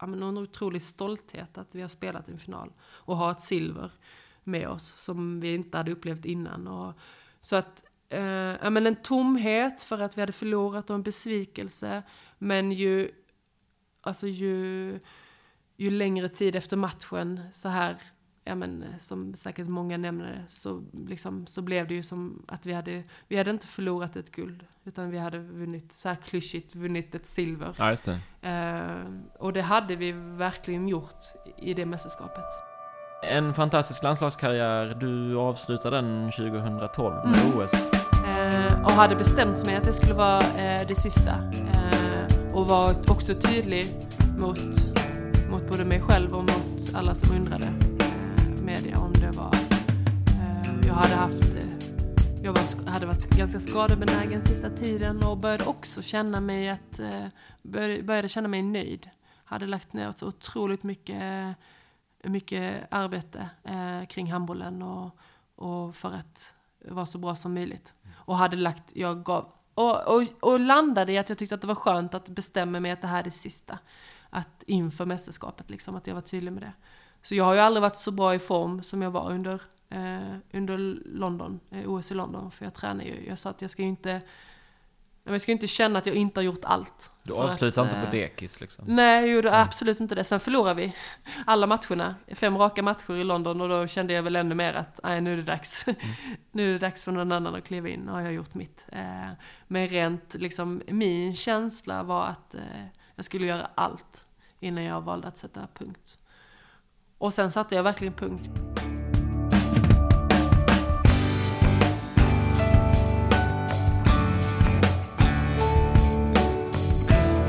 ja, 0.00 0.06
men 0.06 0.22
en 0.22 0.38
otrolig 0.38 0.82
stolthet 0.82 1.58
att 1.58 1.74
vi 1.74 1.80
har 1.80 1.88
spelat 1.88 2.28
en 2.28 2.38
final. 2.38 2.72
Och 2.82 3.16
har 3.16 3.30
ett 3.30 3.40
silver 3.40 3.90
med 4.44 4.68
oss 4.68 4.94
som 4.96 5.40
vi 5.40 5.54
inte 5.54 5.76
hade 5.76 5.92
upplevt 5.92 6.24
innan. 6.24 6.68
Och, 6.68 6.94
så 7.40 7.56
att, 7.56 7.84
eh, 8.08 8.22
ja 8.22 8.70
men 8.70 8.86
en 8.86 8.96
tomhet 8.96 9.80
för 9.80 9.98
att 9.98 10.16
vi 10.16 10.20
hade 10.20 10.32
förlorat 10.32 10.90
och 10.90 10.96
en 10.96 11.02
besvikelse. 11.02 12.02
Men 12.38 12.72
ju, 12.72 13.10
alltså 14.00 14.26
ju, 14.26 15.00
ju 15.76 15.90
längre 15.90 16.28
tid 16.28 16.56
efter 16.56 16.76
matchen 16.76 17.40
så 17.52 17.68
här, 17.68 17.96
ja 18.44 18.54
men 18.54 18.84
som 18.98 19.34
säkert 19.34 19.68
många 19.68 19.96
nämner 19.96 20.44
så, 20.48 20.84
liksom, 21.06 21.46
så 21.46 21.62
blev 21.62 21.88
det 21.88 21.94
ju 21.94 22.02
som 22.02 22.44
att 22.48 22.66
vi 22.66 22.72
hade, 22.72 23.02
vi 23.28 23.36
hade 23.36 23.50
inte 23.50 23.66
förlorat 23.66 24.16
ett 24.16 24.30
guld. 24.30 24.64
Utan 24.84 25.10
vi 25.10 25.18
hade 25.18 25.38
vunnit, 25.38 25.92
så 25.92 26.08
här 26.08 26.16
klyschigt, 26.16 26.74
vunnit 26.74 27.14
ett 27.14 27.26
silver. 27.26 27.74
Ja, 27.78 27.90
just 27.90 28.04
det. 28.04 28.20
Eh, 28.48 29.12
och 29.38 29.52
det 29.52 29.62
hade 29.62 29.96
vi 29.96 30.12
verkligen 30.12 30.88
gjort 30.88 31.24
i 31.56 31.74
det 31.74 31.86
mästerskapet. 31.86 32.44
En 33.22 33.54
fantastisk 33.54 34.02
landslagskarriär, 34.02 34.94
du 35.00 35.36
avslutade 35.36 35.96
den 35.96 36.32
2012 36.32 37.14
med 37.14 37.36
Mm. 37.44 37.58
OS. 37.58 37.72
Eh, 38.26 38.84
och 38.84 38.90
hade 38.90 39.16
bestämt 39.16 39.66
mig 39.66 39.76
att 39.76 39.84
det 39.84 39.92
skulle 39.92 40.14
vara 40.14 40.38
eh, 40.38 40.86
det 40.88 40.94
sista. 40.94 41.32
Eh, 41.32 42.54
och 42.54 42.68
var 42.68 43.10
också 43.10 43.34
tydlig 43.34 43.86
mot, 44.38 44.58
mot 45.50 45.70
både 45.70 45.84
mig 45.84 46.00
själv 46.00 46.34
och 46.34 46.42
mot 46.42 46.94
alla 46.94 47.14
som 47.14 47.36
undrade 47.36 47.66
eh, 47.66 48.64
media 48.64 48.98
om 48.98 49.12
det 49.12 49.30
var... 49.30 49.54
Eh, 49.54 50.86
jag 50.86 50.94
hade 50.94 51.14
haft... 51.14 51.56
Eh, 51.56 51.62
jag 52.42 52.52
var, 52.52 52.90
hade 52.90 53.06
varit 53.06 53.30
ganska 53.30 53.60
skadebenägen 53.60 54.42
sista 54.42 54.70
tiden 54.70 55.24
och 55.24 55.38
började 55.38 55.64
också 55.64 56.02
känna 56.02 56.40
mig 56.40 56.68
att... 56.68 57.00
Började, 57.62 58.28
känna 58.28 58.48
mig 58.48 58.62
nöjd. 58.62 59.10
Hade 59.44 59.66
lagt 59.66 59.92
ner 59.92 60.12
så 60.12 60.26
otroligt 60.26 60.82
mycket, 60.82 61.56
mycket 62.24 62.86
arbete 62.90 63.48
kring 64.08 64.32
handbollen 64.32 64.82
och, 64.82 65.18
och 65.56 65.94
för 65.94 66.12
att 66.12 66.54
vara 66.88 67.06
så 67.06 67.18
bra 67.18 67.36
som 67.36 67.54
möjligt. 67.54 67.94
Och 68.14 68.36
hade 68.36 68.56
lagt, 68.56 68.96
jag 68.96 69.24
gav, 69.24 69.52
och, 69.74 70.06
och, 70.06 70.22
och 70.40 70.60
landade 70.60 71.12
i 71.12 71.18
att 71.18 71.28
jag 71.28 71.38
tyckte 71.38 71.54
att 71.54 71.60
det 71.60 71.66
var 71.66 71.74
skönt 71.74 72.14
att 72.14 72.28
bestämma 72.28 72.80
mig 72.80 72.90
att 72.90 73.00
det 73.00 73.08
här 73.08 73.18
är 73.18 73.24
det 73.24 73.30
sista. 73.30 73.78
Att 74.36 74.62
inför 74.66 75.06
mästerskapet 75.06 75.70
liksom, 75.70 75.96
att 75.96 76.06
jag 76.06 76.14
var 76.14 76.20
tydlig 76.20 76.52
med 76.52 76.62
det. 76.62 76.72
Så 77.22 77.34
jag 77.34 77.44
har 77.44 77.54
ju 77.54 77.60
aldrig 77.60 77.82
varit 77.82 77.96
så 77.96 78.10
bra 78.10 78.34
i 78.34 78.38
form 78.38 78.82
som 78.82 79.02
jag 79.02 79.10
var 79.10 79.30
under, 79.30 79.60
eh, 79.90 80.36
under 80.52 80.78
London, 81.04 81.60
eh, 81.70 81.90
OS 81.90 82.10
i 82.10 82.14
London. 82.14 82.50
För 82.50 82.64
jag 82.64 82.74
tränar 82.74 83.04
ju, 83.04 83.26
jag 83.28 83.38
sa 83.38 83.50
att 83.50 83.62
jag 83.62 83.70
ska 83.70 83.82
ju 83.82 83.88
inte, 83.88 84.20
jag 85.24 85.40
ska 85.40 85.52
inte 85.52 85.66
känna 85.66 85.98
att 85.98 86.06
jag 86.06 86.14
inte 86.14 86.40
har 86.40 86.44
gjort 86.44 86.64
allt. 86.64 87.10
Du 87.22 87.32
avslutar 87.32 87.82
att, 87.82 87.88
inte 87.88 88.00
på 88.00 88.06
eh, 88.06 88.10
dekis 88.10 88.60
liksom. 88.60 88.84
Nej, 88.88 89.20
jag 89.20 89.34
gjorde 89.34 89.60
absolut 89.60 90.00
inte 90.00 90.14
det. 90.14 90.24
Sen 90.24 90.40
förlorade 90.40 90.74
vi 90.74 90.94
alla 91.46 91.66
matcherna. 91.66 92.14
Fem 92.34 92.58
raka 92.58 92.82
matcher 92.82 93.14
i 93.14 93.24
London 93.24 93.60
och 93.60 93.68
då 93.68 93.86
kände 93.86 94.12
jag 94.12 94.22
väl 94.22 94.36
ännu 94.36 94.54
mer 94.54 94.74
att 94.74 95.00
nej, 95.02 95.20
nu 95.20 95.32
är 95.32 95.36
det 95.36 95.42
dags. 95.42 95.86
nu 96.52 96.68
är 96.68 96.72
det 96.72 96.78
dags 96.78 97.02
för 97.02 97.12
någon 97.12 97.32
annan 97.32 97.54
att 97.54 97.64
kliva 97.64 97.88
in. 97.88 98.00
Nu 98.00 98.12
har 98.12 98.20
jag 98.20 98.32
gjort 98.32 98.54
mitt. 98.54 98.86
Eh, 98.88 99.30
men 99.66 99.88
rent 99.88 100.34
liksom, 100.34 100.82
min 100.88 101.36
känsla 101.36 102.02
var 102.02 102.26
att 102.26 102.54
eh, 102.54 102.60
jag 103.14 103.24
skulle 103.24 103.46
göra 103.46 103.70
allt 103.74 104.25
innan 104.60 104.84
jag 104.84 105.00
valde 105.00 105.28
att 105.28 105.38
sätta 105.38 105.68
punkt. 105.74 106.18
Och 107.18 107.34
sen 107.34 107.50
satte 107.50 107.74
jag 107.74 107.82
verkligen 107.82 108.14
punkt. 108.14 108.50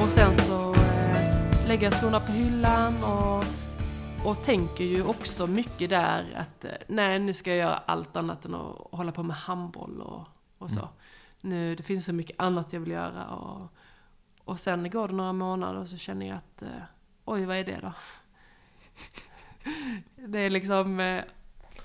Och 0.02 0.10
sen 0.14 0.36
så 0.36 0.74
eh, 0.74 1.68
lägger 1.68 1.84
jag 1.84 1.94
skorna 1.94 2.20
på 2.20 2.32
hyllan 2.32 2.94
och, 3.04 3.44
och 4.30 4.44
tänker 4.44 4.84
ju 4.84 5.04
också 5.04 5.48
mycket 5.48 5.90
där 5.90 6.34
att 6.36 6.66
eh, 6.66 6.72
nej 6.88 7.20
nu 7.20 7.34
ska 7.34 7.50
jag 7.50 7.60
göra 7.60 7.78
allt 7.78 8.16
annat 8.16 8.46
än 8.46 8.56
att 8.56 8.78
hålla 8.92 9.12
på 9.12 9.24
med 9.24 9.36
handboll 9.36 10.02
och, 10.02 10.24
och 10.58 10.72
så. 10.72 10.90
Nu, 11.42 11.76
det 11.76 11.84
finns 11.84 12.06
så 12.06 12.14
mycket 12.14 12.40
annat 12.40 12.74
jag 12.74 12.80
vill 12.80 12.92
göra 12.92 13.28
och, 13.28 13.68
och 14.44 14.60
sen 14.60 14.90
går 14.90 15.08
det 15.08 15.14
några 15.14 15.34
månader 15.34 15.80
och 15.80 15.88
så 15.88 15.98
känner 15.98 16.28
jag 16.28 16.38
att 16.38 16.62
eh, 16.62 16.70
oj 17.28 17.46
vad 17.46 17.58
är 17.58 17.64
det 17.64 17.80
då? 17.82 17.94
det 20.28 20.40
är 20.40 20.50
liksom, 20.50 21.00
eh, 21.00 21.24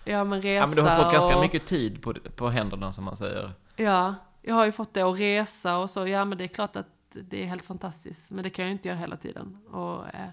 ja 0.04 0.24
men 0.24 0.42
resa 0.42 0.54
Ja 0.54 0.66
men 0.66 0.74
du 0.74 0.82
har 0.82 1.02
fått 1.02 1.12
ganska 1.12 1.36
och, 1.36 1.42
mycket 1.42 1.66
tid 1.66 2.02
på, 2.02 2.14
på 2.14 2.48
händerna 2.48 2.92
som 2.92 3.04
man 3.04 3.16
säger. 3.16 3.50
Ja, 3.76 4.14
jag 4.42 4.54
har 4.54 4.66
ju 4.66 4.72
fått 4.72 4.94
det 4.94 5.02
att 5.02 5.18
resa 5.18 5.78
och 5.78 5.90
så, 5.90 6.06
ja 6.06 6.24
men 6.24 6.38
det 6.38 6.44
är 6.44 6.48
klart 6.48 6.76
att 6.76 6.86
det 7.12 7.42
är 7.42 7.46
helt 7.46 7.64
fantastiskt, 7.64 8.30
men 8.30 8.44
det 8.44 8.50
kan 8.50 8.64
jag 8.64 8.72
inte 8.72 8.88
göra 8.88 8.98
hela 8.98 9.16
tiden. 9.16 9.58
Och, 9.70 10.14
eh, 10.14 10.28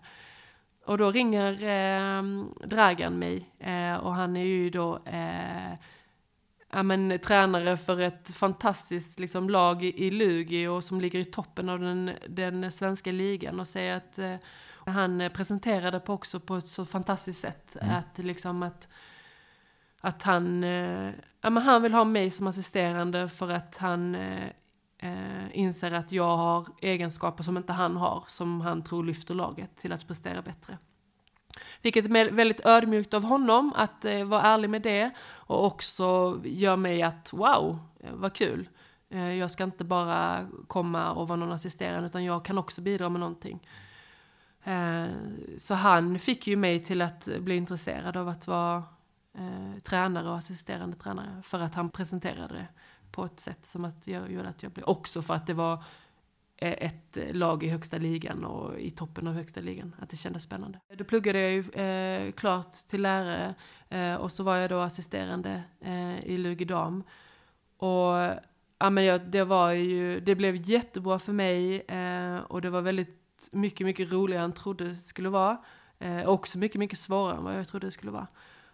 och 0.85 0.97
då 0.97 1.11
ringer 1.11 1.63
eh, 1.63 2.23
Dragan 2.67 3.19
mig 3.19 3.49
eh, 3.59 3.95
och 3.95 4.15
han 4.15 4.37
är 4.37 4.45
ju 4.45 4.69
då 4.69 4.99
eh, 5.05 5.73
ja, 6.71 6.83
men, 6.83 7.19
tränare 7.19 7.77
för 7.77 7.99
ett 7.99 8.29
fantastiskt 8.35 9.19
liksom, 9.19 9.49
lag 9.49 9.83
i, 9.83 10.05
i 10.05 10.11
Lugi 10.11 10.67
och 10.67 10.83
som 10.83 11.01
ligger 11.01 11.19
i 11.19 11.25
toppen 11.25 11.69
av 11.69 11.79
den, 11.79 12.11
den 12.27 12.71
svenska 12.71 13.11
ligan 13.11 13.59
och 13.59 13.67
säger 13.67 13.97
att 13.97 14.19
eh, 14.19 14.35
han 14.89 15.29
presenterade 15.33 15.99
på 15.99 16.13
också 16.13 16.39
på 16.39 16.55
ett 16.55 16.67
så 16.67 16.85
fantastiskt 16.85 17.41
sätt. 17.41 17.77
Mm. 17.81 17.95
Att 17.95 18.17
liksom 18.17 18.63
att, 18.63 18.87
att 20.01 20.23
han, 20.23 20.63
eh, 20.63 21.11
ja, 21.41 21.49
men 21.49 21.63
han 21.63 21.81
vill 21.81 21.93
ha 21.93 22.03
mig 22.03 22.31
som 22.31 22.47
assisterande 22.47 23.29
för 23.29 23.49
att 23.49 23.77
han 23.77 24.15
eh, 24.15 24.47
eh, 24.97 25.45
inser 25.51 25.91
att 25.91 26.11
jag 26.11 26.37
har 26.37 26.67
egenskaper 26.81 27.43
som 27.43 27.57
inte 27.57 27.73
han 27.73 27.97
har, 27.97 28.23
som 28.27 28.61
han 28.61 28.83
tror 28.83 29.03
lyfter 29.03 29.33
laget 29.33 29.77
till 29.77 29.91
att 29.91 30.07
prestera 30.07 30.41
bättre. 30.41 30.77
Vilket 31.81 32.05
är 32.05 32.31
väldigt 32.31 32.65
ödmjukt 32.65 33.13
av 33.13 33.23
honom 33.23 33.73
att 33.75 34.05
eh, 34.05 34.23
vara 34.23 34.41
ärlig 34.41 34.69
med 34.69 34.81
det 34.81 35.11
och 35.21 35.65
också 35.65 36.39
gör 36.43 36.75
mig 36.75 37.01
att 37.01 37.33
wow, 37.33 37.79
eh, 37.99 38.13
vad 38.13 38.33
kul. 38.33 38.69
Eh, 39.09 39.33
jag 39.33 39.51
ska 39.51 39.63
inte 39.63 39.83
bara 39.83 40.47
komma 40.67 41.11
och 41.11 41.27
vara 41.27 41.39
någon 41.39 41.51
assisterande 41.51 42.07
utan 42.07 42.23
jag 42.23 42.45
kan 42.45 42.57
också 42.57 42.81
bidra 42.81 43.09
med 43.09 43.19
någonting. 43.19 43.59
Eh, 44.63 45.07
så 45.57 45.73
han 45.73 46.19
fick 46.19 46.47
ju 46.47 46.55
mig 46.55 46.79
till 46.79 47.01
att 47.01 47.29
bli 47.39 47.55
intresserad 47.55 48.17
av 48.17 48.29
att 48.29 48.47
vara 48.47 48.83
eh, 49.33 49.79
tränare 49.83 50.29
och 50.29 50.37
assisterande 50.37 50.97
tränare 50.97 51.41
för 51.43 51.59
att 51.59 51.75
han 51.75 51.89
presenterade 51.89 52.53
det 52.53 52.67
på 53.11 53.25
ett 53.25 53.39
sätt 53.39 53.65
som 53.65 53.85
att 53.85 54.07
jag 54.07 54.31
gjorde 54.31 54.49
att 54.49 54.63
jag 54.63 54.71
blev, 54.71 54.85
också 54.85 55.21
för 55.21 55.33
att 55.33 55.47
det 55.47 55.53
var 55.53 55.83
eh, 56.57 56.75
ett 56.79 57.17
lag 57.31 57.63
i 57.63 57.67
högsta 57.67 57.97
ligan 57.97 58.45
och 58.45 58.79
i 58.79 58.91
toppen 58.91 59.27
av 59.27 59.33
högsta 59.33 59.61
ligan, 59.61 59.95
att 59.99 60.09
det 60.09 60.17
kändes 60.17 60.43
spännande. 60.43 60.79
Då 60.95 61.03
pluggade 61.03 61.39
jag 61.39 61.51
ju 61.51 61.59
eh, 61.69 62.31
klart 62.31 62.73
till 62.73 63.01
lärare 63.01 63.55
eh, 63.89 64.15
och 64.15 64.31
så 64.31 64.43
var 64.43 64.55
jag 64.55 64.69
då 64.69 64.79
assisterande 64.79 65.63
eh, 65.81 66.19
i 66.25 66.37
Lugi 66.37 66.65
dam. 66.65 67.03
Och 67.77 68.13
ja, 68.79 68.89
men 68.89 69.05
jag, 69.05 69.21
det 69.21 69.43
var 69.43 69.71
ju, 69.71 70.19
det 70.19 70.35
blev 70.35 70.55
jättebra 70.55 71.19
för 71.19 71.33
mig 71.33 71.81
eh, 71.81 72.37
och 72.37 72.61
det 72.61 72.69
var 72.69 72.81
väldigt 72.81 73.18
mycket, 73.51 73.85
mycket 73.85 74.11
roligare 74.11 74.43
än 74.43 74.49
jag 74.49 74.57
trodde 74.57 74.83
det 74.83 74.95
skulle 74.95 75.29
vara. 75.29 75.57
Eh, 75.99 76.27
också 76.27 76.57
mycket, 76.57 76.79
mycket 76.79 76.99
svårare 76.99 77.37
än 77.37 77.43
vad 77.43 77.57
jag 77.57 77.67
trodde 77.67 77.87
det 77.87 77.91
skulle 77.91 78.11
vara. 78.11 78.27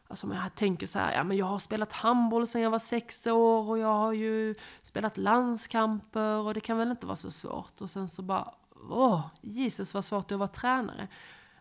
Alltså 0.08 0.28
om 0.28 0.34
jag 0.34 0.56
tänker 0.56 0.88
så 0.88 1.00
här, 1.00 1.14
ja 1.14 1.24
men 1.24 1.38
jag 1.38 1.46
har 1.46 1.60
spelat 1.60 1.94
handboll 1.94 2.48
sedan 2.48 2.62
jag 2.62 2.72
var 2.72 2.80
sex 2.80 3.28
år 3.28 3.70
och 3.70 3.80
jag 3.80 3.94
har 3.94 4.14
ju 4.14 4.56
spelat 4.82 5.18
landskamper 5.18 6.38
och 6.38 6.54
det 6.54 6.60
kan 6.60 6.78
väl 6.78 6.92
inte 6.92 7.06
vara 7.06 7.16
så 7.16 7.32
svårt. 7.32 7.82
Och 7.82 7.90
sen 7.90 8.10
så 8.10 8.22
bara, 8.22 8.54
åh, 8.90 9.28
Jesus 9.42 9.94
vad 9.94 10.06
svårt 10.06 10.28
det 10.28 10.34
är 10.34 10.36
att 10.36 10.40
vara 10.40 10.48
tränare. 10.48 11.08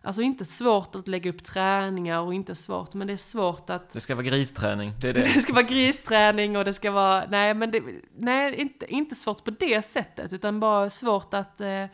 Alltså 0.01 0.21
inte 0.21 0.45
svårt 0.45 0.95
att 0.95 1.07
lägga 1.07 1.29
upp 1.29 1.43
träningar 1.43 2.19
och 2.19 2.33
inte 2.33 2.55
svårt, 2.55 2.93
men 2.93 3.07
det 3.07 3.13
är 3.13 3.17
svårt 3.17 3.69
att... 3.69 3.89
Det 3.89 4.01
ska 4.01 4.15
vara 4.15 4.25
gristräning, 4.25 4.93
det 5.01 5.09
är 5.09 5.13
det. 5.13 5.21
Det 5.35 5.41
ska 5.41 5.53
vara 5.53 5.63
gristräning 5.63 6.57
och 6.57 6.65
det 6.65 6.73
ska 6.73 6.91
vara, 6.91 7.25
nej 7.29 7.53
men 7.53 7.71
det, 7.71 7.83
nej 8.17 8.55
inte, 8.55 8.93
inte 8.93 9.15
svårt 9.15 9.43
på 9.43 9.51
det 9.51 9.85
sättet, 9.85 10.33
utan 10.33 10.59
bara 10.59 10.89
svårt 10.89 11.33
att... 11.33 11.61
Eh, 11.61 11.85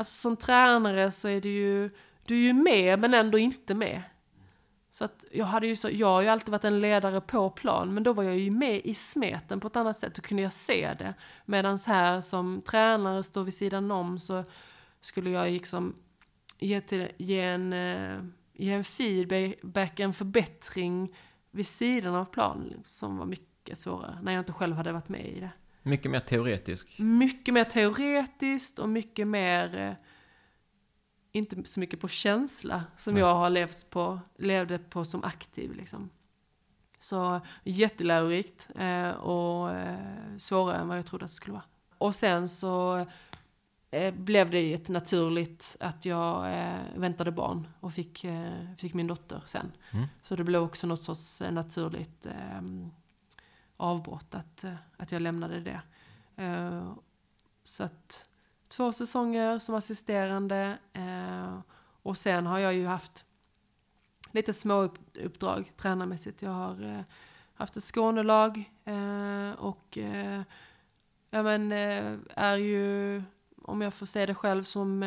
alltså 0.00 0.14
som 0.20 0.36
tränare 0.36 1.10
så 1.10 1.28
är 1.28 1.40
du 1.40 1.48
ju, 1.48 1.90
du 2.24 2.34
är 2.34 2.40
ju 2.40 2.52
med 2.52 2.98
men 2.98 3.14
ändå 3.14 3.38
inte 3.38 3.74
med. 3.74 4.02
Så 4.92 5.04
att 5.04 5.24
jag 5.32 5.46
hade 5.46 5.66
ju 5.66 5.76
så, 5.76 5.90
jag 5.90 6.06
har 6.06 6.22
ju 6.22 6.28
alltid 6.28 6.48
varit 6.48 6.64
en 6.64 6.80
ledare 6.80 7.20
på 7.20 7.50
plan, 7.50 7.94
men 7.94 8.02
då 8.02 8.12
var 8.12 8.22
jag 8.22 8.38
ju 8.38 8.50
med 8.50 8.80
i 8.84 8.94
smeten 8.94 9.60
på 9.60 9.66
ett 9.66 9.76
annat 9.76 9.98
sätt, 9.98 10.14
då 10.14 10.22
kunde 10.22 10.42
jag 10.42 10.52
se 10.52 10.94
det. 10.98 11.14
Medan 11.44 11.78
här 11.86 12.20
som 12.20 12.62
tränare, 12.66 13.22
står 13.22 13.44
vid 13.44 13.54
sidan 13.54 13.90
om, 13.90 14.18
så 14.18 14.44
skulle 15.00 15.30
jag 15.30 15.50
liksom 15.50 15.96
ge, 16.58 16.80
till, 16.80 17.08
ge, 17.16 17.40
en, 17.40 17.72
eh, 17.72 18.22
ge 18.52 18.72
en 18.72 18.84
feedback, 18.84 20.00
en 20.00 20.12
förbättring 20.12 21.16
vid 21.50 21.66
sidan 21.66 22.14
av 22.14 22.24
plan, 22.24 22.82
som 22.84 23.16
var 23.16 23.26
mycket 23.26 23.78
svårare, 23.78 24.18
när 24.22 24.32
jag 24.32 24.40
inte 24.40 24.52
själv 24.52 24.76
hade 24.76 24.92
varit 24.92 25.08
med 25.08 25.26
i 25.26 25.40
det. 25.40 25.50
Mycket 25.82 26.10
mer 26.10 26.20
teoretisk? 26.20 26.98
Mycket 26.98 27.54
mer 27.54 27.64
teoretiskt 27.64 28.78
och 28.78 28.88
mycket 28.88 29.26
mer 29.26 29.76
eh, 29.76 29.94
inte 31.32 31.64
så 31.64 31.80
mycket 31.80 32.00
på 32.00 32.08
känsla 32.08 32.84
som 32.96 33.14
Nej. 33.14 33.20
jag 33.20 33.34
har 33.34 33.50
levt 33.50 33.90
på, 33.90 34.20
levde 34.36 34.78
på 34.78 35.04
som 35.04 35.24
aktiv 35.24 35.74
liksom. 35.74 36.10
Så 36.98 37.40
jättelärorikt 37.64 38.68
eh, 38.74 39.10
och 39.10 39.70
eh, 39.70 40.36
svårare 40.38 40.76
än 40.76 40.88
vad 40.88 40.98
jag 40.98 41.06
trodde 41.06 41.24
att 41.24 41.30
det 41.30 41.34
skulle 41.34 41.52
vara. 41.52 41.64
Och 41.98 42.14
sen 42.14 42.48
så 42.48 43.06
eh, 43.90 44.14
blev 44.14 44.50
det 44.50 44.74
ett 44.74 44.88
naturligt 44.88 45.76
att 45.80 46.04
jag 46.04 46.54
väntade 46.96 47.32
barn 47.32 47.68
och 47.80 47.92
fick, 47.92 48.26
fick 48.78 48.94
min 48.94 49.06
dotter 49.06 49.42
sen. 49.46 49.72
Mm. 49.90 50.06
Så 50.22 50.36
det 50.36 50.44
blev 50.44 50.62
också 50.62 50.86
något 50.86 51.02
sorts 51.02 51.42
naturligt 51.50 52.26
avbrott 53.80 54.34
att, 54.34 54.64
eh, 54.64 54.74
att 54.96 55.12
jag 55.12 55.22
lämnade 55.22 55.60
det. 55.60 55.80
Eh, 56.36 56.92
så 57.64 57.84
att 57.84 58.28
två 58.68 58.92
säsonger 58.92 59.58
som 59.58 59.74
assisterande 59.74 60.78
eh, 60.92 61.58
och 62.02 62.18
sen 62.18 62.46
har 62.46 62.58
jag 62.58 62.74
ju 62.74 62.86
haft 62.86 63.24
lite 64.30 64.52
små 64.52 64.88
uppdrag 65.14 65.72
tränarmässigt. 65.76 66.42
Jag 66.42 66.50
har 66.50 67.04
haft 67.54 67.76
ett 67.76 67.84
Skånelag 67.84 68.70
och 69.58 69.98
ja, 71.30 71.42
men, 71.42 71.72
är 72.34 72.56
ju, 72.56 73.22
om 73.62 73.80
jag 73.80 73.94
får 73.94 74.06
säga 74.06 74.26
det 74.26 74.34
själv, 74.34 74.64
som 74.64 75.04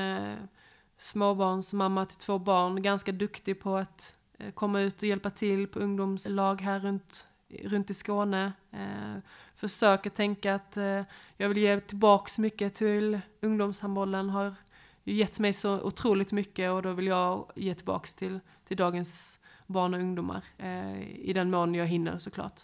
småbarnsmamma 0.98 2.06
till 2.06 2.18
två 2.18 2.40
barn, 2.40 2.82
ganska 2.82 3.12
duktig 3.12 3.60
på 3.60 3.76
att 3.76 4.16
komma 4.54 4.82
ut 4.82 4.98
och 4.98 5.08
hjälpa 5.08 5.30
till 5.30 5.68
på 5.68 5.80
ungdomslag 5.80 6.62
här 6.62 6.80
runt, 6.80 7.28
runt 7.64 7.90
i 7.90 7.94
Skåne. 7.94 8.54
Eh, 8.72 9.18
försöker 9.56 10.10
tänka 10.10 10.56
att 10.56 10.78
eh, 10.78 11.02
jag 11.38 11.50
vill 11.50 11.58
ge 11.58 11.80
tillbaks 11.80 12.40
mycket 12.40 12.76
till 12.76 13.20
ungdomshandbollen. 13.42 14.30
Har 14.30 14.56
gett 15.04 15.40
mig 15.40 15.54
så 15.54 15.82
otroligt 15.82 16.32
mycket 16.32 16.72
och 16.72 16.82
då 16.82 16.92
vill 16.92 17.08
jag 17.08 17.52
ge 17.56 17.76
tillbaks 17.76 18.14
till, 18.14 18.40
till 18.68 18.78
dagens 18.78 19.40
barn 19.68 19.94
och 19.94 20.00
ungdomar. 20.00 20.42
Eh, 20.58 21.02
I 21.02 21.34
den 21.34 21.52
mån 21.52 21.76
jag 21.76 21.88
hinner 21.88 22.20
såklart. 22.20 22.62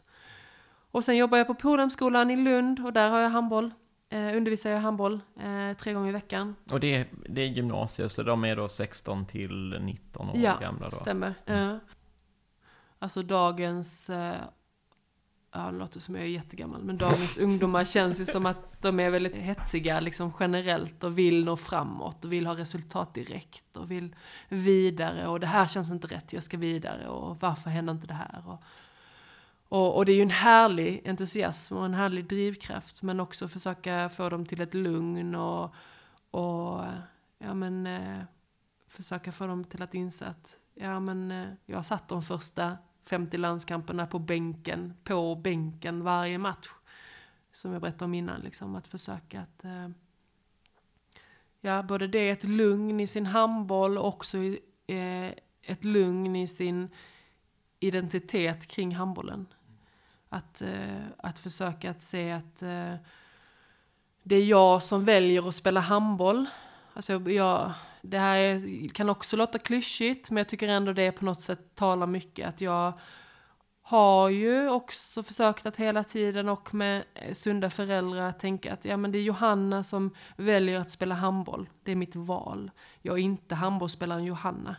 Och 0.91 1.03
sen 1.03 1.17
jobbar 1.17 1.37
jag 1.37 1.47
på 1.47 1.55
Polhemskolan 1.55 2.31
i 2.31 2.35
Lund 2.35 2.85
och 2.85 2.93
där 2.93 3.09
har 3.09 3.19
jag 3.19 3.29
handboll. 3.29 3.71
Eh, 4.09 4.37
undervisar 4.37 4.69
jag 4.69 4.79
handboll 4.79 5.21
eh, 5.39 5.77
tre 5.77 5.93
gånger 5.93 6.09
i 6.09 6.11
veckan. 6.11 6.55
Och 6.71 6.79
det 6.79 6.95
är, 6.95 7.07
det 7.29 7.41
är 7.41 7.47
gymnasiet, 7.47 8.11
så 8.11 8.23
de 8.23 8.45
är 8.45 8.55
då 8.55 8.69
16 8.69 9.25
till 9.25 9.79
19 9.81 10.29
år 10.29 10.37
ja, 10.37 10.57
gamla 10.61 10.89
då? 10.89 10.95
Ja, 10.95 11.01
stämmer. 11.01 11.33
Mm. 11.45 11.79
Alltså 12.99 13.23
dagens 13.23 14.09
eh, 14.09 14.35
ja, 15.51 15.59
det 15.71 15.77
låter 15.77 15.99
som 15.99 16.15
jag 16.15 16.23
är 16.23 16.27
jättegammal, 16.27 16.83
men 16.83 16.97
dagens 16.97 17.37
ungdomar 17.37 17.85
känns 17.85 18.21
ju 18.21 18.25
som 18.25 18.45
att 18.45 18.81
de 18.81 18.99
är 18.99 19.09
väldigt 19.09 19.35
hetsiga 19.35 19.99
liksom 19.99 20.33
generellt 20.39 21.03
och 21.03 21.17
vill 21.17 21.45
nå 21.45 21.57
framåt 21.57 22.25
och 22.25 22.33
vill 22.33 22.47
ha 22.47 22.57
resultat 22.57 23.13
direkt 23.13 23.77
och 23.77 23.91
vill 23.91 24.15
vidare 24.49 25.27
och 25.27 25.39
det 25.39 25.47
här 25.47 25.67
känns 25.67 25.91
inte 25.91 26.07
rätt, 26.07 26.33
jag 26.33 26.43
ska 26.43 26.57
vidare 26.57 27.07
och 27.07 27.39
varför 27.39 27.69
händer 27.69 27.93
inte 27.93 28.07
det 28.07 28.13
här? 28.13 28.43
Och, 28.45 28.63
och, 29.69 29.97
och 29.97 30.05
det 30.05 30.11
är 30.11 30.15
ju 30.15 30.21
en 30.21 30.29
härlig 30.29 31.01
entusiasm 31.05 31.77
och 31.77 31.85
en 31.85 31.93
härlig 31.93 32.27
drivkraft 32.27 33.01
men 33.01 33.19
också 33.19 33.47
försöka 33.47 34.09
få 34.09 34.29
dem 34.29 34.45
till 34.45 34.61
ett 34.61 34.73
lugn 34.73 35.35
och, 35.35 35.73
och 36.31 36.83
ja 37.37 37.53
men 37.53 37.87
eh, 37.87 38.23
försöka 38.87 39.31
få 39.31 39.47
dem 39.47 39.63
till 39.63 39.81
att 39.81 39.93
inse 39.93 40.25
att 40.25 40.59
ja 40.75 40.99
men 40.99 41.31
eh, 41.31 41.47
jag 41.65 41.77
har 41.77 41.83
satt 41.83 42.07
de 42.07 42.23
första 42.23 42.77
50 43.03 43.37
landskamperna 43.37 44.07
på 44.07 44.19
bänken, 44.19 44.93
på 45.03 45.35
bänken 45.35 46.03
varje 46.03 46.37
match. 46.37 46.67
Som 47.51 47.73
jag 47.73 47.81
berättade 47.81 48.05
om 48.05 48.13
innan, 48.13 48.41
liksom, 48.41 48.75
att 48.75 48.87
försöka 48.87 49.41
att 49.41 49.63
eh, 49.63 49.89
Ja, 51.61 51.83
både 51.83 52.07
det, 52.07 52.29
ett 52.29 52.43
lugn 52.43 52.99
i 52.99 53.07
sin 53.07 53.25
handboll 53.25 53.97
och 53.97 54.07
också 54.07 54.37
eh, 54.87 55.29
ett 55.61 55.83
lugn 55.83 56.35
i 56.35 56.47
sin 56.47 56.89
identitet 57.79 58.67
kring 58.67 58.95
handbollen. 58.95 59.47
Att, 60.29 60.61
eh, 60.61 61.05
att 61.17 61.39
försöka 61.39 61.91
att 61.91 62.03
se 62.03 62.31
att 62.31 62.61
eh, 62.61 62.95
det 64.23 64.35
är 64.35 64.45
jag 64.45 64.83
som 64.83 65.05
väljer 65.05 65.47
att 65.47 65.55
spela 65.55 65.79
handboll. 65.79 66.45
Alltså 66.93 67.13
jag, 67.13 67.73
det 68.01 68.19
här 68.19 68.37
är, 68.37 68.87
kan 68.89 69.09
också 69.09 69.35
låta 69.35 69.59
klyschigt, 69.59 70.31
men 70.31 70.37
jag 70.37 70.49
tycker 70.49 70.67
ändå 70.67 70.93
det 70.93 71.11
på 71.11 71.25
något 71.25 71.41
sätt 71.41 71.75
talar 71.75 72.07
mycket. 72.07 72.47
Att 72.47 72.61
jag 72.61 72.93
har 73.81 74.29
ju 74.29 74.69
också 74.69 75.23
försökt 75.23 75.65
att 75.65 75.77
hela 75.77 76.03
tiden 76.03 76.49
och 76.49 76.73
med 76.73 77.03
sunda 77.33 77.69
föräldrar 77.69 78.31
tänka 78.31 78.73
att 78.73 78.85
ja, 78.85 78.97
men 78.97 79.11
det 79.11 79.17
är 79.17 79.23
Johanna 79.23 79.83
som 79.83 80.15
väljer 80.37 80.79
att 80.79 80.91
spela 80.91 81.15
handboll. 81.15 81.69
Det 81.83 81.91
är 81.91 81.95
mitt 81.95 82.15
val. 82.15 82.71
Jag 83.01 83.17
är 83.17 83.21
inte 83.21 83.55
handbollsspelaren 83.55 84.23
Johanna. 84.23 84.75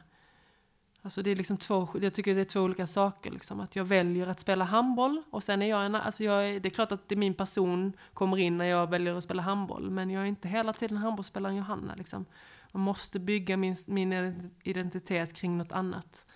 Alltså 1.02 1.22
det 1.22 1.30
är 1.30 1.36
liksom 1.36 1.56
två, 1.56 1.88
jag 2.00 2.14
tycker 2.14 2.34
det 2.34 2.40
är 2.40 2.44
två 2.44 2.60
olika 2.60 2.86
saker. 2.86 3.30
Liksom. 3.30 3.60
Att 3.60 3.76
jag 3.76 3.84
väljer 3.84 4.26
att 4.26 4.40
spela 4.40 4.64
handboll 4.64 5.22
och 5.30 5.42
sen 5.42 5.62
är 5.62 5.66
jag 5.66 5.86
en, 5.86 5.94
alltså 5.94 6.24
jag 6.24 6.48
är, 6.48 6.60
det 6.60 6.68
är 6.68 6.70
klart 6.70 6.92
att 6.92 7.08
det 7.08 7.14
är 7.14 7.16
min 7.16 7.34
person 7.34 7.92
kommer 8.14 8.38
in 8.38 8.58
när 8.58 8.64
jag 8.64 8.90
väljer 8.90 9.14
att 9.14 9.24
spela 9.24 9.42
handboll. 9.42 9.90
Men 9.90 10.10
jag 10.10 10.22
är 10.22 10.26
inte 10.26 10.48
hela 10.48 10.72
tiden 10.72 10.96
handbollsspelaren 10.96 11.56
Johanna. 11.56 11.94
Liksom. 11.94 12.26
Man 12.72 12.82
måste 12.82 13.18
bygga 13.18 13.56
min, 13.56 13.76
min 13.86 14.50
identitet 14.62 15.34
kring 15.34 15.58
något 15.58 15.72
annat. 15.72 16.26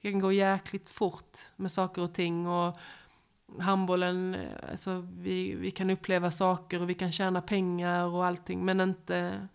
Det 0.00 0.10
kan 0.10 0.20
gå 0.20 0.32
jäkligt 0.32 0.90
fort 0.90 1.38
med 1.56 1.72
saker 1.72 2.02
och 2.02 2.14
ting. 2.14 2.46
Och 2.46 2.78
handbollen, 3.58 4.36
alltså 4.70 5.08
vi, 5.12 5.54
vi 5.54 5.70
kan 5.70 5.90
uppleva 5.90 6.30
saker 6.30 6.82
och 6.82 6.90
vi 6.90 6.94
kan 6.94 7.12
tjäna 7.12 7.42
pengar 7.42 8.04
och 8.04 8.26
allting. 8.26 8.64
Men 8.64 8.80
inte 8.80 9.48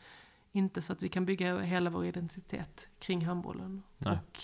inte 0.52 0.82
så 0.82 0.94
att 0.94 1.04
vi 1.04 1.10
kan 1.10 1.26
bygga 1.26 1.60
hela 1.60 1.90
vår 1.90 2.06
identitet 2.06 2.90
kring 3.00 3.26
handbollen. 3.26 3.84
Nej. 3.98 4.14
Och 4.14 4.40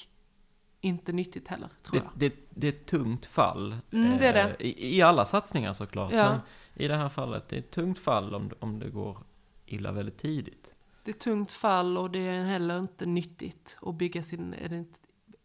inte 0.82 1.12
nyttigt 1.12 1.48
heller, 1.48 1.70
tror 1.84 2.00
det, 2.00 2.06
jag. 2.06 2.12
Det, 2.16 2.36
det 2.50 2.68
är 2.68 2.72
ett 2.72 2.86
tungt 2.86 3.26
fall. 3.26 3.78
Mm, 3.92 4.18
det 4.18 4.28
är 4.28 4.34
det. 4.34 4.56
Eh, 4.60 4.66
I, 4.66 4.98
I, 4.98 5.02
alla 5.02 5.26
satsningar 5.26 5.74
såklart. 5.74 6.14
Ja. 6.14 6.32
Men 6.32 6.40
i 6.74 6.88
det 6.88 6.96
här 6.96 7.10
fallet, 7.10 7.50
det 7.50 7.56
är 7.56 7.60
ett 7.60 7.72
tungt 7.72 8.00
fall 8.00 8.36
om, 8.36 8.52
om 8.60 8.80
det 8.80 8.90
går 8.90 9.18
illa 9.66 9.92
väldigt 9.92 10.18
tidigt. 10.18 10.74
Det 11.08 11.12
är 11.12 11.14
ett 11.14 11.20
tungt 11.20 11.52
fall 11.52 11.98
och 11.98 12.12
det 12.12 12.20
är 12.20 12.46
heller 12.46 12.80
inte 12.80 13.06
nyttigt 13.06 13.78
att 13.82 13.96
bygga 13.96 14.24
sin 14.24 14.56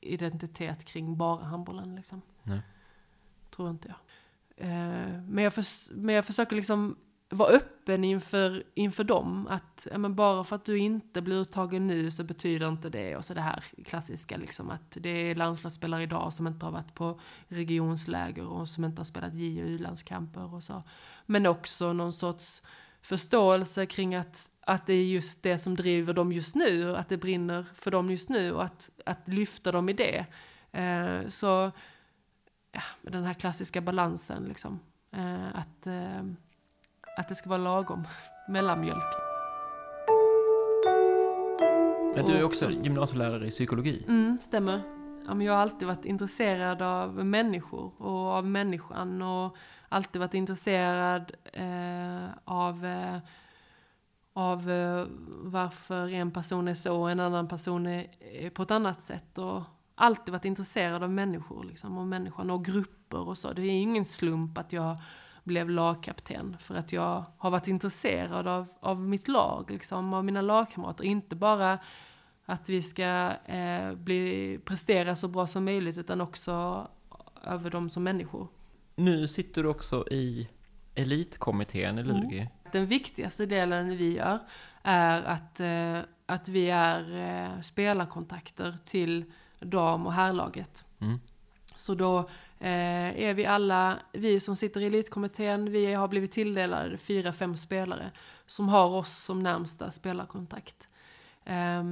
identitet 0.01 0.85
kring 0.85 1.17
bara 1.17 1.45
handbollen. 1.45 1.97
Liksom. 1.97 2.23
Nej. 2.43 2.61
Tror 3.51 3.71
inte 3.71 3.89
jag. 3.89 3.97
Eh, 4.69 5.23
men 5.23 5.45
jag, 5.45 5.55
förs 5.55 5.91
men 5.95 6.15
jag 6.15 6.27
försöker 6.27 6.57
liksom 6.57 6.97
vara 7.29 7.49
öppen 7.49 8.05
inför, 8.05 8.65
inför 8.75 9.05
dem. 9.05 9.47
Att 9.51 9.87
ja, 9.91 9.99
men 9.99 10.15
bara 10.15 10.45
för 10.45 10.57
att 10.57 10.65
du 10.65 10.79
inte 10.79 11.23
blir 11.23 11.37
uttagen 11.37 11.87
nu 11.87 12.11
så 12.11 12.25
betyder 12.25 12.69
inte 12.69 12.89
det. 12.89 13.17
Och 13.17 13.25
så 13.25 13.35
det 13.35 13.41
här 13.41 13.65
klassiska 13.85 14.37
liksom 14.37 14.71
att 14.71 14.97
det 15.01 15.31
är 15.31 15.35
landslagsspelare 15.35 16.03
idag 16.03 16.33
som 16.33 16.47
inte 16.47 16.67
har 16.67 16.73
varit 16.73 16.95
på 16.95 17.21
regionsläger 17.49 18.47
och 18.47 18.69
som 18.69 18.85
inte 18.85 19.01
har 19.01 19.05
spelat 19.05 19.35
J 19.35 19.63
och 19.63 19.69
U-landskamper 19.69 20.55
och 20.55 20.65
så. 20.65 20.83
Men 21.27 21.47
också 21.47 21.93
någon 21.93 22.13
sorts 22.13 22.63
förståelse 23.03 23.87
kring 23.87 24.15
att, 24.15 24.51
att 24.61 24.87
det 24.87 24.93
är 24.93 25.05
just 25.05 25.43
det 25.43 25.59
som 25.59 25.77
driver 25.77 26.13
dem 26.13 26.33
just 26.33 26.55
nu. 26.55 26.97
Att 26.97 27.09
det 27.09 27.17
brinner 27.17 27.67
för 27.75 27.91
dem 27.91 28.11
just 28.11 28.29
nu 28.29 28.53
och 28.53 28.65
att, 28.65 28.91
att 29.07 29.29
lyfta 29.29 29.73
dem 29.73 29.89
i 29.89 29.93
det. 29.93 30.27
Eh, 30.73 31.29
så 31.29 31.73
ja, 32.73 32.83
den 33.03 33.25
här 33.25 33.35
klassiska 33.35 33.81
balansen 33.81 34.45
liksom. 34.45 34.81
Eh, 35.13 35.59
att 35.59 35.87
eh, 35.87 36.23
att 37.17 37.29
det 37.29 37.35
ska 37.35 37.49
vara 37.49 37.59
lagom 37.59 38.09
mellanmjölk. 38.49 39.15
Men 42.15 42.27
du 42.27 42.33
är 42.33 42.43
också 42.43 42.71
gymnasielärare 42.71 43.47
i 43.47 43.51
psykologi? 43.51 44.05
Mm, 44.09 44.39
stämmer. 44.43 44.83
Jag 45.27 45.53
har 45.53 45.61
alltid 45.61 45.89
varit 45.89 46.05
intresserad 46.05 46.83
av 46.83 47.25
människor 47.25 47.93
och 47.99 48.27
av 48.27 48.47
människan 48.47 49.23
och 49.23 49.57
alltid 49.93 50.21
varit 50.21 50.35
intresserad 50.35 51.33
eh, 51.53 52.27
av, 52.45 52.87
eh, 52.87 53.19
av 54.33 54.71
eh, 54.71 55.07
varför 55.29 56.13
en 56.13 56.31
person 56.31 56.69
är 56.69 56.75
så 56.75 57.01
och 57.01 57.11
en 57.11 57.21
annan 57.21 57.49
person 57.49 57.87
är, 57.87 58.07
är, 58.21 58.51
på 58.51 58.63
ett 58.63 58.71
annat 58.71 59.03
sätt. 59.03 59.39
Och 59.39 59.63
alltid 59.95 60.33
varit 60.33 60.45
intresserad 60.45 61.03
av 61.03 61.11
människor 61.11 61.65
liksom, 61.65 61.99
och 61.99 62.07
människan 62.07 62.51
och 62.51 62.65
grupper 62.65 63.29
och 63.29 63.39
så. 63.39 63.53
Det 63.53 63.63
är 63.63 63.71
ingen 63.71 64.05
slump 64.05 64.59
att 64.59 64.73
jag 64.73 64.97
blev 65.45 65.71
lagkapten. 65.71 66.57
För 66.59 66.75
att 66.75 66.93
jag 66.93 67.25
har 67.39 67.51
varit 67.51 67.69
intresserad 67.69 68.47
av, 68.49 68.69
av 68.81 69.01
mitt 69.01 69.29
lag, 69.29 69.71
liksom, 69.71 70.15
av 70.15 70.25
mina 70.25 70.41
lagkamrater. 70.41 71.05
Inte 71.05 71.37
bara 71.37 71.79
att 72.45 72.69
vi 72.69 72.83
ska 72.83 73.31
eh, 73.45 73.95
bli, 73.95 74.59
prestera 74.65 75.17
så 75.17 75.29
bra 75.29 75.47
som 75.47 75.65
möjligt 75.65 75.99
utan 75.99 76.21
också 76.21 76.87
över 77.45 77.71
dem 77.71 77.91
som 77.91 78.03
människor. 78.03 78.49
Nu 79.03 79.29
sitter 79.29 79.63
du 79.63 79.69
också 79.69 80.09
i 80.11 80.49
elitkommittén 80.95 81.99
i 81.99 82.03
Lugi. 82.03 82.39
Mm. 82.39 82.49
Den 82.73 82.87
viktigaste 82.87 83.47
delen 83.47 83.97
vi 83.97 84.17
gör 84.17 84.39
är 84.83 85.23
att, 85.23 85.61
eh, 85.61 85.99
att 86.27 86.49
vi 86.49 86.71
är 86.71 87.17
eh, 87.17 87.61
spelarkontakter 87.61 88.77
till 88.85 89.25
dam 89.61 90.07
och 90.07 90.13
herrlaget. 90.13 90.85
Mm. 91.01 91.21
Så 91.77 91.95
då 91.95 92.19
eh, 92.59 93.23
är 93.23 93.35
vi 93.35 93.47
alla, 93.47 93.99
vi 94.13 94.41
som 94.41 94.57
sitter 94.57 94.81
i 94.81 94.87
elitkommittén, 94.87 95.71
vi 95.71 95.93
har 95.93 96.09
blivit 96.09 96.33
tilldelade 96.33 96.99
fyra, 96.99 97.33
fem 97.33 97.57
spelare 97.57 98.11
som 98.47 98.69
har 98.69 98.95
oss 98.95 99.17
som 99.17 99.43
närmsta 99.43 99.91
spelarkontakt. 99.91 100.89
Eh, 101.45 101.83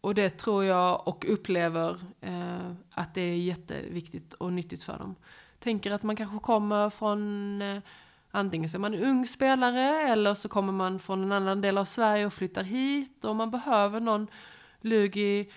och 0.00 0.14
det 0.14 0.30
tror 0.38 0.64
jag 0.64 1.08
och 1.08 1.24
upplever 1.28 2.00
eh, 2.20 2.72
att 2.90 3.14
det 3.14 3.20
är 3.20 3.36
jätteviktigt 3.36 4.34
och 4.34 4.52
nyttigt 4.52 4.82
för 4.82 4.98
dem. 4.98 5.14
Tänker 5.58 5.90
att 5.90 6.02
man 6.02 6.16
kanske 6.16 6.38
kommer 6.38 6.90
från 6.90 7.62
eh, 7.62 7.82
Antingen 8.30 8.70
så 8.70 8.76
är 8.76 8.78
man 8.78 8.94
en 8.94 9.04
ung 9.04 9.26
spelare 9.26 10.08
eller 10.08 10.34
så 10.34 10.48
kommer 10.48 10.72
man 10.72 10.98
från 10.98 11.22
en 11.22 11.32
annan 11.32 11.60
del 11.60 11.78
av 11.78 11.84
Sverige 11.84 12.26
och 12.26 12.32
flyttar 12.32 12.62
hit 12.62 13.24
och 13.24 13.36
man 13.36 13.50
behöver 13.50 14.00
någon 14.00 14.26
Lugi 14.80 15.50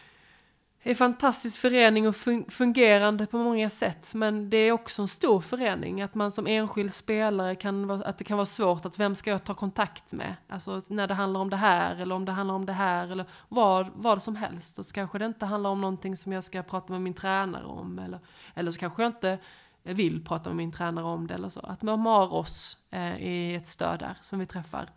är 0.83 0.89
en 0.89 0.95
fantastisk 0.95 1.59
förening 1.59 2.07
och 2.07 2.15
fungerande 2.47 3.25
på 3.25 3.37
många 3.37 3.69
sätt. 3.69 4.13
Men 4.13 4.49
det 4.49 4.57
är 4.57 4.71
också 4.71 5.01
en 5.01 5.07
stor 5.07 5.41
förening. 5.41 6.01
Att 6.01 6.15
man 6.15 6.31
som 6.31 6.47
enskild 6.47 6.93
spelare 6.93 7.55
kan 7.55 7.87
vara, 7.87 8.05
att 8.05 8.17
det 8.17 8.23
kan 8.23 8.37
vara 8.37 8.45
svårt 8.45 8.85
att 8.85 8.99
vem 8.99 9.15
ska 9.15 9.31
jag 9.31 9.43
ta 9.43 9.53
kontakt 9.53 10.13
med? 10.13 10.35
Alltså 10.49 10.81
när 10.89 11.07
det 11.07 11.13
handlar 11.13 11.39
om 11.39 11.49
det 11.49 11.57
här 11.57 11.95
eller 11.95 12.15
om 12.15 12.25
det 12.25 12.31
handlar 12.31 12.55
om 12.55 12.65
det 12.65 12.73
här 12.73 13.11
eller 13.11 13.25
vad, 13.49 13.89
vad 13.95 14.23
som 14.23 14.35
helst. 14.35 14.79
Och 14.79 14.85
så 14.85 14.93
kanske 14.93 15.17
det 15.17 15.25
inte 15.25 15.45
handlar 15.45 15.69
om 15.69 15.81
någonting 15.81 16.17
som 16.17 16.31
jag 16.31 16.43
ska 16.43 16.63
prata 16.63 16.93
med 16.93 17.01
min 17.01 17.13
tränare 17.13 17.65
om. 17.65 17.99
Eller, 17.99 18.19
eller 18.53 18.71
så 18.71 18.79
kanske 18.79 19.01
jag 19.01 19.09
inte 19.09 19.37
vill 19.83 20.25
prata 20.25 20.49
med 20.49 20.57
min 20.57 20.71
tränare 20.71 21.05
om 21.05 21.27
det 21.27 21.33
eller 21.33 21.49
så. 21.49 21.59
Att 21.59 21.81
man 21.81 21.99
har 21.99 22.33
oss 22.33 22.77
eh, 22.89 23.17
i 23.17 23.55
ett 23.55 23.67
stöd 23.67 23.99
där 23.99 24.17
som 24.21 24.39
vi 24.39 24.45
träffar 24.45 24.89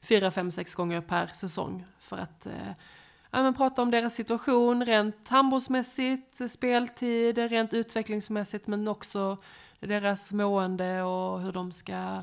fyra, 0.00 0.30
fem, 0.30 0.50
sex 0.50 0.74
gånger 0.74 1.00
per 1.00 1.26
säsong. 1.26 1.84
För 1.98 2.16
att 2.16 2.46
eh, 2.46 2.72
ja, 3.30 3.42
men 3.42 3.54
prata 3.54 3.82
om 3.82 3.90
deras 3.90 4.14
situation 4.14 4.84
rent 4.84 5.28
handbollsmässigt, 5.28 6.50
speltid, 6.50 7.38
rent 7.38 7.74
utvecklingsmässigt 7.74 8.66
men 8.66 8.88
också 8.88 9.36
deras 9.80 10.32
mående 10.32 11.02
och 11.02 11.40
hur 11.40 11.52
de 11.52 11.72
ska 11.72 12.22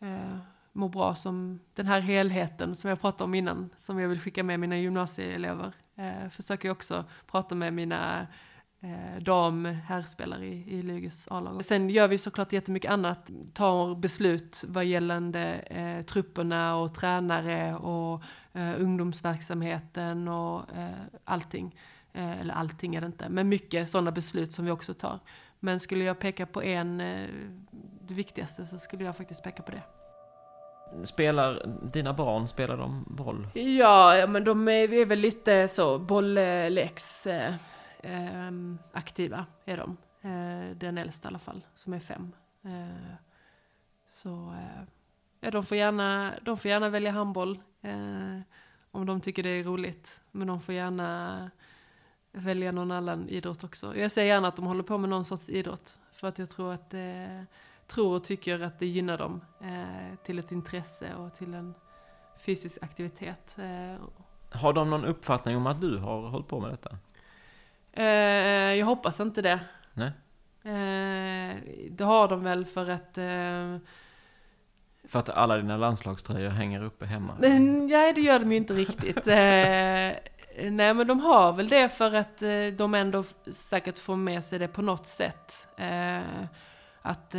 eh, 0.00 0.36
må 0.72 0.88
bra 0.88 1.14
som 1.14 1.60
den 1.74 1.86
här 1.86 2.00
helheten 2.00 2.74
som 2.74 2.90
jag 2.90 3.00
pratade 3.00 3.24
om 3.24 3.34
innan 3.34 3.70
som 3.78 4.00
jag 4.00 4.08
vill 4.08 4.20
skicka 4.20 4.42
med 4.42 4.60
mina 4.60 4.78
gymnasieelever. 4.78 5.72
Eh, 5.94 6.28
försöker 6.30 6.68
jag 6.68 6.74
också 6.74 7.04
prata 7.26 7.54
med 7.54 7.72
mina 7.72 8.26
eh, 8.82 9.22
dam 9.22 9.64
herrspelare 9.64 10.46
i, 10.46 10.78
i 10.78 10.82
Lugus 10.82 11.28
A-lag. 11.30 11.64
Sen 11.64 11.90
gör 11.90 12.08
vi 12.08 12.18
såklart 12.18 12.52
jättemycket 12.52 12.90
annat, 12.90 13.30
tar 13.52 13.94
beslut 13.94 14.64
vad 14.68 14.84
gällande 14.84 15.54
eh, 15.54 16.04
trupperna 16.04 16.76
och 16.76 16.94
tränare 16.94 17.74
och 17.74 18.22
eh, 18.52 18.80
ungdomsverksamheten 18.80 20.28
och 20.28 20.76
eh, 20.76 20.90
allting. 21.24 21.76
Eh, 22.12 22.40
eller 22.40 22.54
allting 22.54 22.94
är 22.94 23.00
det 23.00 23.06
inte, 23.06 23.28
men 23.28 23.48
mycket 23.48 23.90
sådana 23.90 24.10
beslut 24.10 24.52
som 24.52 24.64
vi 24.64 24.70
också 24.70 24.94
tar. 24.94 25.18
Men 25.60 25.80
skulle 25.80 26.04
jag 26.04 26.18
peka 26.18 26.46
på 26.46 26.62
en, 26.62 27.00
eh, 27.00 27.28
det 28.08 28.14
viktigaste, 28.14 28.66
så 28.66 28.78
skulle 28.78 29.04
jag 29.04 29.16
faktiskt 29.16 29.42
peka 29.42 29.62
på 29.62 29.70
det. 29.70 29.82
Spelar 31.04 31.78
dina 31.92 32.12
barn, 32.12 32.48
spelar 32.48 32.76
de 32.76 33.04
boll? 33.08 33.48
Ja, 33.54 34.26
men 34.28 34.44
de 34.44 34.68
är, 34.68 34.92
är 34.92 35.06
väl 35.06 35.18
lite 35.18 35.68
så 35.68 35.98
bollläx 35.98 37.26
eh, 37.26 37.54
eh, 38.02 38.50
aktiva 38.92 39.46
är 39.64 39.76
de. 39.76 39.96
Eh, 40.22 40.76
den 40.76 40.98
äldsta 40.98 41.28
i 41.28 41.30
alla 41.30 41.38
fall, 41.38 41.66
som 41.74 41.92
är 41.92 42.00
fem. 42.00 42.32
Eh, 42.62 43.14
så 44.08 44.52
eh, 44.52 44.82
ja, 45.40 45.50
de 45.50 45.62
får 45.62 45.76
gärna, 45.76 46.34
de 46.42 46.58
får 46.58 46.70
gärna 46.70 46.88
välja 46.88 47.10
handboll 47.10 47.60
eh, 47.80 48.40
om 48.90 49.06
de 49.06 49.20
tycker 49.20 49.42
det 49.42 49.48
är 49.48 49.64
roligt. 49.64 50.20
Men 50.30 50.46
de 50.46 50.60
får 50.60 50.74
gärna 50.74 51.50
välja 52.32 52.72
någon 52.72 52.90
annan 52.90 53.28
idrott 53.28 53.64
också. 53.64 53.96
Jag 53.96 54.12
säger 54.12 54.34
gärna 54.34 54.48
att 54.48 54.56
de 54.56 54.66
håller 54.66 54.82
på 54.82 54.98
med 54.98 55.10
någon 55.10 55.24
sorts 55.24 55.48
idrott. 55.48 55.98
För 56.12 56.28
att 56.28 56.38
jag 56.38 56.50
tror 56.50 56.72
att 56.72 56.90
det, 56.90 57.46
tror 57.86 58.16
och 58.16 58.24
tycker 58.24 58.60
att 58.60 58.78
det 58.78 58.86
gynnar 58.86 59.18
dem 59.18 59.40
eh, 59.60 60.18
till 60.24 60.38
ett 60.38 60.52
intresse 60.52 61.14
och 61.14 61.34
till 61.34 61.54
en 61.54 61.74
fysisk 62.38 62.82
aktivitet. 62.82 63.56
Eh. 63.58 64.04
Har 64.50 64.72
de 64.72 64.90
någon 64.90 65.04
uppfattning 65.04 65.56
om 65.56 65.66
att 65.66 65.80
du 65.80 65.98
har 65.98 66.28
hållit 66.28 66.48
på 66.48 66.60
med 66.60 66.70
detta? 66.70 66.98
Eh, 67.92 68.04
jag 68.74 68.86
hoppas 68.86 69.20
inte 69.20 69.42
det. 69.42 69.60
Nej. 69.94 70.12
Eh, 70.64 71.56
det 71.90 72.04
har 72.04 72.28
de 72.28 72.44
väl 72.44 72.64
för 72.64 72.90
att 72.90 73.18
eh, 73.18 73.76
för 75.08 75.18
att 75.18 75.28
alla 75.28 75.56
dina 75.56 75.76
landslagströjor 75.76 76.50
hänger 76.50 76.84
uppe 76.84 77.06
hemma? 77.06 77.36
Men, 77.40 77.86
nej, 77.86 78.12
det 78.12 78.20
gör 78.20 78.38
de 78.38 78.52
ju 78.52 78.58
inte 78.58 78.74
riktigt. 78.74 79.26
eh, 79.26 79.32
nej, 80.70 80.94
men 80.94 81.06
de 81.06 81.20
har 81.20 81.52
väl 81.52 81.68
det 81.68 81.88
för 81.88 82.14
att 82.14 82.42
eh, 82.42 82.66
de 82.78 82.94
ändå 82.94 83.24
säkert 83.46 83.98
får 83.98 84.16
med 84.16 84.44
sig 84.44 84.58
det 84.58 84.68
på 84.68 84.82
något 84.82 85.06
sätt. 85.06 85.68
Eh, 85.76 86.44
att 87.04 87.34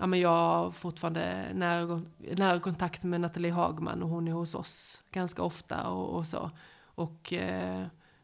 ja, 0.00 0.06
men 0.06 0.20
jag 0.20 0.28
har 0.28 0.70
fortfarande 0.70 1.46
nära, 1.54 2.02
nära 2.18 2.60
kontakt 2.60 3.04
med 3.04 3.20
Nathalie 3.20 3.52
Hagman 3.52 4.02
och 4.02 4.08
hon 4.08 4.28
är 4.28 4.32
hos 4.32 4.54
oss 4.54 5.02
ganska 5.12 5.42
ofta 5.42 5.88
och, 5.88 6.16
och 6.16 6.26
så. 6.26 6.50
Och 6.94 7.32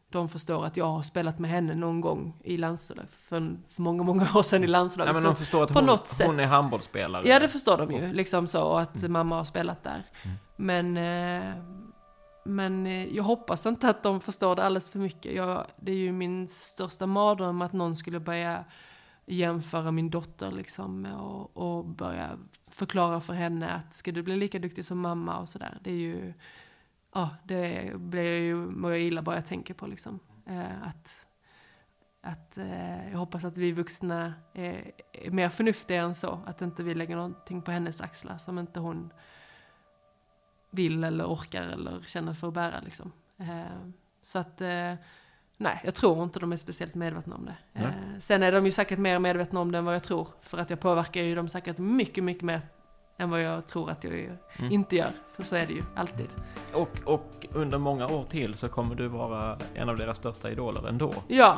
de 0.09 0.29
förstår 0.29 0.65
att 0.65 0.77
jag 0.77 0.85
har 0.85 1.03
spelat 1.03 1.39
med 1.39 1.49
henne 1.49 1.75
någon 1.75 2.01
gång 2.01 2.41
i 2.43 2.57
landslaget, 2.57 3.11
för, 3.11 3.55
för 3.69 3.81
många, 3.81 4.03
många 4.03 4.27
år 4.35 4.41
sedan 4.41 4.63
i 4.63 4.67
landslaget. 4.67 5.09
Ja, 5.09 5.13
men 5.13 5.23
de 5.23 5.35
förstår 5.35 5.63
att 5.63 5.73
på 5.73 5.79
hon, 5.79 5.85
något 5.85 6.07
sätt. 6.07 6.27
hon 6.27 6.39
är 6.39 6.45
handbollsspelare. 6.45 7.27
Ja, 7.27 7.39
det 7.39 7.47
förstår 7.47 7.77
de 7.77 7.91
ju, 7.91 8.13
liksom 8.13 8.47
så, 8.47 8.63
och 8.63 8.81
att 8.81 9.09
mamma 9.09 9.35
har 9.35 9.43
spelat 9.43 9.83
där. 9.83 10.03
Mm. 10.23 10.37
Men, 10.55 10.97
eh, 10.97 11.53
men 12.45 12.87
eh, 12.87 13.15
jag 13.15 13.23
hoppas 13.23 13.65
inte 13.65 13.89
att 13.89 14.03
de 14.03 14.21
förstår 14.21 14.55
det 14.55 14.63
alldeles 14.63 14.89
för 14.89 14.99
mycket. 14.99 15.35
Jag, 15.35 15.65
det 15.75 15.91
är 15.91 15.95
ju 15.95 16.11
min 16.11 16.47
största 16.47 17.05
mardröm 17.05 17.61
att 17.61 17.73
någon 17.73 17.95
skulle 17.95 18.19
börja 18.19 18.65
jämföra 19.25 19.91
min 19.91 20.09
dotter 20.09 20.51
liksom 20.51 21.05
och, 21.05 21.57
och 21.57 21.85
börja 21.85 22.29
förklara 22.71 23.21
för 23.21 23.33
henne 23.33 23.69
att 23.69 23.95
ska 23.95 24.11
du 24.11 24.23
bli 24.23 24.37
lika 24.37 24.59
duktig 24.59 24.85
som 24.85 24.99
mamma 24.99 25.37
och 25.37 25.49
sådär. 25.49 25.77
Det 25.81 25.91
är 25.91 25.95
ju, 25.95 26.33
ja, 27.17 27.29
det 27.43 27.91
blir 27.95 28.23
jag 28.23 28.39
ju, 28.39 28.55
mår 28.55 28.91
jag 28.91 29.01
illa 29.01 29.21
bara 29.21 29.35
jag 29.35 29.45
tänker 29.45 29.73
på 29.73 29.87
liksom. 29.87 30.19
Eh, 30.45 30.83
att 30.83 31.27
att 32.21 32.57
eh, 32.57 33.09
jag 33.11 33.17
hoppas 33.17 33.43
att 33.43 33.57
vi 33.57 33.71
vuxna 33.71 34.33
är, 34.53 34.91
är 35.13 35.31
mer 35.31 35.49
förnuftiga 35.49 36.01
än 36.01 36.15
så. 36.15 36.39
Att 36.45 36.61
inte 36.61 36.83
vi 36.83 36.95
lägger 36.95 37.15
någonting 37.15 37.61
på 37.61 37.71
hennes 37.71 38.01
axlar 38.01 38.37
som 38.37 38.59
inte 38.59 38.79
hon 38.79 39.13
vill 40.71 41.03
eller 41.03 41.25
orkar 41.25 41.63
eller 41.63 42.01
känner 42.01 42.33
för 42.33 42.47
att 42.47 42.53
bära 42.53 42.79
liksom. 42.79 43.11
Eh, 43.37 43.89
så 44.21 44.39
att 44.39 44.61
eh, 44.61 44.93
nej, 45.57 45.81
jag 45.83 45.95
tror 45.95 46.23
inte 46.23 46.39
de 46.39 46.51
är 46.51 46.57
speciellt 46.57 46.95
medvetna 46.95 47.35
om 47.35 47.45
det. 47.45 47.57
Eh, 47.73 48.19
sen 48.19 48.43
är 48.43 48.51
de 48.51 48.65
ju 48.65 48.71
säkert 48.71 48.99
mer 48.99 49.19
medvetna 49.19 49.59
om 49.59 49.71
det 49.71 49.77
än 49.77 49.85
vad 49.85 49.95
jag 49.95 50.03
tror. 50.03 50.27
För 50.41 50.57
att 50.57 50.69
jag 50.69 50.79
påverkar 50.79 51.21
ju 51.21 51.35
dem 51.35 51.47
säkert 51.47 51.77
mycket, 51.77 52.23
mycket 52.23 52.43
mer 52.43 52.61
än 53.17 53.29
vad 53.29 53.41
jag 53.41 53.67
tror 53.67 53.89
att 53.89 54.03
jag 54.03 54.13
Mm. 54.13 54.71
inte 54.71 54.95
gör. 54.95 55.09
För 55.35 55.43
så 55.43 55.55
är 55.55 55.65
det 55.67 55.73
ju 55.73 55.81
alltid. 55.95 56.27
Och, 56.73 56.97
och 57.05 57.45
under 57.53 57.77
många 57.77 58.07
år 58.07 58.23
till 58.23 58.53
så 58.55 58.69
kommer 58.69 58.95
du 58.95 59.07
vara 59.07 59.57
en 59.75 59.89
av 59.89 59.97
deras 59.97 60.17
största 60.17 60.51
idoler 60.51 60.87
ändå. 60.87 61.13
Ja, 61.27 61.57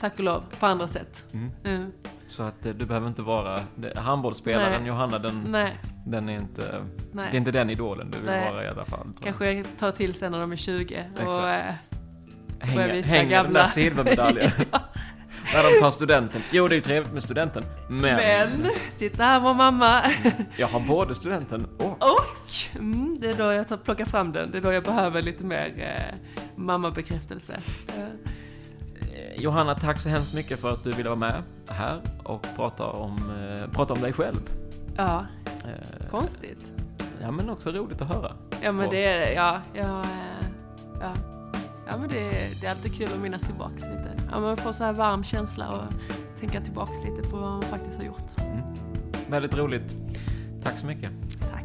tack 0.00 0.12
och 0.18 0.24
lov, 0.24 0.42
på 0.60 0.66
andra 0.66 0.88
sätt. 0.88 1.24
Mm. 1.34 1.50
Mm. 1.64 1.92
Så 2.28 2.42
att 2.42 2.66
eh, 2.66 2.72
du 2.74 2.84
behöver 2.86 3.08
inte 3.08 3.22
vara 3.22 3.60
handbollsspelaren 3.96 4.80
Nej. 4.80 4.88
Johanna, 4.88 5.18
den, 5.18 5.44
Nej, 5.48 5.76
den 6.06 6.28
är 6.28 6.36
inte, 6.36 6.84
nej. 7.12 7.28
det 7.30 7.36
är 7.36 7.38
inte 7.38 7.50
den 7.52 7.70
idolen 7.70 8.10
du 8.10 8.18
vill 8.18 8.26
Nej. 8.26 8.50
vara 8.52 8.64
i 8.64 8.68
alla 8.68 8.84
fall. 8.84 9.06
Kanske 9.24 9.52
jag 9.52 9.66
tar 9.78 9.90
till 9.92 10.14
sen 10.14 10.32
när 10.32 10.40
de 10.40 10.52
är 10.52 10.56
20 10.56 11.04
och 11.14 11.20
Exakt. 11.20 11.24
eh, 11.28 12.68
får 12.68 12.80
jag 12.82 12.88
Hänger, 12.88 12.94
visa 12.94 13.08
hänger 13.08 13.22
den 13.22 13.44
gamla- 13.44 13.60
där 13.60 13.66
silvermedaljen. 13.66 14.50
När 15.56 15.72
de 15.74 15.80
tar 15.80 15.90
studenten. 15.90 16.42
Jo, 16.50 16.68
det 16.68 16.74
är 16.74 16.76
ju 16.76 16.82
trevligt 16.82 17.12
med 17.12 17.22
studenten. 17.22 17.64
Men, 17.88 18.00
Men, 18.16 18.70
titta 18.98 19.24
här 19.24 19.40
var 19.40 19.54
mamma. 19.54 20.10
jag 20.56 20.66
har 20.66 20.80
både 20.80 21.14
studenten 21.14 21.66
och... 21.78 21.90
Och 22.02 22.74
mm, 22.74 23.16
det 23.20 23.28
är 23.28 23.34
då 23.34 23.52
jag 23.52 23.68
tar, 23.68 23.76
plockar 23.76 24.04
fram 24.04 24.32
den. 24.32 24.50
Det 24.50 24.58
är 24.58 24.62
då 24.62 24.72
jag 24.72 24.82
behöver 24.84 25.22
lite 25.22 25.44
mer 25.44 25.72
eh, 25.76 26.14
mammabekräftelse. 26.56 27.60
Eh, 27.88 29.42
Johanna, 29.42 29.74
tack 29.74 30.00
så 30.00 30.08
hemskt 30.08 30.34
mycket 30.34 30.60
för 30.60 30.70
att 30.70 30.84
du 30.84 30.92
ville 30.92 31.08
vara 31.08 31.18
med 31.18 31.42
här 31.70 32.00
och 32.24 32.46
prata 32.56 32.86
om, 32.86 33.16
eh, 33.16 33.70
prata 33.70 33.92
om 33.94 34.00
dig 34.00 34.12
själv. 34.12 34.36
ja, 34.96 35.26
Eh, 35.64 36.08
konstigt. 36.10 36.66
Ja, 37.22 37.30
men 37.30 37.50
också 37.50 37.70
roligt 37.70 38.00
att 38.02 38.08
höra. 38.08 38.32
Ja 38.62 38.72
men 38.72 38.86
Och- 38.86 38.92
det 38.92 39.04
är 39.04 39.34
ja, 39.34 39.60
ja, 39.74 40.00
eh, 40.02 40.46
ja. 41.00 41.12
Ja 41.86 41.96
men 41.98 42.08
det, 42.08 42.18
är- 42.20 42.60
det 42.60 42.66
är 42.66 42.70
alltid 42.70 42.94
kul 42.94 43.08
att 43.14 43.20
minnas 43.20 43.42
tillbaks 43.42 43.82
lite. 43.82 44.10
Ja 44.30 44.40
man 44.40 44.56
får 44.56 44.72
så 44.72 44.84
här 44.84 44.92
varm 44.92 45.24
känsla 45.24 45.68
och 45.68 45.92
tänka 46.40 46.60
tillbaks 46.60 46.92
lite 47.04 47.30
på 47.30 47.36
vad 47.36 47.50
man 47.50 47.62
faktiskt 47.62 47.96
har 47.98 48.04
gjort. 48.04 48.30
Väldigt 49.30 49.56
roligt. 49.58 49.94
Tack 50.62 50.78
så 50.78 50.86
mycket. 50.86 51.10
Tack. 51.52 51.64